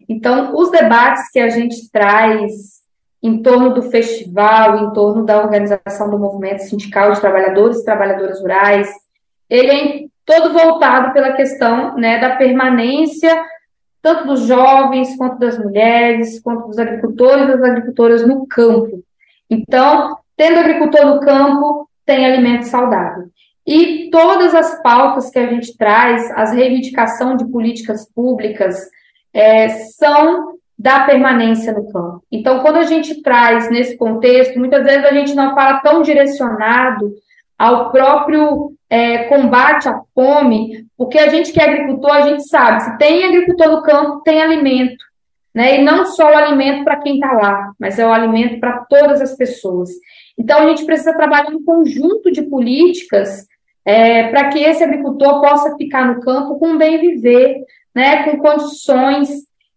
Então, 0.06 0.54
os 0.54 0.70
debates 0.70 1.30
que 1.30 1.40
a 1.40 1.48
gente 1.48 1.90
traz 1.90 2.82
em 3.22 3.40
torno 3.40 3.72
do 3.72 3.84
festival, 3.84 4.76
em 4.76 4.92
torno 4.92 5.24
da 5.24 5.38
organização 5.38 6.10
do 6.10 6.18
movimento 6.18 6.64
sindical 6.64 7.12
de 7.12 7.22
trabalhadores 7.22 7.78
e 7.78 7.84
trabalhadoras 7.86 8.38
rurais, 8.38 8.90
ele 9.48 9.70
é 9.70 10.04
todo 10.26 10.52
voltado 10.52 11.14
pela 11.14 11.32
questão 11.32 11.96
né, 11.96 12.20
da 12.20 12.36
permanência 12.36 13.34
tanto 14.02 14.26
dos 14.26 14.40
jovens, 14.40 15.16
quanto 15.16 15.38
das 15.38 15.56
mulheres, 15.56 16.40
quanto 16.40 16.66
dos 16.66 16.78
agricultores 16.78 17.44
e 17.44 17.52
das 17.52 17.62
agricultoras 17.62 18.26
no 18.26 18.46
campo. 18.46 19.02
Então, 19.48 20.18
tendo 20.36 20.58
agricultor 20.58 21.06
no 21.06 21.20
campo, 21.20 21.88
tem 22.04 22.26
alimento 22.26 22.64
saudável. 22.64 23.28
E 23.66 24.10
todas 24.10 24.54
as 24.54 24.82
pautas 24.82 25.30
que 25.30 25.38
a 25.38 25.46
gente 25.46 25.76
traz, 25.76 26.30
as 26.32 26.52
reivindicação 26.52 27.36
de 27.36 27.46
políticas 27.46 28.08
públicas, 28.12 28.76
é, 29.32 29.68
são 29.68 30.58
da 30.78 31.04
permanência 31.04 31.72
no 31.72 31.90
campo. 31.92 32.24
Então, 32.30 32.60
quando 32.60 32.76
a 32.76 32.84
gente 32.84 33.22
traz 33.22 33.70
nesse 33.70 33.96
contexto, 33.96 34.58
muitas 34.58 34.82
vezes 34.82 35.04
a 35.04 35.12
gente 35.12 35.34
não 35.34 35.54
fala 35.54 35.80
tão 35.80 36.02
direcionado 36.02 37.14
ao 37.56 37.92
próprio 37.92 38.72
é, 38.90 39.24
combate 39.24 39.88
à 39.88 40.00
fome, 40.12 40.84
porque 40.96 41.18
a 41.18 41.28
gente 41.28 41.52
que 41.52 41.60
é 41.60 41.64
agricultor, 41.64 42.10
a 42.10 42.22
gente 42.22 42.48
sabe, 42.48 42.82
se 42.82 42.98
tem 42.98 43.24
agricultor 43.24 43.68
no 43.68 43.82
campo, 43.82 44.22
tem 44.22 44.42
alimento. 44.42 45.04
Né? 45.54 45.78
E 45.78 45.84
não 45.84 46.06
só 46.06 46.32
o 46.32 46.36
alimento 46.36 46.82
para 46.82 47.00
quem 47.00 47.14
está 47.14 47.32
lá, 47.32 47.72
mas 47.78 47.98
é 47.98 48.06
o 48.06 48.12
alimento 48.12 48.58
para 48.58 48.84
todas 48.88 49.20
as 49.20 49.36
pessoas. 49.36 49.90
Então, 50.36 50.58
a 50.58 50.68
gente 50.68 50.84
precisa 50.84 51.16
trabalhar 51.16 51.50
um 51.50 51.62
conjunto 51.62 52.32
de 52.32 52.42
políticas 52.42 53.46
é, 53.84 54.28
para 54.28 54.48
que 54.48 54.58
esse 54.58 54.82
agricultor 54.82 55.40
possa 55.40 55.76
ficar 55.76 56.06
no 56.06 56.20
campo 56.20 56.58
com 56.58 56.76
bem 56.76 56.98
viver, 57.00 57.64
né, 57.94 58.24
com 58.24 58.38
condições. 58.38 59.28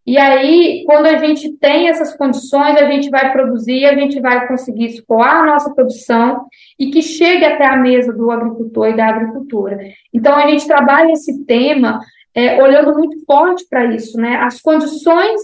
E 0.06 0.18
aí, 0.18 0.84
quando 0.86 1.08
a 1.08 1.18
gente 1.18 1.52
tem 1.58 1.90
essas 1.90 2.16
condições, 2.16 2.78
a 2.78 2.86
gente 2.86 3.10
vai 3.10 3.32
produzir, 3.32 3.86
a 3.86 3.96
gente 3.96 4.22
vai 4.22 4.48
conseguir 4.48 4.86
escoar 4.86 5.38
a 5.38 5.46
nossa 5.46 5.74
produção 5.74 6.46
e 6.80 6.92
que 6.92 7.02
chegue 7.02 7.44
até 7.44 7.66
a 7.66 7.76
mesa 7.76 8.14
do 8.14 8.30
agricultor 8.30 8.90
e 8.90 8.96
da 8.96 9.08
agricultura. 9.08 9.80
Então, 10.14 10.36
a 10.36 10.48
gente 10.48 10.68
trabalha 10.68 11.12
esse 11.12 11.44
tema 11.46 12.00
é, 12.36 12.62
olhando 12.62 12.94
muito 12.94 13.26
forte 13.26 13.66
para 13.68 13.86
isso, 13.86 14.18
né? 14.18 14.36
As 14.36 14.62
condições 14.62 15.42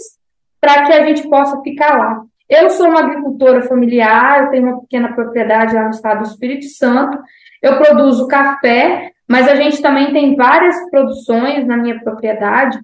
para 0.60 0.86
que 0.86 0.94
a 0.94 1.06
gente 1.08 1.28
possa 1.28 1.60
ficar 1.62 1.98
lá. 1.98 2.22
Eu 2.48 2.70
sou 2.70 2.90
uma 2.90 3.00
agricultora 3.00 3.64
familiar, 3.64 4.44
eu 4.44 4.50
tenho 4.52 4.68
uma 4.68 4.82
pequena 4.82 5.14
propriedade 5.14 5.74
lá 5.74 5.86
no 5.86 5.92
estado 5.92 6.20
do 6.20 6.28
Espírito 6.28 6.66
Santo, 6.66 7.18
eu 7.62 7.78
produzo 7.78 8.28
café, 8.28 9.12
mas 9.28 9.48
a 9.48 9.56
gente 9.56 9.82
também 9.82 10.12
tem 10.12 10.36
várias 10.36 10.76
produções 10.90 11.66
na 11.66 11.78
minha 11.78 12.00
propriedade 12.00 12.80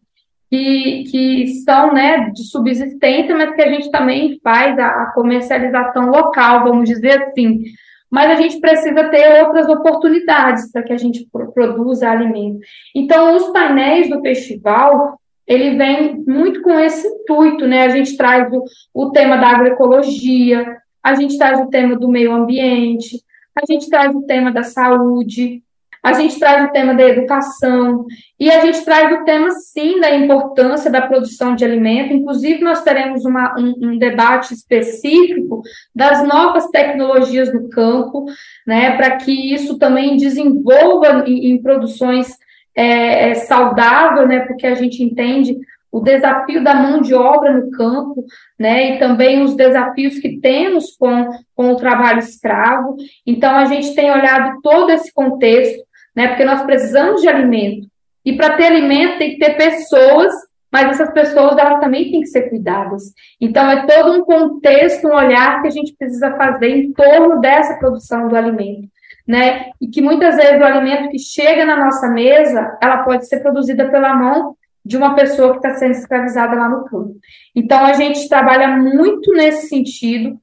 que, 0.50 1.04
que 1.12 1.48
são 1.66 1.94
né, 1.94 2.30
de 2.30 2.44
subsistência, 2.44 3.36
mas 3.36 3.54
que 3.54 3.62
a 3.62 3.70
gente 3.70 3.92
também 3.92 4.40
faz 4.42 4.78
a, 4.80 4.88
a 4.88 5.12
comercialização 5.14 6.10
local, 6.10 6.64
vamos 6.64 6.88
dizer 6.88 7.22
assim. 7.22 7.64
Mas 8.10 8.32
a 8.32 8.36
gente 8.36 8.60
precisa 8.62 9.10
ter 9.10 9.44
outras 9.44 9.68
oportunidades 9.68 10.72
para 10.72 10.84
que 10.84 10.94
a 10.94 10.98
gente 10.98 11.28
produza 11.54 12.10
alimento. 12.10 12.60
Então, 12.96 13.36
os 13.36 13.50
painéis 13.50 14.10
do 14.10 14.22
festival, 14.22 15.20
ele 15.46 15.76
vem 15.76 16.24
muito 16.26 16.62
com 16.62 16.80
esse 16.80 17.06
intuito, 17.06 17.68
né? 17.68 17.84
A 17.84 17.90
gente 17.90 18.16
traz 18.16 18.50
o, 18.54 18.64
o 18.94 19.12
tema 19.12 19.36
da 19.36 19.48
agroecologia, 19.48 20.78
a 21.04 21.16
gente 21.16 21.38
traz 21.38 21.60
o 21.60 21.68
tema 21.68 21.98
do 21.98 22.08
meio 22.08 22.32
ambiente, 22.32 23.18
a 23.58 23.66
gente 23.72 23.90
traz 23.90 24.16
o 24.16 24.22
tema 24.22 24.52
da 24.52 24.64
saúde, 24.64 25.64
a 26.04 26.14
gente 26.14 26.40
traz 26.40 26.66
o 26.66 26.72
tema 26.72 26.94
da 26.94 27.04
educação 27.04 28.06
e 28.40 28.50
a 28.50 28.62
gente 28.62 28.86
traz 28.86 29.20
o 29.20 29.26
tema, 29.26 29.50
sim, 29.52 30.00
da 30.00 30.16
importância 30.16 30.90
da 30.90 31.02
produção 31.02 31.56
de 31.56 31.66
alimento. 31.66 32.14
Inclusive, 32.14 32.64
nós 32.64 32.84
teremos 32.84 33.26
uma, 33.26 33.60
um, 33.60 33.74
um, 33.82 33.98
debate 33.98 34.54
específico 34.54 35.62
das 35.94 36.26
novas 36.26 36.68
tecnologias 36.70 37.52
no 37.54 37.68
campo, 37.70 38.26
né, 38.66 38.96
para 38.96 39.18
que 39.18 39.54
isso 39.54 39.78
também 39.78 40.16
desenvolva 40.18 41.26
em, 41.28 41.52
em 41.52 41.62
produções 41.62 42.38
é, 42.76 43.32
é, 43.32 43.34
saudáveis, 43.34 44.30
né, 44.30 44.40
porque 44.42 44.68
a 44.68 44.76
gente 44.76 45.04
entende 45.04 45.58
o 45.92 46.02
desafio 46.02 46.64
da 46.64 46.76
mão 46.76 47.02
de 47.02 47.14
obra 47.14 47.54
no 47.54 47.72
campo, 47.72 48.24
né, 48.60 48.96
e 48.96 49.00
também 49.00 49.42
os 49.42 49.56
desafios 49.56 50.20
que 50.20 50.40
temos 50.40 50.96
com, 50.98 51.30
com 51.56 51.72
o 51.72 51.78
trabalho 51.78 52.20
escravo. 52.20 52.96
Então, 53.26 53.56
a 53.56 53.66
gente 53.66 53.96
tem 53.96 54.12
olhado 54.12 54.60
todo 54.62 54.92
esse 54.92 55.12
contexto, 55.14 55.84
né, 56.16 56.28
porque 56.28 56.46
nós 56.46 56.64
precisamos 56.64 57.22
de 57.22 57.28
alimento. 57.28 57.88
E 58.26 58.34
para 58.34 58.58
ter 58.58 58.66
alimento 58.66 59.20
tem 59.20 59.32
que 59.32 59.40
ter 59.40 59.56
pessoas, 59.56 60.34
mas 60.72 60.90
essas 60.90 61.14
pessoas 61.14 61.58
elas 61.58 61.80
também 61.80 62.12
têm 62.12 62.22
que 62.22 62.28
ser 62.28 62.50
cuidadas. 62.50 63.04
Então, 63.40 63.70
é 63.72 63.86
todo 63.88 64.20
um 64.20 64.26
contexto, 64.26 65.08
um 65.08 65.16
olhar 65.16 65.62
que 65.62 65.70
a 65.70 65.72
gente 65.72 65.96
precisa 65.98 66.36
fazer 66.36 66.70
em 66.70 66.92
torno 66.92 67.40
dessa 67.40 67.78
produção 67.78 68.28
do 68.28 68.36
alimento. 68.36 68.90
Né? 69.26 69.72
E 69.82 69.88
que 69.88 70.02
muitas 70.02 70.36
vezes 70.36 70.60
o 70.60 70.64
alimento 70.64 71.10
que 71.10 71.20
chega 71.20 71.66
na 71.66 71.78
nossa 71.78 72.10
mesa, 72.10 72.78
ela 72.82 73.04
pode 73.04 73.28
ser 73.28 73.42
produzida 73.42 73.90
pela 73.90 74.14
mão 74.14 74.57
de 74.88 74.96
uma 74.96 75.14
pessoa 75.16 75.52
que 75.52 75.58
está 75.58 75.76
sendo 75.76 75.92
escravizada 75.92 76.56
lá 76.56 76.70
no 76.70 76.86
campo. 76.86 77.18
Então, 77.54 77.86
a 77.86 77.94
gente 77.94 78.30
trabalha 78.30 78.70
muito 78.78 79.34
nesse 79.34 79.68
sentido. 79.68 80.40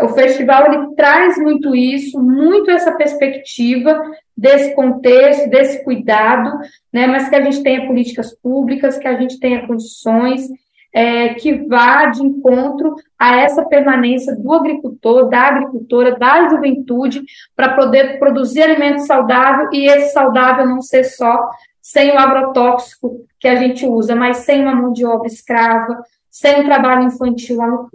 O 0.00 0.08
festival 0.10 0.66
ele 0.66 0.94
traz 0.94 1.36
muito 1.36 1.74
isso, 1.74 2.22
muito 2.22 2.70
essa 2.70 2.92
perspectiva 2.92 4.00
desse 4.36 4.72
contexto, 4.76 5.50
desse 5.50 5.82
cuidado, 5.82 6.56
né, 6.92 7.08
mas 7.08 7.28
que 7.28 7.34
a 7.34 7.42
gente 7.42 7.60
tenha 7.60 7.88
políticas 7.88 8.32
públicas, 8.40 8.96
que 8.96 9.08
a 9.08 9.18
gente 9.20 9.40
tenha 9.40 9.66
condições 9.66 10.48
é, 10.94 11.34
que 11.34 11.66
vá 11.66 12.06
de 12.06 12.22
encontro 12.22 12.94
a 13.18 13.38
essa 13.38 13.64
permanência 13.64 14.36
do 14.36 14.52
agricultor, 14.52 15.28
da 15.28 15.40
agricultora, 15.40 16.16
da 16.16 16.48
juventude, 16.48 17.22
para 17.56 17.74
poder 17.74 18.20
produzir 18.20 18.62
alimento 18.62 19.00
saudável 19.00 19.68
e 19.72 19.86
esse 19.86 20.12
saudável 20.12 20.66
não 20.66 20.80
ser 20.80 21.02
só 21.02 21.50
sem 21.88 22.10
o 22.10 22.18
agrotóxico 22.18 23.24
que 23.40 23.48
a 23.48 23.56
gente 23.56 23.86
usa, 23.86 24.14
mas 24.14 24.38
sem 24.38 24.60
uma 24.60 24.74
mão 24.74 24.92
de 24.92 25.06
obra 25.06 25.26
escrava, 25.26 26.02
sem 26.30 26.60
o 26.60 26.64
trabalho 26.64 27.06
infantil 27.06 27.56
lá 27.56 27.66
no. 27.66 27.88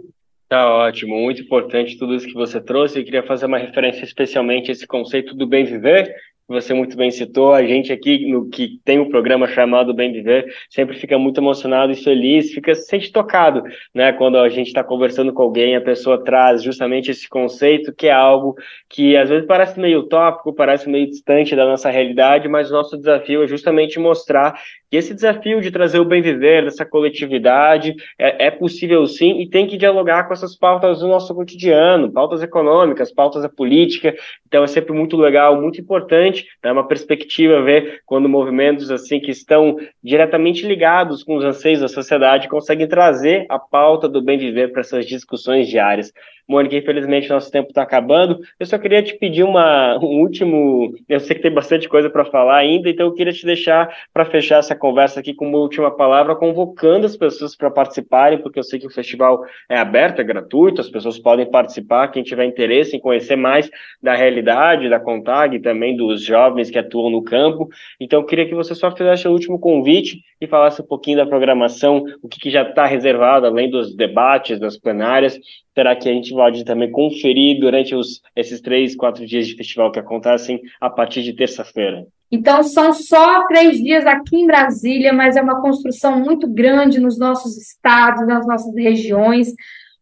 Tá 0.48 0.68
ótimo, 0.68 1.14
muito 1.16 1.42
importante 1.42 1.96
tudo 1.96 2.12
isso 2.12 2.26
que 2.26 2.34
você 2.34 2.60
trouxe. 2.60 2.98
Eu 2.98 3.04
queria 3.04 3.22
fazer 3.22 3.46
uma 3.46 3.56
referência 3.56 4.02
especialmente 4.02 4.68
a 4.68 4.72
esse 4.72 4.84
conceito 4.84 5.32
do 5.36 5.46
bem 5.46 5.64
viver, 5.64 6.12
você 6.46 6.74
muito 6.74 6.96
bem 6.96 7.10
citou, 7.10 7.52
a 7.52 7.64
gente 7.64 7.92
aqui 7.92 8.30
no 8.30 8.48
que 8.48 8.78
tem 8.84 8.98
um 8.98 9.08
programa 9.08 9.46
chamado 9.46 9.94
Bem 9.94 10.12
Viver 10.12 10.46
sempre 10.68 10.96
fica 10.96 11.18
muito 11.18 11.40
emocionado 11.40 11.92
e 11.92 11.96
feliz, 11.96 12.52
fica 12.52 12.74
se 12.74 12.86
sente 12.86 13.10
tocado, 13.10 13.62
né? 13.94 14.12
Quando 14.12 14.36
a 14.36 14.48
gente 14.48 14.66
está 14.66 14.84
conversando 14.84 15.32
com 15.32 15.42
alguém, 15.42 15.74
a 15.74 15.80
pessoa 15.80 16.22
traz 16.22 16.62
justamente 16.62 17.10
esse 17.10 17.28
conceito 17.28 17.94
que 17.94 18.08
é 18.08 18.12
algo 18.12 18.54
que 18.88 19.16
às 19.16 19.30
vezes 19.30 19.46
parece 19.46 19.80
meio 19.80 20.00
utópico, 20.00 20.54
parece 20.54 20.88
meio 20.88 21.08
distante 21.08 21.56
da 21.56 21.64
nossa 21.64 21.90
realidade, 21.90 22.48
mas 22.48 22.70
o 22.70 22.74
nosso 22.74 22.96
desafio 22.96 23.42
é 23.42 23.46
justamente 23.46 23.98
mostrar 23.98 24.60
que 24.94 24.98
esse 24.98 25.12
desafio 25.12 25.60
de 25.60 25.72
trazer 25.72 25.98
o 25.98 26.04
bem 26.04 26.22
viver 26.22 26.62
dessa 26.62 26.86
coletividade 26.86 27.96
é, 28.16 28.46
é 28.46 28.50
possível 28.52 29.04
sim 29.08 29.40
e 29.40 29.50
tem 29.50 29.66
que 29.66 29.76
dialogar 29.76 30.22
com 30.22 30.32
essas 30.32 30.56
pautas 30.56 31.00
do 31.00 31.08
nosso 31.08 31.34
cotidiano, 31.34 32.12
pautas 32.12 32.44
econômicas, 32.44 33.12
pautas 33.12 33.42
da 33.42 33.48
política. 33.48 34.14
Então 34.46 34.62
é 34.62 34.68
sempre 34.68 34.92
muito 34.92 35.16
legal, 35.16 35.60
muito 35.60 35.80
importante, 35.80 36.46
é 36.62 36.70
uma 36.70 36.86
perspectiva 36.86 37.60
ver 37.60 38.02
quando 38.06 38.28
movimentos 38.28 38.88
assim 38.88 39.18
que 39.18 39.32
estão 39.32 39.76
diretamente 40.00 40.64
ligados 40.64 41.24
com 41.24 41.34
os 41.34 41.44
anseios 41.44 41.80
da 41.80 41.88
sociedade 41.88 42.46
conseguem 42.46 42.86
trazer 42.86 43.46
a 43.48 43.58
pauta 43.58 44.08
do 44.08 44.22
bem 44.22 44.38
viver 44.38 44.70
para 44.70 44.82
essas 44.82 45.06
discussões 45.06 45.66
diárias. 45.66 46.12
Mônica, 46.46 46.76
infelizmente 46.76 47.30
nosso 47.30 47.50
tempo 47.50 47.68
está 47.68 47.82
acabando. 47.82 48.38
Eu 48.60 48.66
só 48.66 48.78
queria 48.78 49.02
te 49.02 49.16
pedir 49.18 49.42
uma, 49.42 49.96
um 49.98 50.20
último. 50.20 50.94
Eu 51.08 51.18
sei 51.18 51.36
que 51.36 51.42
tem 51.42 51.52
bastante 51.52 51.88
coisa 51.88 52.10
para 52.10 52.24
falar 52.24 52.58
ainda, 52.58 52.90
então 52.90 53.06
eu 53.06 53.14
queria 53.14 53.32
te 53.32 53.46
deixar 53.46 53.88
para 54.12 54.26
fechar 54.26 54.58
essa 54.58 54.74
conversa 54.74 55.20
aqui 55.20 55.32
com 55.32 55.48
uma 55.48 55.58
última 55.58 55.90
palavra, 55.90 56.36
convocando 56.36 57.06
as 57.06 57.16
pessoas 57.16 57.56
para 57.56 57.70
participarem, 57.70 58.38
porque 58.38 58.58
eu 58.58 58.62
sei 58.62 58.78
que 58.78 58.86
o 58.86 58.90
festival 58.90 59.44
é 59.68 59.78
aberto, 59.78 60.20
é 60.20 60.24
gratuito, 60.24 60.80
as 60.80 60.90
pessoas 60.90 61.18
podem 61.18 61.50
participar. 61.50 62.08
Quem 62.08 62.22
tiver 62.22 62.44
interesse 62.44 62.96
em 62.96 63.00
conhecer 63.00 63.36
mais 63.36 63.70
da 64.02 64.14
realidade 64.14 64.88
da 64.88 65.00
Contag 65.00 65.58
também 65.60 65.96
dos 65.96 66.22
jovens 66.22 66.70
que 66.70 66.78
atuam 66.78 67.10
no 67.10 67.22
campo. 67.22 67.68
Então 67.98 68.20
eu 68.20 68.26
queria 68.26 68.46
que 68.46 68.54
você 68.54 68.74
só 68.74 68.90
fizesse 68.94 69.26
o 69.26 69.32
último 69.32 69.58
convite 69.58 70.22
e 70.40 70.46
falasse 70.46 70.82
um 70.82 70.86
pouquinho 70.86 71.16
da 71.16 71.26
programação, 71.26 72.04
o 72.22 72.28
que, 72.28 72.38
que 72.38 72.50
já 72.50 72.62
está 72.62 72.84
reservado, 72.84 73.46
além 73.46 73.70
dos 73.70 73.94
debates, 73.94 74.58
das 74.58 74.78
plenárias, 74.78 75.38
será 75.74 75.96
que 75.96 76.08
a 76.08 76.12
gente 76.12 76.32
pode 76.32 76.64
também 76.64 76.90
conferir 76.90 77.58
durante 77.58 77.94
os, 77.94 78.22
esses 78.36 78.60
três, 78.60 78.94
quatro 78.94 79.26
dias 79.26 79.46
de 79.46 79.56
festival 79.56 79.90
que 79.90 79.98
acontecem 79.98 80.60
a 80.80 80.88
partir 80.88 81.22
de 81.22 81.32
terça-feira? 81.32 82.06
Então, 82.30 82.62
são 82.62 82.92
só 82.92 83.46
três 83.46 83.78
dias 83.78 84.06
aqui 84.06 84.36
em 84.36 84.46
Brasília, 84.46 85.12
mas 85.12 85.36
é 85.36 85.42
uma 85.42 85.60
construção 85.60 86.18
muito 86.18 86.48
grande 86.48 87.00
nos 87.00 87.18
nossos 87.18 87.56
estados, 87.56 88.26
nas 88.26 88.46
nossas 88.46 88.74
regiões. 88.74 89.48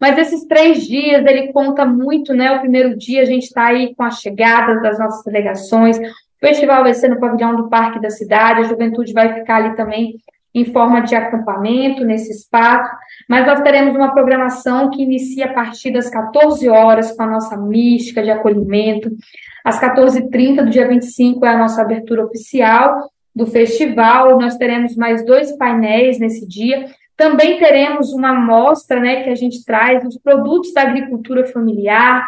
Mas 0.00 0.18
esses 0.18 0.46
três 0.46 0.86
dias, 0.86 1.24
ele 1.24 1.52
conta 1.52 1.84
muito, 1.84 2.34
né? 2.34 2.52
O 2.52 2.60
primeiro 2.60 2.96
dia 2.96 3.22
a 3.22 3.26
gente 3.26 3.44
está 3.44 3.66
aí 3.66 3.94
com 3.94 4.02
a 4.02 4.10
chegada 4.10 4.80
das 4.80 4.98
nossas 4.98 5.24
delegações, 5.24 5.98
o 5.98 6.46
festival 6.46 6.82
vai 6.82 6.92
ser 6.92 7.08
no 7.08 7.20
pavilhão 7.20 7.54
do 7.54 7.68
Parque 7.68 8.00
da 8.00 8.10
Cidade, 8.10 8.62
a 8.62 8.64
juventude 8.64 9.12
vai 9.12 9.32
ficar 9.32 9.56
ali 9.56 9.76
também 9.76 10.16
em 10.54 10.66
forma 10.66 11.00
de 11.00 11.14
acampamento 11.14 12.04
nesse 12.04 12.30
espaço, 12.30 12.90
mas 13.28 13.46
nós 13.46 13.60
teremos 13.62 13.94
uma 13.94 14.12
programação 14.12 14.90
que 14.90 15.02
inicia 15.02 15.46
a 15.46 15.52
partir 15.52 15.90
das 15.92 16.10
14 16.10 16.68
horas 16.68 17.12
com 17.16 17.22
a 17.22 17.26
nossa 17.26 17.56
mística 17.56 18.22
de 18.22 18.30
acolhimento. 18.30 19.10
Às 19.64 19.80
14h30 19.80 20.64
do 20.64 20.70
dia 20.70 20.86
25 20.86 21.44
é 21.46 21.48
a 21.48 21.58
nossa 21.58 21.80
abertura 21.80 22.24
oficial 22.24 23.10
do 23.34 23.46
festival. 23.46 24.38
Nós 24.38 24.56
teremos 24.56 24.94
mais 24.94 25.24
dois 25.24 25.56
painéis 25.56 26.18
nesse 26.18 26.46
dia. 26.46 26.86
Também 27.16 27.58
teremos 27.58 28.12
uma 28.12 28.30
amostra 28.30 29.00
né, 29.00 29.22
que 29.22 29.30
a 29.30 29.34
gente 29.34 29.64
traz 29.64 30.02
dos 30.04 30.18
produtos 30.18 30.74
da 30.74 30.82
agricultura 30.82 31.46
familiar, 31.46 32.26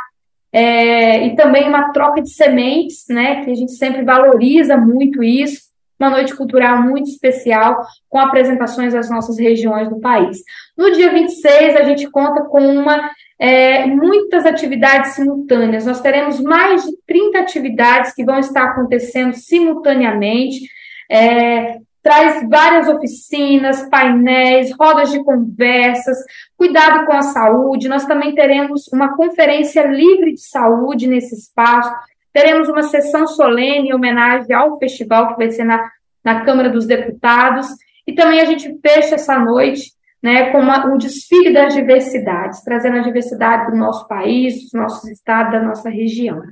é, 0.57 1.27
e 1.27 1.35
também 1.35 1.68
uma 1.68 1.93
troca 1.93 2.22
de 2.22 2.31
sementes, 2.31 3.07
né, 3.09 3.45
que 3.45 3.51
a 3.51 3.55
gente 3.57 3.72
sempre 3.72 4.05
valoriza 4.05 4.77
muito 4.77 5.20
isso, 5.20 5.62
uma 6.05 6.11
noite 6.11 6.37
cultural 6.37 6.83
muito 6.83 7.09
especial, 7.09 7.81
com 8.09 8.19
apresentações 8.19 8.93
das 8.93 9.11
nossas 9.11 9.39
regiões 9.39 9.89
do 9.89 10.01
país. 10.01 10.39
No 10.77 10.93
dia 10.93 11.11
26, 11.13 11.77
a 11.77 11.85
gente 11.85 12.11
conta 12.11 12.43
com 12.45 12.61
uma, 12.61 13.11
é, 13.39 13.87
muitas 13.87 14.45
atividades 14.45 15.13
simultâneas. 15.13 15.87
Nós 15.87 16.01
teremos 16.01 16.41
mais 16.41 16.85
de 16.85 16.93
30 17.07 17.39
atividades 17.39 18.15
que 18.15 18.25
vão 18.25 18.39
estar 18.39 18.65
acontecendo 18.65 19.35
simultaneamente. 19.35 20.69
É, 21.11 21.79
traz 22.03 22.47
várias 22.51 22.87
oficinas, 22.87 23.89
painéis, 23.89 24.71
rodas 24.79 25.11
de 25.11 25.25
conversas, 25.25 26.19
cuidado 26.55 27.07
com 27.07 27.13
a 27.13 27.23
saúde. 27.23 27.89
Nós 27.89 28.05
também 28.05 28.35
teremos 28.35 28.87
uma 28.93 29.17
conferência 29.17 29.87
livre 29.87 30.35
de 30.35 30.43
saúde 30.43 31.07
nesse 31.07 31.35
espaço. 31.35 31.91
Teremos 32.35 32.68
uma 32.68 32.82
sessão 32.82 33.26
solene 33.26 33.89
em 33.89 33.95
homenagem 33.95 34.53
ao 34.55 34.78
festival 34.78 35.28
que 35.28 35.37
vai 35.37 35.51
ser 35.53 35.64
na, 35.64 35.89
na 36.22 36.45
Câmara 36.45 36.68
dos 36.68 36.85
Deputados. 36.85 37.68
E 38.07 38.12
também 38.12 38.41
a 38.41 38.45
gente 38.45 38.76
fecha 38.82 39.14
essa 39.14 39.39
noite 39.39 39.93
né, 40.20 40.51
com 40.51 40.59
uma, 40.59 40.87
um 40.87 40.99
desfile 40.99 41.53
das 41.53 41.74
diversidades, 41.74 42.62
trazendo 42.62 42.97
a 42.97 43.03
diversidade 43.03 43.70
do 43.70 43.76
nosso 43.76 44.09
país, 44.09 44.62
dos 44.64 44.72
nossos 44.72 45.09
estados, 45.09 45.53
da 45.53 45.62
nossa 45.62 45.89
região. 45.89 46.43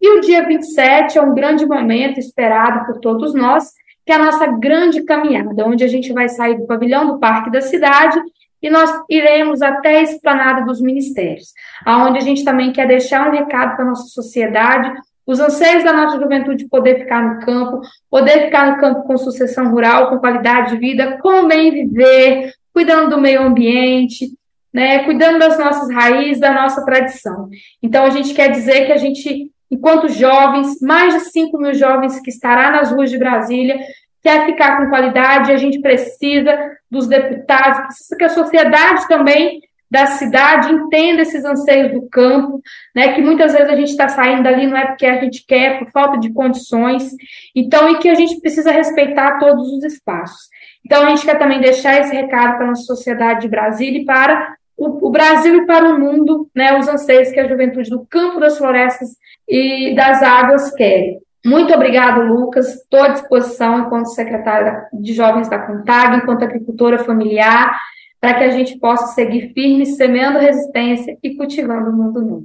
E 0.00 0.18
o 0.18 0.20
dia 0.20 0.44
27 0.46 1.18
é 1.18 1.22
um 1.22 1.34
grande 1.34 1.64
momento 1.64 2.18
esperado 2.18 2.86
por 2.86 3.00
todos 3.00 3.34
nós, 3.34 3.70
que 4.04 4.12
é 4.12 4.16
a 4.16 4.24
nossa 4.24 4.46
grande 4.46 5.04
caminhada, 5.04 5.66
onde 5.66 5.84
a 5.84 5.88
gente 5.88 6.12
vai 6.12 6.28
sair 6.28 6.56
do 6.56 6.66
pavilhão 6.66 7.06
do 7.06 7.18
Parque 7.18 7.50
da 7.50 7.60
Cidade 7.60 8.20
e 8.62 8.70
nós 8.70 8.90
iremos 9.08 9.62
até 9.62 9.98
a 9.98 10.02
esplanada 10.02 10.64
dos 10.64 10.80
ministérios, 10.80 11.52
aonde 11.84 12.18
a 12.18 12.22
gente 12.22 12.44
também 12.44 12.72
quer 12.72 12.88
deixar 12.88 13.28
um 13.28 13.32
recado 13.32 13.76
para 13.76 13.84
a 13.84 13.88
nossa 13.88 14.08
sociedade, 14.08 14.92
os 15.28 15.38
anseios 15.38 15.84
da 15.84 15.92
nossa 15.92 16.18
juventude 16.18 16.66
poder 16.68 17.00
ficar 17.00 17.22
no 17.22 17.44
campo, 17.44 17.82
poder 18.10 18.46
ficar 18.46 18.72
no 18.72 18.80
campo 18.80 19.02
com 19.02 19.18
sucessão 19.18 19.70
rural, 19.70 20.08
com 20.08 20.18
qualidade 20.18 20.72
de 20.72 20.78
vida, 20.78 21.18
com 21.18 21.46
bem 21.46 21.70
viver, 21.70 22.54
cuidando 22.72 23.10
do 23.10 23.20
meio 23.20 23.42
ambiente, 23.42 24.30
né, 24.72 25.04
cuidando 25.04 25.38
das 25.38 25.58
nossas 25.58 25.92
raízes, 25.92 26.40
da 26.40 26.54
nossa 26.54 26.82
tradição. 26.82 27.50
Então, 27.82 28.04
a 28.04 28.10
gente 28.10 28.32
quer 28.32 28.50
dizer 28.50 28.86
que 28.86 28.92
a 28.92 28.96
gente, 28.96 29.50
enquanto 29.70 30.08
jovens, 30.08 30.80
mais 30.80 31.12
de 31.12 31.20
5 31.20 31.58
mil 31.58 31.74
jovens 31.74 32.18
que 32.20 32.30
estará 32.30 32.70
nas 32.70 32.90
ruas 32.90 33.10
de 33.10 33.18
Brasília, 33.18 33.78
quer 34.22 34.46
ficar 34.46 34.78
com 34.78 34.88
qualidade, 34.88 35.52
a 35.52 35.58
gente 35.58 35.78
precisa 35.80 36.58
dos 36.90 37.06
deputados, 37.06 37.80
precisa 37.80 38.16
que 38.16 38.24
a 38.24 38.30
sociedade 38.30 39.06
também 39.06 39.60
da 39.90 40.06
cidade 40.06 40.72
entenda 40.72 41.22
esses 41.22 41.44
anseios 41.44 41.92
do 41.92 42.08
campo, 42.08 42.60
né, 42.94 43.14
que 43.14 43.22
muitas 43.22 43.52
vezes 43.52 43.68
a 43.68 43.76
gente 43.76 43.90
está 43.90 44.08
saindo 44.08 44.42
dali 44.42 44.66
não 44.66 44.76
é 44.76 44.86
porque 44.86 45.06
a 45.06 45.20
gente 45.20 45.44
quer, 45.46 45.78
por 45.78 45.90
falta 45.90 46.18
de 46.18 46.32
condições, 46.32 47.10
então, 47.54 47.88
e 47.90 47.98
que 47.98 48.08
a 48.08 48.14
gente 48.14 48.40
precisa 48.40 48.70
respeitar 48.70 49.38
todos 49.38 49.72
os 49.72 49.84
espaços. 49.84 50.48
Então, 50.84 51.04
a 51.04 51.10
gente 51.10 51.24
quer 51.24 51.38
também 51.38 51.60
deixar 51.60 52.00
esse 52.00 52.14
recado 52.14 52.56
para 52.56 52.64
a 52.64 52.68
nossa 52.68 52.82
sociedade 52.82 53.42
de 53.42 53.48
Brasília 53.48 54.00
e 54.00 54.04
para 54.04 54.56
o, 54.76 55.08
o, 55.08 55.10
Brasil 55.10 55.56
e 55.56 55.66
para 55.66 55.88
o 55.88 55.98
mundo, 55.98 56.48
né, 56.54 56.78
os 56.78 56.86
anseios 56.86 57.30
que 57.30 57.40
a 57.40 57.48
juventude 57.48 57.90
do 57.90 58.06
campo, 58.08 58.38
das 58.38 58.56
florestas 58.56 59.10
e 59.48 59.94
das 59.94 60.22
águas 60.22 60.70
querem. 60.74 61.18
Muito 61.44 61.72
obrigado, 61.72 62.22
Lucas. 62.22 62.74
Estou 62.74 63.02
à 63.02 63.08
disposição 63.08 63.80
enquanto 63.80 64.10
secretária 64.10 64.86
de 64.92 65.12
Jovens 65.14 65.48
da 65.48 65.58
CONTAG, 65.58 66.16
enquanto 66.16 66.42
agricultora 66.44 66.98
familiar, 66.98 67.78
para 68.20 68.34
que 68.34 68.44
a 68.44 68.50
gente 68.50 68.78
possa 68.78 69.14
seguir 69.14 69.52
firme, 69.52 69.86
semeando 69.86 70.38
resistência 70.38 71.16
e 71.22 71.34
cultivando 71.36 71.90
o 71.90 71.92
mundo 71.92 72.20
novo. 72.20 72.44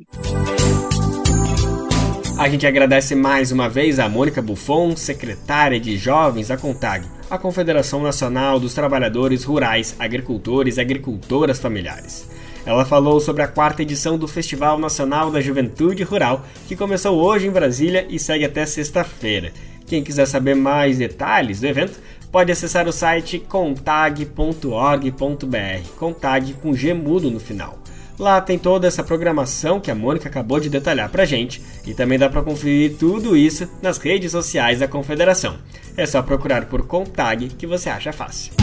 A 2.38 2.50
gente 2.50 2.66
agradece 2.66 3.16
mais 3.16 3.52
uma 3.52 3.70
vez 3.70 4.00
a 4.00 4.10
Mônica 4.10 4.42
Buffon, 4.42 4.96
secretária 4.96 5.80
de 5.80 5.98
Jovens 5.98 6.48
da 6.48 6.58
CONTAG, 6.58 7.06
a 7.30 7.38
Confederação 7.38 8.02
Nacional 8.02 8.60
dos 8.60 8.74
Trabalhadores 8.74 9.44
Rurais, 9.44 9.96
Agricultores 10.00 10.78
e 10.78 10.82
Agricultoras 10.82 11.60
Familiares. 11.60 12.28
Ela 12.66 12.86
falou 12.86 13.20
sobre 13.20 13.44
a 13.44 13.48
quarta 13.48 13.82
edição 13.82 14.18
do 14.18 14.28
Festival 14.28 14.80
Nacional 14.80 15.30
da 15.30 15.42
Juventude 15.42 16.04
Rural, 16.04 16.46
que 16.68 16.76
começou 16.76 17.18
hoje 17.18 17.48
em 17.48 17.52
Brasília 17.52 18.06
e 18.10 18.18
segue 18.18 18.46
até 18.46 18.66
sexta-feira. 18.66 19.52
Quem 19.86 20.04
quiser 20.04 20.26
saber 20.26 20.56
mais 20.56 20.98
detalhes 20.98 21.60
do 21.60 21.68
evento, 21.68 22.00
pode 22.34 22.52
acessar 22.52 22.88
o 22.88 22.92
site 22.92 23.38
contag.org.br, 23.38 24.26
contag 26.00 26.54
com 26.56 26.74
G 26.74 26.92
mudo 26.92 27.30
no 27.30 27.40
final. 27.40 27.78
Lá 28.18 28.42
tem 28.42 28.58
toda 28.58 28.88
essa 28.88 29.04
programação 29.04 29.80
que 29.80 29.92
a 29.92 29.96
Mônica 29.96 30.28
acabou 30.28 30.60
de 30.60 30.68
detalhar 30.68 31.10
pra 31.10 31.26
gente 31.26 31.62
e 31.86 31.94
também 31.94 32.18
dá 32.18 32.28
para 32.28 32.42
conferir 32.42 32.98
tudo 32.98 33.38
isso 33.38 33.70
nas 33.84 34.00
redes 34.00 34.32
sociais 34.32 34.80
da 34.80 34.88
Confederação. 34.88 35.58
É 35.96 36.08
só 36.08 36.24
procurar 36.24 36.66
por 36.66 36.88
Contag 36.88 37.50
que 37.50 37.68
você 37.68 37.90
acha 37.90 38.12
fácil. 38.12 38.63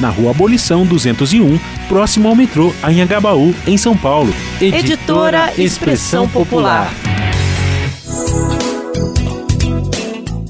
na 0.00 0.08
Rua 0.08 0.30
Abolição 0.30 0.86
201, 0.86 1.58
próximo 1.86 2.26
ao 2.26 2.34
metrô 2.34 2.72
Anhangabaú, 2.82 3.54
em 3.66 3.76
São 3.76 3.94
Paulo. 3.94 4.32
Editora 4.58 5.52
Expressão 5.60 6.26
Popular. 6.26 6.90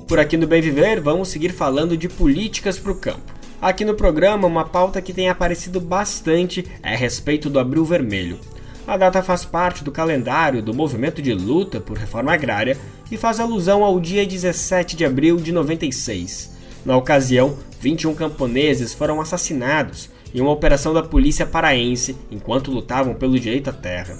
Por 0.07 0.21
aqui 0.21 0.37
no 0.37 0.47
Bem 0.47 0.63
Viver, 0.63 1.01
vamos 1.01 1.31
seguir 1.31 1.53
falando 1.53 1.97
de 1.97 2.09
políticas 2.09 2.79
para 2.79 2.93
o 2.93 2.95
campo. 2.95 3.33
Aqui 3.61 3.85
no 3.85 3.95
programa, 3.95 4.47
uma 4.47 4.65
pauta 4.65 5.03
que 5.03 5.13
tem 5.13 5.29
aparecido 5.29 5.81
bastante 5.81 6.65
é 6.81 6.95
a 6.95 6.97
respeito 6.97 7.51
do 7.51 7.59
Abril 7.59 7.85
Vermelho. 7.85 8.39
A 8.87 8.97
data 8.97 9.21
faz 9.21 9.45
parte 9.45 9.83
do 9.83 9.91
calendário 9.91 10.63
do 10.63 10.73
movimento 10.73 11.21
de 11.21 11.35
luta 11.35 11.81
por 11.81 11.99
reforma 11.99 12.33
agrária 12.33 12.79
e 13.11 13.17
faz 13.17 13.41
alusão 13.41 13.83
ao 13.83 13.99
dia 13.99 14.25
17 14.25 14.95
de 14.95 15.05
abril 15.05 15.39
de 15.39 15.51
96. 15.51 16.52
Na 16.85 16.97
ocasião, 16.97 17.57
21 17.80 18.14
camponeses 18.14 18.93
foram 18.93 19.20
assassinados 19.20 20.11
em 20.35 20.41
uma 20.41 20.51
operação 20.51 20.93
da 20.93 21.03
polícia 21.03 21.47
paraense 21.47 22.16
enquanto 22.30 22.70
lutavam 22.70 23.14
pelo 23.14 23.39
direito 23.39 23.70
à 23.70 23.72
terra. 23.72 24.16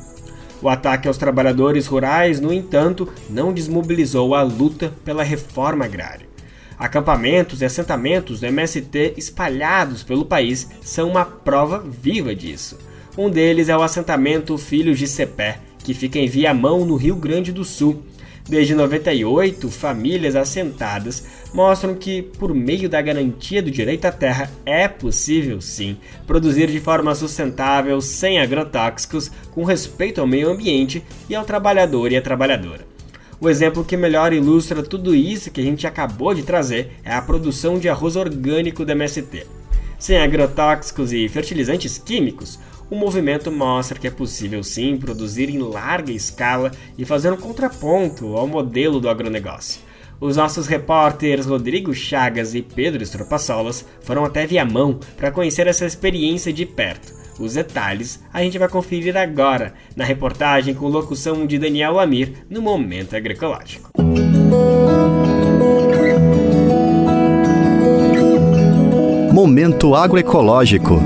O 0.61 0.69
ataque 0.69 1.09
aos 1.09 1.17
trabalhadores 1.17 1.87
rurais, 1.87 2.41
no 2.41 2.53
entanto, 2.53 3.09
não 3.29 3.53
desmobilizou 3.53 4.35
a 4.35 4.43
luta 4.43 4.93
pela 5.05 5.25
reforma 5.25 5.85
agrária. 5.85 6.31
Acampamentos 6.79 7.61
e 7.61 7.65
assentamentos 7.65 8.41
do 8.41 8.47
MST 8.47 9.15
espalhados 9.17 10.05
pelo 10.05 10.25
país 10.25 10.69
são 10.83 11.09
uma 11.09 11.25
prova 11.25 11.81
viva 11.81 12.35
disso. 12.35 12.79
Um 13.19 13.29
deles 13.29 13.69
é 13.69 13.77
o 13.77 13.83
assentamento 13.83 14.57
Filhos 14.57 14.99
de 14.99 15.07
Cepé, 15.07 15.59
que 15.79 15.95
fica 15.95 16.19
em 16.19 16.29
Viamão, 16.29 16.85
no 16.85 16.97
Rio 16.97 17.17
Grande 17.17 17.53
do 17.53 17.65
Sul. 17.65 18.03
Desde 18.49 18.75
98, 18.75 19.69
famílias 19.71 20.35
assentadas 20.35 21.25
mostram 21.53 21.95
que, 21.95 22.23
por 22.23 22.55
meio 22.55 22.89
da 22.89 23.01
garantia 23.03 23.63
do 23.63 23.71
direito 23.71 24.05
à 24.07 24.13
terra, 24.13 24.51
é 24.65 24.89
possível 24.89 25.61
sim 25.61 25.97
produzir 26.27 26.69
de 26.69 26.81
forma 26.81 27.15
sustentável, 27.15 28.01
sem 28.01 28.41
agrotóxicos, 28.41 29.31
com 29.53 29.65
respeito 29.65 30.21
ao 30.21 30.27
meio 30.27 30.51
ambiente 30.51 31.03
e 31.29 31.35
ao 31.35 31.45
trabalhador 31.45 32.11
e 32.11 32.17
à 32.17 32.23
trabalhadora. 32.23 32.87
O 33.41 33.51
exemplo 33.51 33.85
que 33.85 33.97
melhor 33.97 34.33
ilustra 34.33 34.83
tudo 34.83 35.15
isso 35.15 35.51
que 35.51 35.61
a 35.61 35.65
gente 35.65 35.87
acabou 35.87 36.33
de 36.33 36.45
trazer 36.45 36.93
é 37.05 37.13
a 37.13 37.21
produção 37.21 37.79
de 37.79 37.89
arroz 37.89 38.15
orgânico 38.15 38.85
da 38.85 38.93
MST. 38.93 39.47
Sem 39.99 40.19
agrotóxicos 40.19 41.13
e 41.13 41.29
fertilizantes 41.29 41.99
químicos, 41.99 42.59
o 42.89 42.95
movimento 42.95 43.51
mostra 43.51 43.99
que 43.99 44.07
é 44.07 44.11
possível 44.11 44.63
sim 44.63 44.97
produzir 44.97 45.49
em 45.49 45.59
larga 45.59 46.13
escala 46.13 46.71
e 46.97 47.05
fazer 47.05 47.33
um 47.33 47.37
contraponto 47.37 48.37
ao 48.37 48.47
modelo 48.47 49.01
do 49.01 49.09
agronegócio. 49.09 49.81
Os 50.23 50.37
nossos 50.37 50.69
repórteres 50.69 51.47
Rodrigo 51.47 51.93
Chagas 51.93 52.55
e 52.55 52.63
Pedro 52.63 53.03
Estropaçolas 53.03 53.85
foram 54.03 54.25
até 54.25 54.47
Viamão 54.47 55.01
para 55.17 55.33
conhecer 55.33 55.67
essa 55.67 55.85
experiência 55.85 56.53
de 56.53 56.65
perto. 56.65 57.13
Os 57.41 57.55
detalhes 57.55 58.23
a 58.33 58.41
gente 58.41 58.57
vai 58.57 58.69
conferir 58.69 59.17
agora 59.17 59.75
na 59.97 60.05
reportagem 60.05 60.75
com 60.75 60.87
locução 60.87 61.45
de 61.45 61.59
Daniel 61.59 61.99
Amir 61.99 62.35
no 62.49 62.63
Momento 62.63 63.17
Agroecológico. 63.17 63.91
Momento 69.33 69.97
Agroecológico. 69.97 71.01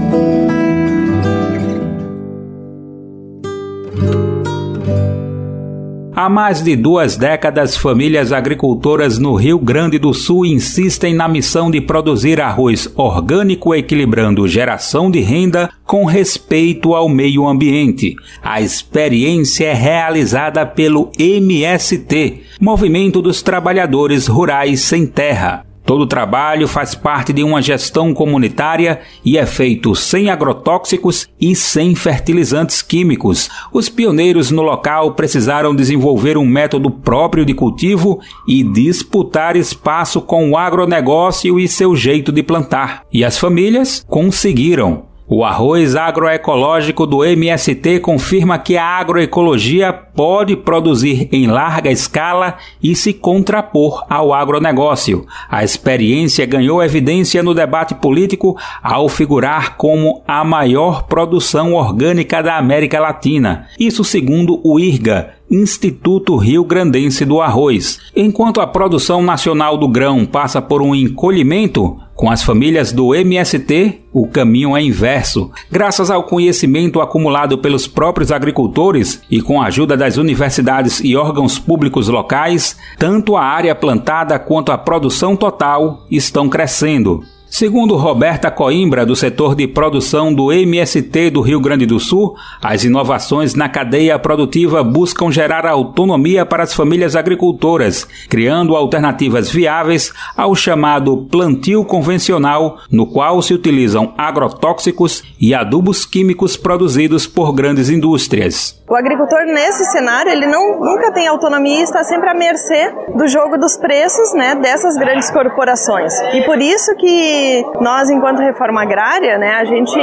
Há 6.19 6.31
mais 6.31 6.63
de 6.63 6.75
duas 6.75 7.15
décadas, 7.15 7.77
famílias 7.77 8.33
agricultoras 8.33 9.19
no 9.19 9.35
Rio 9.35 9.59
Grande 9.59 9.99
do 9.99 10.15
Sul 10.15 10.47
insistem 10.47 11.13
na 11.13 11.29
missão 11.29 11.71
de 11.71 11.79
produzir 11.79 12.41
arroz 12.41 12.91
orgânico 12.97 13.75
equilibrando 13.75 14.49
geração 14.49 15.11
de 15.11 15.21
renda 15.21 15.69
com 15.85 16.07
respeito 16.07 16.95
ao 16.95 17.07
meio 17.07 17.47
ambiente. 17.47 18.17
A 18.43 18.63
experiência 18.63 19.67
é 19.67 19.75
realizada 19.75 20.65
pelo 20.65 21.13
MST, 21.19 22.41
Movimento 22.59 23.21
dos 23.21 23.43
Trabalhadores 23.43 24.27
Rurais 24.27 24.81
Sem 24.81 25.07
Terra. 25.07 25.66
Todo 25.87 26.05
trabalho 26.05 26.67
faz 26.67 26.97
parte 26.97 27.33
de 27.33 27.45
uma 27.45 27.63
gestão 27.63 28.13
comunitária 28.13 29.01
e 29.25 29.39
é 29.39 29.47
feito 29.47 29.95
sem 29.95 30.29
agrotóxicos 30.29 31.29
e 31.41 31.55
sem 31.55 31.95
fertilizantes 31.95 32.83
químicos. 32.83 33.49
Os 33.73 33.89
pioneiros 33.89 34.51
no 34.51 34.63
local 34.63 35.15
precisaram 35.15 35.77
desenvolver 35.77 36.37
um 36.37 36.45
método 36.45 36.91
próprio 36.91 37.47
de 37.47 37.55
cultivo 37.55 38.19
e 38.49 38.65
disputar 38.65 39.55
espaço 39.55 40.21
com 40.21 40.51
o 40.51 40.59
agronegócio 40.59 41.57
e 41.57 41.69
seu 41.69 41.95
jeito 41.95 42.33
de 42.33 42.43
plantar. 42.43 43.05
E 43.13 43.25
as 43.25 43.39
famílias 43.39 44.05
conseguiram. 44.09 45.16
O 45.29 45.45
arroz 45.45 45.97
agroecológico 45.97 47.05
do 47.05 47.25
MST 47.25 47.99
confirma 47.99 48.61
que 48.61 48.77
a 48.77 48.85
agroecologia 48.85 49.93
pode 49.93 50.55
produzir 50.55 51.29
em 51.33 51.49
larga 51.49 51.91
escala 51.91 52.55
e 52.81 52.95
se 52.95 53.13
contrapor 53.13 54.05
ao 54.09 54.33
agronegócio. 54.33 55.27
A 55.51 55.65
experiência 55.65 56.47
ganhou 56.47 56.81
evidência 56.81 57.43
no 57.43 57.55
debate 57.55 57.93
político 57.93 58.57
ao 58.81 59.09
figurar 59.09 59.77
como 59.77 60.23
a 60.29 60.45
maior 60.45 61.03
produção 61.03 61.75
orgânica 61.75 62.41
da 62.41 62.57
América 62.57 63.01
Latina. 63.01 63.67
Isso 63.81 64.05
segundo 64.05 64.61
o 64.63 64.79
IRGA, 64.79 65.35
Instituto 65.51 66.37
Rio 66.37 66.63
Grandense 66.65 67.25
do 67.25 67.41
Arroz. 67.41 67.99
Enquanto 68.15 68.61
a 68.61 68.67
produção 68.67 69.21
nacional 69.23 69.77
do 69.77 69.89
grão 69.89 70.25
passa 70.25 70.63
por 70.63 70.81
um 70.81 70.95
encolhimento, 70.95 71.99
com 72.17 72.31
as 72.31 72.43
famílias 72.43 72.93
do 72.93 73.15
MST, 73.15 74.01
o 74.11 74.27
caminho 74.27 74.75
é 74.75 74.83
inverso. 74.83 75.51
Graças 75.71 76.11
ao 76.11 76.25
conhecimento 76.25 77.01
acumulado 77.01 77.59
pelos 77.59 77.87
próprios 77.87 78.33
agricultores 78.33 79.23
e 79.31 79.43
com 79.43 79.61
a 79.61 79.67
ajuda 79.67 79.97
das 79.97 80.17
universidades 80.17 81.01
e 81.05 81.15
órgãos 81.15 81.59
públicos 81.59 82.09
locais, 82.09 82.79
tanto 82.99 83.37
a 83.37 83.43
área 83.43 83.75
plantada 83.75 84.39
quanto 84.39 84.73
a 84.73 84.79
produção 84.79 85.37
total 85.37 86.07
estão 86.11 86.49
crescendo. 86.49 87.23
Segundo 87.49 87.97
Roberta 87.97 88.51
Coimbra, 88.51 89.07
do 89.07 89.15
setor 89.15 89.55
de 89.55 89.69
produção 89.69 90.35
do 90.35 90.53
MST 90.53 91.31
do 91.31 91.41
Rio 91.41 91.61
Grande 91.61 91.87
do 91.87 91.99
Sul, 91.99 92.37
as 92.61 92.85
inovações 92.85 93.55
na 93.55 93.69
cadeia 93.69 94.19
produtiva 94.19 94.83
buscam 94.83 95.31
gerar 95.31 95.65
autonomia 95.65 96.45
para 96.45 96.65
as 96.65 96.75
famílias 96.75 97.15
agricultoras, 97.15 98.07
criando 98.29 98.77
alternativas 98.77 99.49
viáveis 99.49 100.13
ao 100.37 100.55
chamado 100.55 101.17
plantio 101.31 101.85
convencional, 101.85 102.79
no 102.91 103.07
qual 103.07 103.41
se 103.41 103.55
utilizam 103.55 104.13
agrotóxicos 104.19 105.23
e 105.41 105.55
adubos 105.55 106.05
químicos 106.05 106.57
produzidos 106.57 107.27
por 107.27 107.53
grandes 107.53 107.89
indústrias. 107.89 108.83
O 108.89 108.95
agricultor 108.95 109.45
nesse 109.47 109.85
cenário, 109.87 110.31
ele 110.31 110.47
não, 110.47 110.79
nunca 110.79 111.13
tem 111.13 111.27
autonomia 111.27 111.81
e 111.81 111.83
está 111.83 112.05
sempre 112.05 112.29
à 112.29 112.35
mercê 112.35 112.93
do 113.17 113.27
jogo 113.27 113.57
dos 113.59 113.77
preços, 113.77 114.33
né, 114.35 114.55
dessas 114.57 114.97
grandes 114.97 115.31
corporações. 115.31 116.13
E 116.35 116.43
por 116.45 116.59
isso 116.61 116.95
que 116.97 117.36
nós, 117.81 118.11
enquanto 118.11 118.41
reforma 118.41 118.83
agrária, 118.83 119.39
né, 119.39 119.55
a 119.55 119.65
gente 119.65 119.99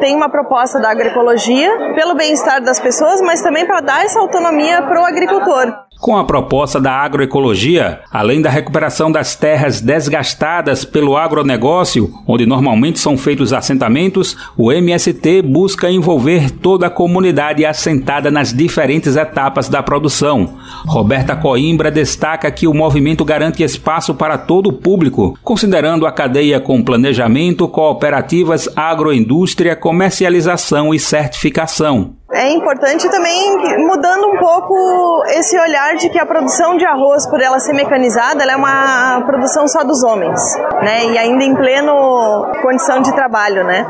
tem 0.00 0.16
uma 0.16 0.28
proposta 0.28 0.80
da 0.80 0.90
agroecologia 0.90 1.94
pelo 1.94 2.14
bem-estar 2.14 2.62
das 2.62 2.80
pessoas, 2.80 3.20
mas 3.20 3.42
também 3.42 3.66
para 3.66 3.80
dar 3.80 4.04
essa 4.04 4.18
autonomia 4.20 4.82
para 4.82 5.00
o 5.00 5.04
agricultor. 5.04 5.85
Com 5.98 6.16
a 6.16 6.24
proposta 6.24 6.78
da 6.78 6.92
agroecologia, 6.92 8.00
além 8.12 8.42
da 8.42 8.50
recuperação 8.50 9.10
das 9.10 9.34
terras 9.34 9.80
desgastadas 9.80 10.84
pelo 10.84 11.16
agronegócio, 11.16 12.12
onde 12.26 12.44
normalmente 12.44 12.98
são 12.98 13.16
feitos 13.16 13.52
assentamentos, 13.52 14.36
o 14.56 14.70
MST 14.70 15.42
busca 15.42 15.90
envolver 15.90 16.50
toda 16.50 16.86
a 16.86 16.90
comunidade 16.90 17.64
assentada 17.64 18.30
nas 18.30 18.52
diferentes 18.52 19.16
etapas 19.16 19.68
da 19.68 19.82
produção. 19.82 20.54
Roberta 20.86 21.34
Coimbra 21.34 21.90
destaca 21.90 22.50
que 22.50 22.68
o 22.68 22.74
movimento 22.74 23.24
garante 23.24 23.62
espaço 23.62 24.14
para 24.14 24.36
todo 24.36 24.68
o 24.68 24.72
público, 24.74 25.36
considerando 25.42 26.06
a 26.06 26.12
cadeia 26.12 26.60
com 26.60 26.82
planejamento, 26.82 27.66
cooperativas, 27.66 28.68
agroindústria, 28.76 29.74
comercialização 29.74 30.94
e 30.94 30.98
certificação. 30.98 32.16
É 32.36 32.50
importante 32.50 33.08
também 33.08 33.56
mudando 33.78 34.26
um 34.28 34.36
pouco 34.36 35.24
esse 35.28 35.58
olhar 35.58 35.96
de 35.96 36.10
que 36.10 36.18
a 36.18 36.26
produção 36.26 36.76
de 36.76 36.84
arroz, 36.84 37.26
por 37.26 37.40
ela 37.40 37.58
ser 37.58 37.72
mecanizada, 37.72 38.42
ela 38.42 38.52
é 38.52 38.56
uma 38.56 39.22
produção 39.24 39.66
só 39.66 39.82
dos 39.82 40.04
homens, 40.04 40.38
né? 40.82 41.06
E 41.06 41.16
ainda 41.16 41.42
em 41.42 41.54
pleno 41.54 42.52
condição 42.60 43.00
de 43.00 43.10
trabalho, 43.14 43.64
né? 43.64 43.86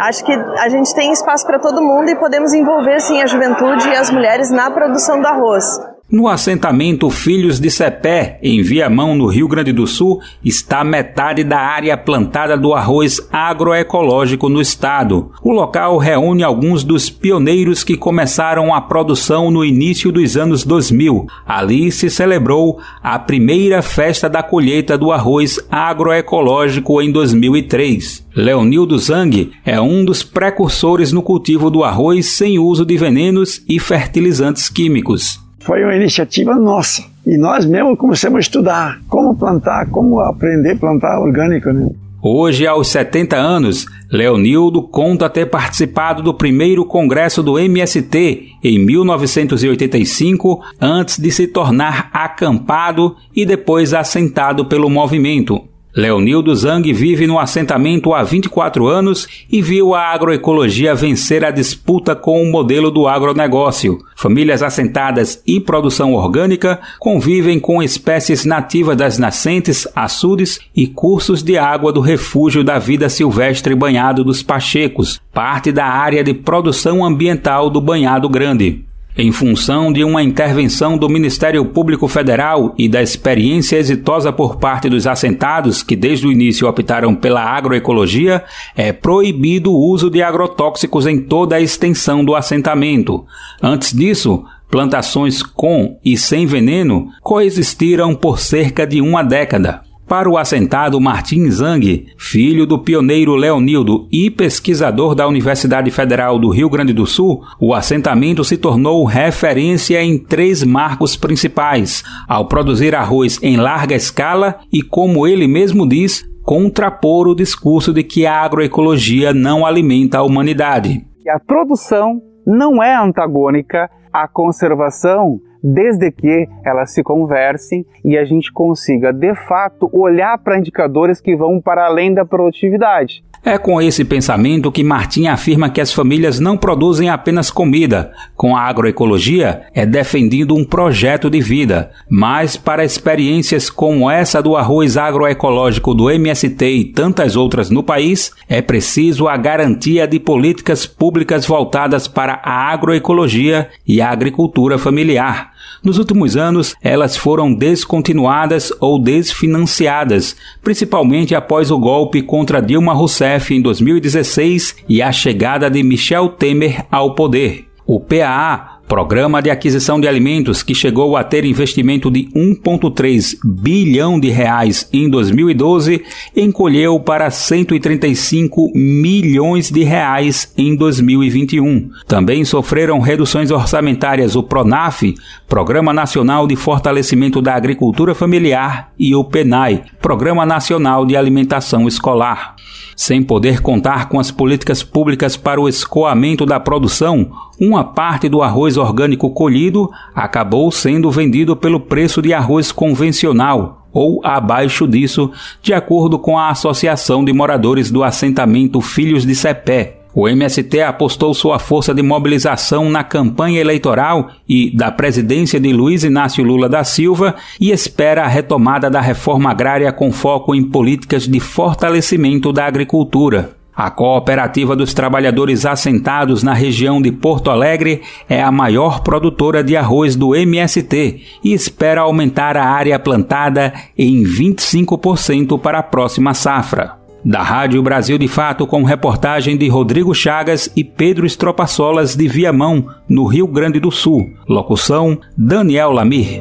Acho 0.00 0.22
que 0.26 0.32
a 0.32 0.68
gente 0.68 0.94
tem 0.94 1.10
espaço 1.10 1.46
para 1.46 1.58
todo 1.58 1.80
mundo 1.80 2.10
e 2.10 2.16
podemos 2.16 2.52
envolver 2.52 3.00
sim 3.00 3.22
a 3.22 3.26
juventude 3.26 3.88
e 3.88 3.96
as 3.96 4.10
mulheres 4.10 4.50
na 4.50 4.70
produção 4.70 5.18
do 5.18 5.26
arroz. 5.26 5.64
No 6.08 6.28
assentamento 6.28 7.10
Filhos 7.10 7.58
de 7.58 7.68
Cepé, 7.68 8.38
em 8.40 8.62
Viamão, 8.62 9.16
no 9.16 9.26
Rio 9.26 9.48
Grande 9.48 9.72
do 9.72 9.88
Sul, 9.88 10.20
está 10.44 10.84
metade 10.84 11.42
da 11.42 11.58
área 11.58 11.96
plantada 11.96 12.56
do 12.56 12.74
arroz 12.74 13.20
agroecológico 13.32 14.48
no 14.48 14.60
estado. 14.60 15.32
O 15.42 15.50
local 15.50 15.98
reúne 15.98 16.44
alguns 16.44 16.84
dos 16.84 17.10
pioneiros 17.10 17.82
que 17.82 17.96
começaram 17.96 18.72
a 18.72 18.80
produção 18.80 19.50
no 19.50 19.64
início 19.64 20.12
dos 20.12 20.36
anos 20.36 20.62
2000. 20.62 21.26
Ali 21.44 21.90
se 21.90 22.08
celebrou 22.08 22.78
a 23.02 23.18
primeira 23.18 23.82
festa 23.82 24.28
da 24.28 24.44
colheita 24.44 24.96
do 24.96 25.10
arroz 25.10 25.58
agroecológico 25.68 27.02
em 27.02 27.10
2003. 27.10 28.24
Leonildo 28.32 28.96
Zang 28.96 29.50
é 29.64 29.80
um 29.80 30.04
dos 30.04 30.22
precursores 30.22 31.10
no 31.10 31.20
cultivo 31.20 31.68
do 31.68 31.82
arroz 31.82 32.26
sem 32.26 32.60
uso 32.60 32.86
de 32.86 32.96
venenos 32.96 33.60
e 33.68 33.80
fertilizantes 33.80 34.68
químicos 34.68 35.44
foi 35.66 35.82
uma 35.82 35.96
iniciativa 35.96 36.54
nossa. 36.54 37.02
E 37.26 37.36
nós 37.36 37.66
mesmo 37.66 37.96
começamos 37.96 38.36
a 38.36 38.40
estudar 38.40 39.00
como 39.08 39.36
plantar, 39.36 39.90
como 39.90 40.20
aprender 40.20 40.74
a 40.74 40.76
plantar 40.76 41.20
orgânico, 41.20 41.70
né? 41.72 41.90
Hoje, 42.22 42.66
aos 42.66 42.88
70 42.88 43.36
anos, 43.36 43.86
Leonildo 44.10 44.82
conta 44.82 45.28
ter 45.28 45.46
participado 45.46 46.22
do 46.22 46.32
primeiro 46.32 46.84
congresso 46.84 47.42
do 47.42 47.58
MST 47.58 48.46
em 48.62 48.78
1985, 48.78 50.60
antes 50.80 51.18
de 51.18 51.30
se 51.30 51.48
tornar 51.48 52.10
acampado 52.12 53.16
e 53.34 53.44
depois 53.44 53.92
assentado 53.92 54.66
pelo 54.66 54.88
movimento. 54.88 55.62
Leonildo 55.96 56.54
Zang 56.54 56.92
vive 56.92 57.26
no 57.26 57.38
assentamento 57.38 58.12
há 58.12 58.22
24 58.22 58.86
anos 58.86 59.26
e 59.50 59.62
viu 59.62 59.94
a 59.94 60.12
agroecologia 60.12 60.94
vencer 60.94 61.42
a 61.42 61.50
disputa 61.50 62.14
com 62.14 62.42
o 62.42 62.52
modelo 62.52 62.90
do 62.90 63.08
agronegócio. 63.08 63.98
Famílias 64.14 64.62
assentadas 64.62 65.42
e 65.46 65.58
produção 65.58 66.12
orgânica 66.12 66.78
convivem 66.98 67.58
com 67.58 67.82
espécies 67.82 68.44
nativas 68.44 68.94
das 68.94 69.16
nascentes, 69.16 69.88
açudes 69.96 70.60
e 70.76 70.86
cursos 70.86 71.42
de 71.42 71.56
água 71.56 71.90
do 71.90 72.02
refúgio 72.02 72.62
da 72.62 72.78
vida 72.78 73.08
silvestre 73.08 73.74
banhado 73.74 74.22
dos 74.22 74.42
Pachecos, 74.42 75.18
parte 75.32 75.72
da 75.72 75.86
área 75.86 76.22
de 76.22 76.34
produção 76.34 77.02
ambiental 77.02 77.70
do 77.70 77.80
Banhado 77.80 78.28
Grande. 78.28 78.84
Em 79.18 79.32
função 79.32 79.90
de 79.90 80.04
uma 80.04 80.22
intervenção 80.22 80.98
do 80.98 81.08
Ministério 81.08 81.64
Público 81.64 82.06
Federal 82.06 82.74
e 82.76 82.86
da 82.86 83.02
experiência 83.02 83.78
exitosa 83.78 84.30
por 84.30 84.56
parte 84.56 84.90
dos 84.90 85.06
assentados 85.06 85.82
que 85.82 85.96
desde 85.96 86.26
o 86.26 86.32
início 86.32 86.68
optaram 86.68 87.14
pela 87.14 87.42
agroecologia, 87.42 88.44
é 88.76 88.92
proibido 88.92 89.72
o 89.72 89.90
uso 89.90 90.10
de 90.10 90.22
agrotóxicos 90.22 91.06
em 91.06 91.18
toda 91.18 91.56
a 91.56 91.60
extensão 91.60 92.22
do 92.22 92.34
assentamento. 92.34 93.24
Antes 93.62 93.94
disso, 93.94 94.44
plantações 94.70 95.42
com 95.42 95.98
e 96.04 96.18
sem 96.18 96.44
veneno 96.44 97.08
coexistiram 97.22 98.14
por 98.14 98.38
cerca 98.38 98.86
de 98.86 99.00
uma 99.00 99.22
década. 99.22 99.85
Para 100.08 100.30
o 100.30 100.38
assentado 100.38 101.00
Martin 101.00 101.50
Zang, 101.50 102.06
filho 102.16 102.64
do 102.64 102.78
pioneiro 102.78 103.34
Leonildo 103.34 104.06
e 104.12 104.30
pesquisador 104.30 105.16
da 105.16 105.26
Universidade 105.26 105.90
Federal 105.90 106.38
do 106.38 106.48
Rio 106.48 106.70
Grande 106.70 106.92
do 106.92 107.04
Sul, 107.04 107.42
o 107.58 107.74
assentamento 107.74 108.44
se 108.44 108.56
tornou 108.56 109.04
referência 109.04 110.00
em 110.00 110.16
três 110.16 110.62
marcos 110.62 111.16
principais: 111.16 112.04
ao 112.28 112.46
produzir 112.46 112.94
arroz 112.94 113.42
em 113.42 113.56
larga 113.56 113.96
escala 113.96 114.60
e, 114.72 114.80
como 114.80 115.26
ele 115.26 115.48
mesmo 115.48 115.88
diz, 115.88 116.24
contrapor 116.44 117.26
o 117.26 117.34
discurso 117.34 117.92
de 117.92 118.04
que 118.04 118.26
a 118.26 118.42
agroecologia 118.42 119.34
não 119.34 119.66
alimenta 119.66 120.18
a 120.18 120.22
humanidade. 120.22 121.04
A 121.28 121.40
produção 121.40 122.22
não 122.46 122.80
é 122.80 122.94
antagônica 122.94 123.90
à 124.12 124.28
conservação 124.28 125.40
desde 125.62 126.10
que 126.10 126.48
elas 126.64 126.92
se 126.92 127.02
conversem 127.02 127.84
e 128.04 128.16
a 128.16 128.24
gente 128.24 128.52
consiga, 128.52 129.12
de 129.12 129.34
fato, 129.34 129.88
olhar 129.92 130.38
para 130.38 130.58
indicadores 130.58 131.20
que 131.20 131.36
vão 131.36 131.60
para 131.60 131.86
além 131.86 132.12
da 132.14 132.24
produtividade. 132.24 133.24
É 133.46 133.58
com 133.58 133.80
esse 133.80 134.04
pensamento 134.04 134.72
que 134.72 134.82
Martim 134.82 135.28
afirma 135.28 135.70
que 135.70 135.80
as 135.80 135.92
famílias 135.92 136.40
não 136.40 136.56
produzem 136.56 137.08
apenas 137.08 137.48
comida. 137.48 138.12
Com 138.34 138.56
a 138.56 138.62
agroecologia, 138.62 139.62
é 139.72 139.86
defendido 139.86 140.52
um 140.56 140.64
projeto 140.64 141.30
de 141.30 141.40
vida. 141.40 141.92
Mas 142.10 142.56
para 142.56 142.84
experiências 142.84 143.70
como 143.70 144.10
essa 144.10 144.42
do 144.42 144.56
arroz 144.56 144.96
agroecológico 144.96 145.94
do 145.94 146.10
MST 146.10 146.66
e 146.66 146.84
tantas 146.86 147.36
outras 147.36 147.70
no 147.70 147.84
país, 147.84 148.32
é 148.48 148.60
preciso 148.60 149.28
a 149.28 149.36
garantia 149.36 150.08
de 150.08 150.18
políticas 150.18 150.84
públicas 150.84 151.46
voltadas 151.46 152.08
para 152.08 152.40
a 152.42 152.72
agroecologia 152.72 153.68
e 153.86 154.00
a 154.00 154.10
agricultura 154.10 154.76
familiar. 154.76 155.52
Nos 155.82 155.98
últimos 155.98 156.36
anos, 156.36 156.74
elas 156.82 157.16
foram 157.16 157.54
descontinuadas 157.54 158.72
ou 158.80 158.98
desfinanciadas, 158.98 160.36
principalmente 160.62 161.34
após 161.34 161.70
o 161.70 161.78
golpe 161.78 162.22
contra 162.22 162.62
Dilma 162.62 162.92
Rousseff 162.92 163.54
em 163.54 163.60
2016 163.60 164.76
e 164.88 165.02
a 165.02 165.12
chegada 165.12 165.70
de 165.70 165.82
Michel 165.82 166.30
Temer 166.30 166.86
ao 166.90 167.14
poder. 167.14 167.66
O 167.86 168.00
PAA 168.00 168.75
Programa 168.88 169.42
de 169.42 169.50
aquisição 169.50 170.00
de 170.00 170.08
alimentos 170.08 170.62
que 170.62 170.74
chegou 170.74 171.16
a 171.16 171.24
ter 171.24 171.44
investimento 171.44 172.10
de 172.10 172.28
1,3 172.34 173.36
bilhão 173.44 174.18
de 174.18 174.30
reais 174.30 174.88
em 174.92 175.08
2012 175.08 176.02
encolheu 176.36 176.98
para 177.00 177.30
135 177.30 178.72
milhões 178.74 179.70
de 179.70 179.82
reais 179.82 180.52
em 180.56 180.76
2021. 180.76 181.90
Também 182.06 182.44
sofreram 182.44 183.00
reduções 183.00 183.50
orçamentárias 183.50 184.36
o 184.36 184.42
Pronaf, 184.42 185.14
Programa 185.48 185.92
Nacional 185.92 186.46
de 186.46 186.56
Fortalecimento 186.56 187.40
da 187.42 187.54
Agricultura 187.54 188.14
Familiar, 188.14 188.92
e 188.98 189.14
o 189.14 189.24
PENAI, 189.24 189.84
Programa 190.00 190.46
Nacional 190.46 191.04
de 191.04 191.16
Alimentação 191.16 191.86
Escolar. 191.86 192.55
Sem 192.94 193.22
poder 193.22 193.60
contar 193.60 194.08
com 194.08 194.18
as 194.18 194.30
políticas 194.30 194.82
públicas 194.82 195.36
para 195.36 195.60
o 195.60 195.68
escoamento 195.68 196.46
da 196.46 196.58
produção, 196.58 197.30
uma 197.60 197.84
parte 197.84 198.28
do 198.28 198.42
arroz 198.42 198.76
orgânico 198.76 199.30
colhido 199.30 199.90
acabou 200.14 200.70
sendo 200.70 201.10
vendido 201.10 201.56
pelo 201.56 201.80
preço 201.80 202.22
de 202.22 202.32
arroz 202.32 202.72
convencional 202.72 203.86
ou 203.92 204.20
abaixo 204.22 204.86
disso, 204.86 205.30
de 205.62 205.72
acordo 205.72 206.18
com 206.18 206.38
a 206.38 206.50
Associação 206.50 207.24
de 207.24 207.32
Moradores 207.32 207.90
do 207.90 208.04
Assentamento 208.04 208.80
Filhos 208.82 209.24
de 209.24 209.34
Cepé, 209.34 210.00
o 210.16 210.26
MST 210.26 210.80
apostou 210.80 211.34
sua 211.34 211.58
força 211.58 211.92
de 211.92 212.02
mobilização 212.02 212.88
na 212.88 213.04
campanha 213.04 213.60
eleitoral 213.60 214.30
e 214.48 214.74
da 214.74 214.90
presidência 214.90 215.60
de 215.60 215.70
Luiz 215.74 216.04
Inácio 216.04 216.42
Lula 216.42 216.70
da 216.70 216.82
Silva 216.84 217.34
e 217.60 217.70
espera 217.70 218.24
a 218.24 218.26
retomada 218.26 218.88
da 218.88 218.98
reforma 218.98 219.50
agrária 219.50 219.92
com 219.92 220.10
foco 220.10 220.54
em 220.54 220.64
políticas 220.64 221.28
de 221.28 221.38
fortalecimento 221.38 222.50
da 222.50 222.64
agricultura. 222.64 223.50
A 223.76 223.90
Cooperativa 223.90 224.74
dos 224.74 224.94
Trabalhadores 224.94 225.66
Assentados 225.66 226.42
na 226.42 226.54
região 226.54 227.02
de 227.02 227.12
Porto 227.12 227.50
Alegre 227.50 228.00
é 228.26 228.42
a 228.42 228.50
maior 228.50 229.00
produtora 229.00 229.62
de 229.62 229.76
arroz 229.76 230.16
do 230.16 230.34
MST 230.34 231.20
e 231.44 231.52
espera 231.52 232.00
aumentar 232.00 232.56
a 232.56 232.64
área 232.64 232.98
plantada 232.98 233.70
em 233.98 234.22
25% 234.22 235.60
para 235.60 235.80
a 235.80 235.82
próxima 235.82 236.32
safra. 236.32 237.05
Da 237.26 237.42
Rádio 237.42 237.82
Brasil 237.82 238.16
de 238.18 238.28
Fato, 238.28 238.68
com 238.68 238.84
reportagem 238.84 239.56
de 239.56 239.66
Rodrigo 239.66 240.14
Chagas 240.14 240.70
e 240.76 240.84
Pedro 240.84 241.26
Estropaçolas 241.26 242.14
de 242.14 242.28
Viamão, 242.28 242.86
no 243.08 243.26
Rio 243.26 243.48
Grande 243.48 243.80
do 243.80 243.90
Sul. 243.90 244.30
Locução: 244.48 245.18
Daniel 245.36 245.90
Lamir. 245.90 246.40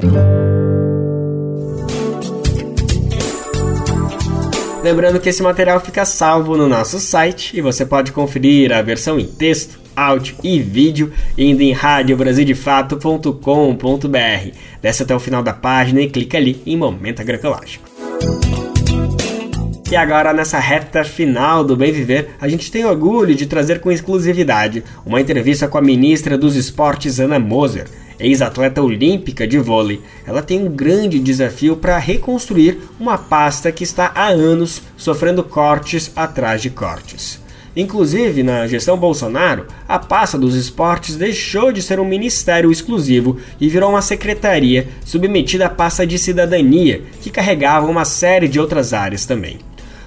Lembrando 4.83 5.19
que 5.19 5.29
esse 5.29 5.41
material 5.41 5.79
fica 5.79 6.05
salvo 6.05 6.55
no 6.55 6.67
nosso 6.67 6.99
site 6.99 7.57
e 7.57 7.61
você 7.61 7.83
pode 7.83 8.11
conferir 8.11 8.71
a 8.71 8.83
versão 8.83 9.19
em 9.19 9.25
texto, 9.25 9.79
áudio 9.95 10.35
e 10.43 10.59
vídeo 10.59 11.11
indo 11.35 11.63
em 11.63 11.71
radiobrasildefato.com.br. 11.71 14.51
Desce 14.83 15.01
até 15.01 15.15
o 15.15 15.19
final 15.19 15.41
da 15.41 15.53
página 15.53 16.01
e 16.01 16.09
clica 16.11 16.37
ali 16.37 16.61
em 16.63 16.77
Momento 16.77 17.21
Agroecológico. 17.21 17.89
E 19.89 19.95
agora, 19.95 20.33
nessa 20.33 20.57
reta 20.57 21.03
final 21.03 21.63
do 21.63 21.75
Bem 21.75 21.91
Viver, 21.91 22.31
a 22.41 22.47
gente 22.47 22.71
tem 22.71 22.83
orgulho 22.83 23.35
de 23.35 23.45
trazer 23.45 23.79
com 23.79 23.91
exclusividade 23.91 24.83
uma 25.05 25.21
entrevista 25.21 25.67
com 25.67 25.77
a 25.77 25.81
ministra 25.81 26.35
dos 26.35 26.55
Esportes, 26.55 27.19
Ana 27.19 27.37
Moser, 27.37 27.85
ex-atleta 28.19 28.81
olímpica 28.81 29.47
de 29.47 29.59
vôlei. 29.59 30.01
Ela 30.25 30.41
tem 30.41 30.59
um 30.59 30.71
grande 30.71 31.19
desafio 31.19 31.77
para 31.77 31.99
reconstruir 31.99 32.79
uma 32.99 33.15
pasta 33.15 33.71
que 33.71 33.83
está 33.83 34.11
há 34.15 34.25
anos 34.25 34.81
sofrendo 34.97 35.43
cortes 35.43 36.11
atrás 36.15 36.63
de 36.63 36.71
cortes. 36.71 37.39
Inclusive, 37.75 38.41
na 38.41 38.65
gestão 38.65 38.97
Bolsonaro, 38.97 39.67
a 39.87 39.99
pasta 39.99 40.35
dos 40.35 40.55
esportes 40.55 41.15
deixou 41.15 41.71
de 41.71 41.83
ser 41.83 41.99
um 41.99 42.05
ministério 42.05 42.71
exclusivo 42.71 43.37
e 43.61 43.69
virou 43.69 43.91
uma 43.91 44.01
secretaria 44.01 44.87
submetida 45.05 45.67
à 45.67 45.69
pasta 45.69 46.07
de 46.07 46.17
cidadania, 46.17 47.03
que 47.21 47.29
carregava 47.29 47.85
uma 47.85 48.05
série 48.05 48.47
de 48.47 48.59
outras 48.59 48.91
áreas 48.91 49.25
também. 49.25 49.59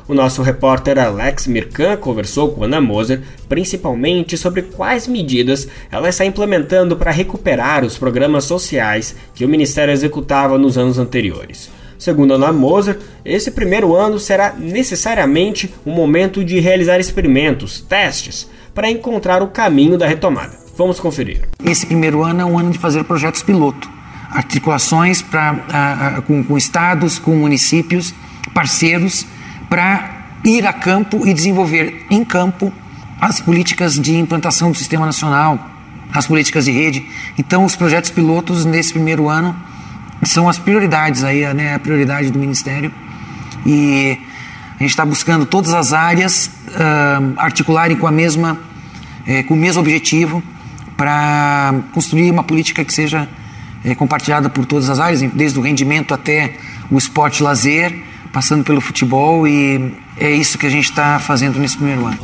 O 0.09 0.15
nosso 0.15 0.41
repórter 0.41 0.99
Alex 0.99 1.47
Mirkan 1.47 1.99
conversou 1.99 2.51
com 2.53 2.65
Ana 2.65 2.81
Moser 2.81 3.21
principalmente 3.47 4.39
sobre 4.39 4.63
quais 4.63 5.07
medidas 5.07 5.69
ela 5.93 6.09
está 6.09 6.25
implementando 6.25 6.97
para 6.97 7.11
recuperar 7.11 7.85
os 7.85 7.99
programas 7.99 8.45
sociais 8.45 9.15
que 9.35 9.45
o 9.45 9.49
Ministério 9.49 9.93
executava 9.93 10.57
nos 10.57 10.79
anos 10.79 10.99
anteriores. 10.99 11.71
Segundo 11.99 12.33
Ana 12.33 12.51
Moser, 12.51 12.99
esse 13.23 13.51
primeiro 13.51 13.95
ano 13.95 14.19
será 14.19 14.55
necessariamente 14.55 15.75
um 15.85 15.93
momento 15.93 16.43
de 16.43 16.59
realizar 16.59 16.99
experimentos, 16.99 17.83
testes, 17.83 18.49
para 18.75 18.91
encontrar 18.91 19.43
o 19.43 19.49
caminho 19.49 19.99
da 19.99 20.07
retomada. 20.07 20.57
Vamos 20.75 20.99
conferir. 20.99 21.43
Esse 21.63 21.85
primeiro 21.85 22.23
ano 22.23 22.41
é 22.41 22.45
um 22.47 22.59
ano 22.59 22.71
de 22.71 22.79
fazer 22.79 23.05
projetos 23.05 23.43
piloto, 23.43 23.91
articulações 24.31 25.21
pra, 25.21 26.23
com, 26.27 26.43
com 26.43 26.57
estados, 26.57 27.19
com 27.19 27.33
municípios, 27.33 28.15
parceiros 28.55 29.27
para 29.69 30.19
ir 30.45 30.67
a 30.67 30.73
campo 30.73 31.27
e 31.27 31.35
desenvolver 31.35 32.07
em 32.11 32.25
campo 32.25 32.73
as 33.21 33.41
políticas 33.41 33.99
de 33.99 34.17
implantação 34.17 34.71
do 34.71 34.79
sistema 34.79 35.05
nacional, 35.05 35.59
as 36.13 36.27
políticas 36.27 36.65
de 36.65 36.71
rede. 36.71 37.07
Então, 37.37 37.65
os 37.65 37.77
projetos 37.77 38.11
pilotos 38.11 38.65
nesse 38.65 38.93
primeiro 38.93 39.29
ano 39.29 39.55
são 40.23 40.49
as 40.49 40.59
prioridades 40.59 41.25
aí, 41.25 41.43
né, 41.55 41.75
a 41.75 41.79
prioridade 41.79 42.31
do 42.31 42.39
Ministério. 42.39 42.93
E 43.67 44.19
a 44.79 44.83
gente 44.83 44.91
está 44.91 45.05
buscando 45.05 45.45
todas 45.45 45.75
as 45.75 45.93
áreas 45.93 46.51
uh, 46.69 47.35
articularem 47.37 47.97
com 47.97 48.07
a 48.07 48.13
mesma, 48.13 48.59
eh, 49.27 49.43
com 49.43 49.55
o 49.55 49.57
mesmo 49.57 49.81
objetivo 49.81 50.43
para 50.97 51.75
construir 51.93 52.31
uma 52.31 52.45
política 52.45 52.85
que 52.85 52.95
seja 52.95 53.29
eh, 53.85 53.95
compartilhada 53.95 54.49
por 54.49 54.65
todas 54.65 54.89
as 54.89 55.01
áreas, 55.01 55.21
desde 55.33 55.59
o 55.59 55.63
rendimento 55.63 56.15
até 56.15 56.57
o 56.91 56.97
esporte 56.97 57.43
lazer, 57.43 58.05
passando 58.33 58.65
pelo 58.65 58.81
futebol 58.81 59.47
e 59.47 59.95
é 60.19 60.31
isso 60.31 60.59
que 60.59 60.67
a 60.67 60.71
gente 60.71 60.85
está 60.85 61.19
fazendo 61.19 61.59
nesse 61.59 61.77
primeiro 61.77 62.07
ano. 62.07 62.19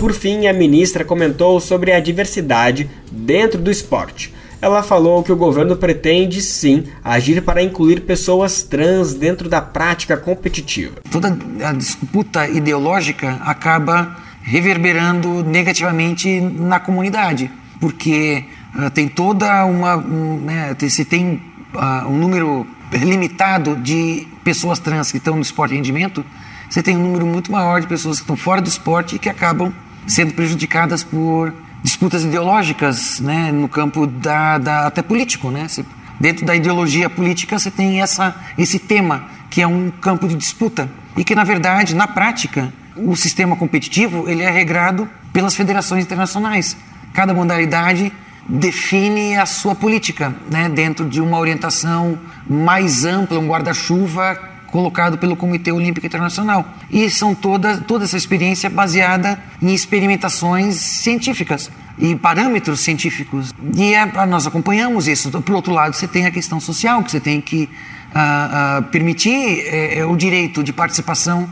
Por 0.00 0.12
fim, 0.12 0.46
a 0.46 0.52
ministra 0.52 1.04
comentou 1.04 1.60
sobre 1.60 1.92
a 1.92 2.00
diversidade 2.00 2.88
dentro 3.10 3.60
do 3.60 3.70
esporte 3.70 4.32
ela 4.60 4.82
falou 4.82 5.22
que 5.22 5.30
o 5.30 5.36
governo 5.36 5.76
pretende 5.76 6.40
sim 6.40 6.84
agir 7.04 7.42
para 7.42 7.62
incluir 7.62 8.00
pessoas 8.00 8.62
trans 8.62 9.14
dentro 9.14 9.48
da 9.48 9.60
prática 9.60 10.16
competitiva. 10.16 10.96
Toda 11.10 11.36
a 11.64 11.72
disputa 11.72 12.48
ideológica 12.48 13.40
acaba 13.44 14.16
reverberando 14.42 15.42
negativamente 15.44 16.40
na 16.40 16.80
comunidade, 16.80 17.50
porque 17.80 18.44
uh, 18.74 18.90
tem 18.90 19.08
toda 19.08 19.64
uma. 19.66 19.96
Um, 19.96 20.40
né, 20.40 20.76
se 20.88 21.04
tem 21.04 21.42
uh, 21.74 22.08
um 22.08 22.16
número 22.16 22.66
limitado 22.92 23.76
de 23.76 24.26
pessoas 24.44 24.78
trans 24.78 25.10
que 25.10 25.18
estão 25.18 25.36
no 25.36 25.42
esporte 25.42 25.70
de 25.70 25.76
rendimento, 25.76 26.24
você 26.68 26.82
tem 26.82 26.96
um 26.96 27.02
número 27.02 27.26
muito 27.26 27.50
maior 27.50 27.80
de 27.80 27.86
pessoas 27.86 28.18
que 28.18 28.22
estão 28.22 28.36
fora 28.36 28.60
do 28.60 28.68
esporte 28.68 29.16
e 29.16 29.18
que 29.18 29.28
acabam 29.28 29.72
sendo 30.06 30.34
prejudicadas 30.34 31.02
por 31.02 31.52
disputas 31.82 32.24
ideológicas, 32.24 33.20
né, 33.20 33.52
no 33.52 33.68
campo 33.68 34.06
da, 34.06 34.58
da 34.58 34.86
até 34.86 35.02
político, 35.02 35.50
né? 35.50 35.68
Você, 35.68 35.84
dentro 36.18 36.44
da 36.44 36.54
ideologia 36.54 37.08
política 37.08 37.58
você 37.58 37.70
tem 37.70 38.00
essa 38.00 38.34
esse 38.56 38.78
tema 38.78 39.24
que 39.50 39.62
é 39.62 39.66
um 39.66 39.90
campo 39.90 40.26
de 40.26 40.34
disputa 40.34 40.88
e 41.16 41.22
que 41.22 41.34
na 41.34 41.44
verdade 41.44 41.94
na 41.94 42.08
prática 42.08 42.72
o 42.96 43.14
sistema 43.14 43.54
competitivo 43.56 44.28
ele 44.28 44.42
é 44.42 44.50
regrado 44.50 45.08
pelas 45.32 45.54
federações 45.54 46.04
internacionais. 46.04 46.76
Cada 47.12 47.34
modalidade 47.34 48.12
define 48.48 49.36
a 49.36 49.46
sua 49.46 49.74
política, 49.74 50.34
né, 50.50 50.68
dentro 50.68 51.08
de 51.08 51.20
uma 51.20 51.38
orientação 51.38 52.18
mais 52.48 53.04
ampla, 53.04 53.38
um 53.38 53.48
guarda-chuva 53.48 54.38
colocado 54.70 55.16
pelo 55.18 55.36
Comitê 55.36 55.72
Olímpico 55.72 56.06
Internacional. 56.06 56.66
E 56.90 57.08
são 57.10 57.34
toda, 57.34 57.78
toda 57.78 58.04
essa 58.04 58.16
experiência 58.16 58.68
baseada 58.68 59.38
em 59.60 59.72
experimentações 59.72 60.76
científicas 60.76 61.70
e 61.98 62.14
parâmetros 62.14 62.80
científicos. 62.80 63.54
E 63.74 63.94
é, 63.94 64.26
nós 64.26 64.46
acompanhamos 64.46 65.08
isso. 65.08 65.30
Por 65.42 65.54
outro 65.54 65.72
lado, 65.72 65.94
você 65.94 66.06
tem 66.06 66.26
a 66.26 66.30
questão 66.30 66.60
social, 66.60 67.02
que 67.02 67.10
você 67.10 67.20
tem 67.20 67.40
que 67.40 67.68
uh, 68.14 68.80
uh, 68.80 68.82
permitir 68.84 69.64
é, 69.66 70.00
é, 70.00 70.04
o 70.04 70.16
direito 70.16 70.62
de 70.62 70.72
participação 70.72 71.48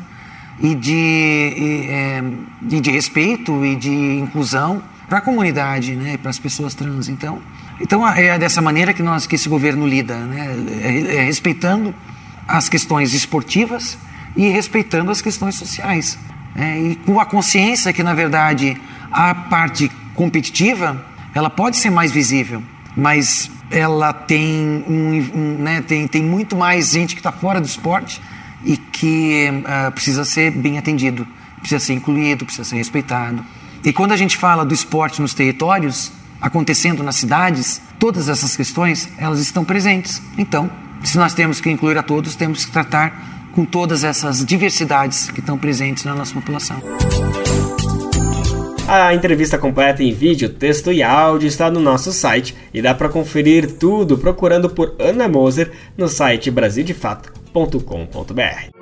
e 0.61 0.75
de, 0.75 0.93
e, 0.93 1.87
é, 1.89 2.25
e 2.71 2.81
de 2.81 2.91
respeito 2.91 3.65
e 3.65 3.75
de 3.75 3.91
inclusão 3.91 4.83
para 5.15 5.21
a 5.21 5.23
comunidade, 5.23 5.95
né, 5.95 6.17
para 6.17 6.29
as 6.29 6.41
pessoas 6.41 6.75
trans. 6.75 7.09
Então, 7.09 7.41
então 7.81 8.09
é 8.09 8.37
dessa 8.37 8.61
maneira 8.61 8.93
que 8.93 9.01
nós 9.01 9.29
que 9.29 9.37
esse 9.37 9.49
governo 9.49 9.87
lida, 9.87 10.17
né, 10.17 10.57
é, 10.83 11.19
é 11.19 11.23
respeitando 11.23 11.95
as 12.49 12.69
questões 12.69 13.15
esportivas 13.15 13.97
e 14.37 14.49
respeitando 14.49 15.13
as 15.13 15.23
questões 15.23 15.55
sociais. 15.55 16.19
É, 16.57 16.81
e 16.81 16.97
com 16.97 17.21
a 17.21 17.25
consciência 17.25 17.93
que, 17.93 18.03
na 18.03 18.13
verdade, 18.13 18.77
a 19.13 19.33
parte 19.33 19.89
competitiva 20.17 21.01
ela 21.33 21.49
pode 21.49 21.77
ser 21.77 21.91
mais 21.91 22.11
visível, 22.11 22.61
mas 22.97 23.49
ela 23.71 24.13
tem, 24.13 24.85
um, 24.89 25.31
um 25.33 25.63
né, 25.63 25.81
tem, 25.81 26.09
tem 26.09 26.25
muito 26.25 26.57
mais 26.57 26.91
gente 26.91 27.15
que 27.15 27.21
está 27.21 27.31
fora 27.31 27.61
do 27.61 27.67
esporte 27.69 28.21
e 28.65 28.77
que 28.77 29.49
uh, 29.49 29.93
precisa 29.93 30.25
ser 30.25 30.51
bem 30.51 30.77
atendido, 30.77 31.25
precisa 31.61 31.79
ser 31.79 31.93
incluído, 31.93 32.45
precisa 32.45 32.69
ser 32.69 32.77
respeitado. 32.77 33.45
E 33.85 33.93
quando 33.93 34.13
a 34.13 34.17
gente 34.17 34.39
fala 34.39 34.65
do 34.65 34.73
esporte 34.73 35.21
nos 35.21 35.35
territórios, 35.35 36.11
acontecendo 36.41 37.03
nas 37.03 37.17
cidades, 37.17 37.83
todas 38.01 38.31
essas 38.31 38.57
questões 38.57 39.11
elas 39.19 39.41
estão 39.41 39.63
presentes. 39.63 40.23
Então, 40.39 40.71
se 41.03 41.19
nós 41.19 41.35
temos 41.35 41.61
que 41.61 41.71
incluir 41.71 41.99
a 41.99 42.03
todos, 42.03 42.35
temos 42.35 42.65
que 42.65 42.73
tratar 42.73 43.51
com 43.53 43.67
todas 43.67 44.03
essas 44.03 44.45
diversidades 44.45 45.31
que 45.31 45.41
estão 45.41 45.59
presentes 45.59 46.05
na 46.05 46.15
nossa 46.15 46.33
população. 46.33 46.83
A 48.89 49.15
entrevista 49.15 49.59
completa 49.59 50.03
em 50.03 50.13
vídeo, 50.13 50.49
texto 50.49 50.91
e 50.91 51.03
áudio 51.03 51.47
está 51.47 51.71
no 51.71 51.81
nosso 51.81 52.13
site 52.13 52.57
e 52.73 52.81
dá 52.81 52.95
para 52.95 53.09
conferir 53.09 53.73
tudo 53.73 54.19
procurando 54.19 54.71
por 54.71 54.95
Ana 54.99 55.29
Moser 55.29 55.71
no 55.97 56.09
site 56.09 56.51
brasildefato.com.br. 56.51 58.74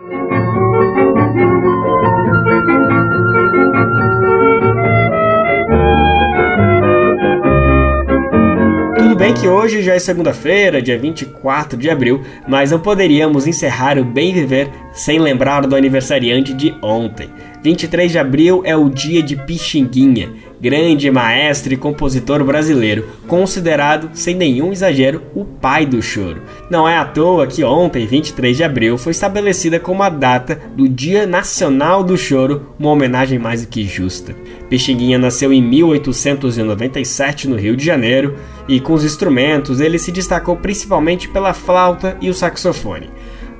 bem 9.32 9.40
que 9.40 9.48
hoje 9.48 9.82
já 9.82 9.94
é 9.94 9.98
segunda-feira, 9.98 10.82
dia 10.82 10.98
24 10.98 11.78
de 11.78 11.88
abril, 11.88 12.22
mas 12.46 12.70
não 12.70 12.78
poderíamos 12.78 13.46
encerrar 13.46 13.98
o 13.98 14.04
Bem 14.04 14.32
Viver 14.32 14.70
sem 14.92 15.18
lembrar 15.18 15.66
do 15.66 15.76
aniversariante 15.76 16.52
de 16.52 16.74
ontem. 16.82 17.28
23 17.62 18.10
de 18.10 18.18
abril 18.18 18.62
é 18.64 18.76
o 18.76 18.88
dia 18.88 19.22
de 19.22 19.36
Pixinguinha, 19.36 20.30
grande 20.60 21.08
maestro 21.12 21.72
e 21.72 21.76
compositor 21.76 22.42
brasileiro, 22.42 23.06
considerado, 23.28 24.10
sem 24.14 24.34
nenhum 24.34 24.72
exagero, 24.72 25.22
o 25.32 25.44
pai 25.44 25.86
do 25.86 26.02
choro. 26.02 26.42
Não 26.68 26.88
é 26.88 26.96
à 26.96 27.04
toa 27.04 27.46
que 27.46 27.62
ontem, 27.62 28.04
23 28.04 28.56
de 28.56 28.64
abril, 28.64 28.98
foi 28.98 29.12
estabelecida 29.12 29.78
como 29.78 30.02
a 30.02 30.08
data 30.08 30.60
do 30.76 30.88
Dia 30.88 31.24
Nacional 31.24 32.02
do 32.02 32.16
Choro, 32.16 32.74
uma 32.78 32.90
homenagem 32.90 33.38
mais 33.38 33.62
do 33.62 33.68
que 33.68 33.84
justa. 33.84 34.34
Pixinguinha 34.68 35.18
nasceu 35.18 35.52
em 35.52 35.62
1897 35.62 37.48
no 37.48 37.56
Rio 37.56 37.76
de 37.76 37.84
Janeiro 37.84 38.36
e, 38.68 38.80
com 38.80 38.92
os 38.92 39.04
instrumentos, 39.04 39.80
ele 39.80 39.98
se 39.98 40.10
destacou 40.10 40.56
principalmente 40.56 41.28
pela 41.28 41.52
flauta 41.52 42.16
e 42.20 42.28
o 42.28 42.34
saxofone 42.34 43.08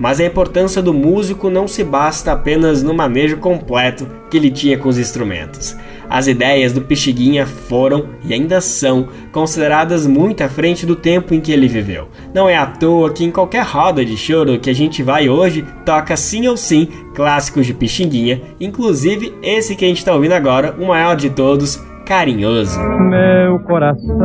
mas 0.03 0.19
a 0.19 0.25
importância 0.25 0.83
do 0.83 0.93
músico 0.93 1.49
não 1.49 1.69
se 1.69 1.85
basta 1.85 2.33
apenas 2.33 2.83
no 2.83 2.93
manejo 2.93 3.37
completo 3.37 4.05
que 4.29 4.37
ele 4.37 4.51
tinha 4.51 4.77
com 4.77 4.89
os 4.89 4.99
instrumentos. 4.99 5.77
As 6.11 6.27
ideias 6.27 6.73
do 6.73 6.83
Pixiguinha 6.83 7.47
foram 7.47 8.07
e 8.25 8.35
ainda 8.35 8.61
são 8.61 9.07
consideradas 9.31 10.05
muito 10.05 10.43
à 10.43 10.49
frente 10.49 10.85
do 10.85 10.97
tempo 10.97 11.33
em 11.33 11.41
que 11.41 11.53
ele 11.53 11.69
viveu. 11.69 12.09
Não 12.35 12.49
é 12.49 12.57
à 12.57 12.67
toa 12.67 13.13
que 13.13 13.23
em 13.23 13.31
qualquer 13.31 13.65
roda 13.65 14.05
de 14.05 14.17
choro 14.17 14.59
que 14.59 14.71
a 14.71 14.75
gente 14.75 15.05
vai 15.05 15.29
hoje 15.29 15.65
toca 15.87 16.17
sim 16.17 16.49
ou 16.49 16.57
sim 16.57 16.89
clássicos 17.15 17.65
de 17.65 17.73
Pixinguinha, 17.73 18.43
inclusive 18.61 19.33
esse 19.41 19.77
que 19.77 19.85
a 19.85 19.89
gente 19.89 19.99
está 19.99 20.13
ouvindo 20.13 20.33
agora, 20.33 20.75
o 20.81 20.89
maior 20.89 21.15
de 21.15 21.31
todos, 21.31 21.77
Carinhoso. 22.05 22.77
Meu 22.81 23.61
coração, 23.61 24.19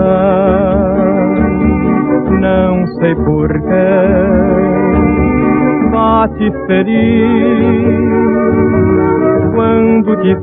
não 2.42 2.88
sei 3.00 3.14
porquê 3.14 4.77
bate 6.08 6.50
feliz 6.68 7.98
quando 9.54 10.16
te 10.22 10.34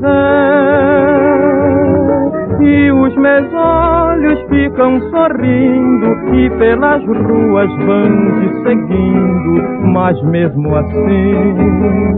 e 2.61 2.93
os 2.93 3.17
meus 3.17 3.53
olhos 3.53 4.39
ficam 4.49 5.01
sorrindo 5.11 6.37
e 6.37 6.51
pelas 6.59 7.05
ruas 7.05 7.71
vão 7.85 8.41
te 8.41 8.49
seguindo, 8.63 9.93
mas 9.93 10.23
mesmo 10.25 10.75
assim 10.77 12.15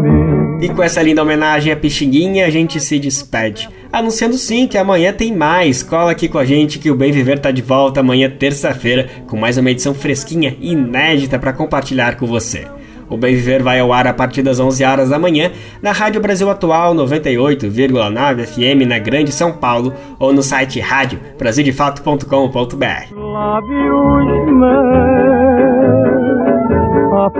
mim. 0.00 0.58
E 0.60 0.68
com 0.68 0.82
essa 0.82 1.02
linda 1.02 1.22
homenagem 1.22 1.72
à 1.72 1.76
Pixinguinha, 1.76 2.46
a 2.46 2.50
gente 2.50 2.80
se 2.80 2.98
despede. 2.98 3.68
Anunciando 3.92 4.36
sim 4.36 4.66
que 4.66 4.78
amanhã 4.78 5.12
tem 5.12 5.34
mais. 5.34 5.82
Cola 5.82 6.10
aqui 6.10 6.28
com 6.28 6.38
a 6.38 6.44
gente 6.44 6.78
que 6.78 6.90
o 6.90 6.94
Bem 6.94 7.12
Viver 7.12 7.38
tá 7.38 7.50
de 7.50 7.62
volta 7.62 8.00
amanhã, 8.00 8.30
terça-feira, 8.30 9.08
com 9.26 9.36
mais 9.36 9.56
uma 9.58 9.70
edição 9.70 9.94
fresquinha 9.94 10.56
inédita 10.60 11.38
para 11.38 11.52
compartilhar 11.52 12.16
com 12.16 12.26
você. 12.26 12.66
O 13.10 13.16
Bem 13.16 13.34
Viver 13.34 13.62
vai 13.62 13.80
ao 13.80 13.92
ar 13.92 14.06
a 14.06 14.14
partir 14.14 14.40
das 14.42 14.60
11 14.60 14.84
horas 14.84 15.08
da 15.10 15.18
manhã 15.18 15.50
na 15.82 15.90
Rádio 15.90 16.20
Brasil 16.20 16.48
Atual 16.48 16.94
98,9 16.94 18.46
FM 18.46 18.86
na 18.86 19.00
Grande 19.00 19.32
São 19.32 19.52
Paulo 19.52 19.92
ou 20.18 20.32
no 20.32 20.42
site 20.42 20.78
rádio 20.78 21.18
brasildefato.com.br. 21.36 23.14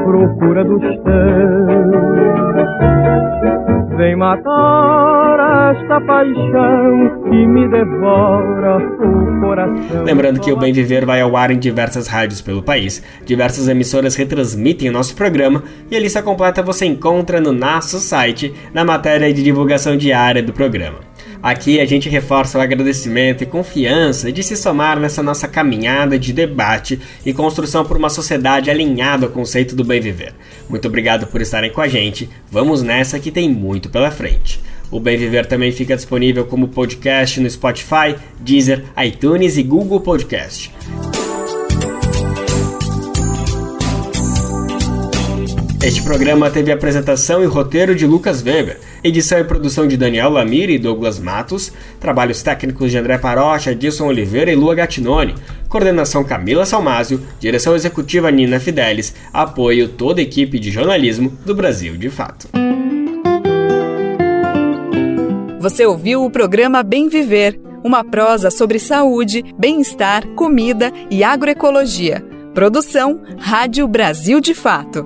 Procura 0.04 0.64
dos 0.64 0.80
teus 0.80 1.90
vem 4.01 4.16
matar 4.16 5.74
esta 5.74 6.01
paixão 6.01 7.22
que 7.24 7.46
me 7.46 7.68
devora 7.68 8.78
o 8.78 9.40
coração. 9.40 10.05
Lembrando 10.05 10.40
que 10.40 10.51
o 10.51 10.57
Bem 10.57 10.72
Viver 10.72 11.05
vai 11.05 11.20
ao 11.20 11.36
ar 11.36 11.51
em 11.51 11.59
diversas 11.59 12.09
rádios 12.09 12.40
pelo 12.40 12.62
país. 12.62 13.03
Diversas 13.26 13.68
emissoras 13.68 14.16
retransmitem 14.16 14.88
o 14.88 14.92
nosso 14.92 15.14
programa 15.14 15.62
e 15.90 15.96
a 15.96 16.01
lista 16.01 16.22
completa 16.22 16.62
você 16.62 16.86
encontra 16.86 17.40
no 17.42 17.53
nosso 17.53 17.98
site, 17.98 18.55
na 18.72 18.84
matéria 18.84 19.32
de 19.32 19.42
divulgação 19.42 19.96
diária 19.96 20.42
do 20.42 20.53
programa. 20.53 21.09
Aqui 21.43 21.80
a 21.80 21.86
gente 21.86 22.09
reforça 22.09 22.59
o 22.59 22.61
agradecimento 22.61 23.43
e 23.43 23.47
confiança 23.47 24.30
de 24.30 24.43
se 24.43 24.57
somar 24.57 25.01
nessa 25.01 25.22
nossa 25.22 25.49
caminhada 25.49 26.18
de 26.18 26.32
debate 26.32 27.01
e 27.24 27.32
construção 27.32 27.84
por 27.84 27.97
uma 27.97 28.11
sociedade 28.11 28.70
alinhada 28.70 29.26
ao 29.26 29.32
conceito 29.32 29.74
do 29.74 29.84
bem 29.84 30.01
viver. 30.01 30.34
Muito 30.68 30.86
obrigado 30.86 31.26
por 31.26 31.41
estarem 31.41 31.70
com 31.70 31.80
a 31.80 31.88
gente. 31.88 32.28
Vamos 32.51 32.82
nessa 32.82 33.18
que 33.18 33.30
tem 33.30 33.49
muito 33.49 33.88
pela 33.88 34.11
frente. 34.11 34.61
O 34.91 34.99
Bem 34.99 35.16
Viver 35.16 35.47
também 35.47 35.70
fica 35.70 35.95
disponível 35.95 36.45
como 36.47 36.66
podcast 36.66 37.38
no 37.38 37.49
Spotify, 37.49 38.16
Deezer, 38.41 38.84
iTunes 38.99 39.57
e 39.57 39.62
Google 39.62 40.01
Podcast. 40.01 40.72
Este 45.83 46.03
programa 46.03 46.51
teve 46.51 46.70
apresentação 46.70 47.43
e 47.43 47.47
roteiro 47.47 47.95
de 47.95 48.07
Lucas 48.07 48.43
Weber, 48.43 48.78
edição 49.03 49.39
e 49.39 49.45
produção 49.45 49.89
de 49.89 49.97
Daniel 49.97 50.28
Lamir 50.28 50.68
e 50.68 50.78
Douglas 50.78 51.18
Matos, 51.18 51.72
trabalhos 51.99 52.43
técnicos 52.43 52.91
de 52.91 52.99
André 52.99 53.16
Parocha, 53.16 53.74
Dilson 53.74 54.07
Oliveira 54.09 54.53
e 54.53 54.55
Lua 54.55 54.74
Gattinoni, 54.74 55.35
coordenação 55.70 56.22
Camila 56.22 56.66
Salmásio, 56.66 57.22
direção 57.41 57.74
executiva 57.74 58.31
Nina 58.31 58.61
Fidelis, 58.61 59.14
apoio 59.33 59.89
toda 59.89 60.20
a 60.20 60.22
equipe 60.22 60.59
de 60.59 60.70
jornalismo 60.70 61.33
do 61.47 61.55
Brasil 61.55 61.97
de 61.97 62.11
Fato. 62.11 62.49
Você 65.59 65.87
ouviu 65.87 66.24
o 66.24 66.31
programa 66.31 66.83
Bem 66.83 67.09
Viver, 67.09 67.59
uma 67.83 68.05
prosa 68.05 68.51
sobre 68.51 68.78
saúde, 68.78 69.43
bem-estar, 69.59 70.26
comida 70.35 70.93
e 71.11 71.24
agroecologia. 71.24 72.22
Produção 72.53 73.22
Rádio 73.39 73.89
Brasil 73.89 74.41
de 74.41 74.53
Fato. 74.55 75.05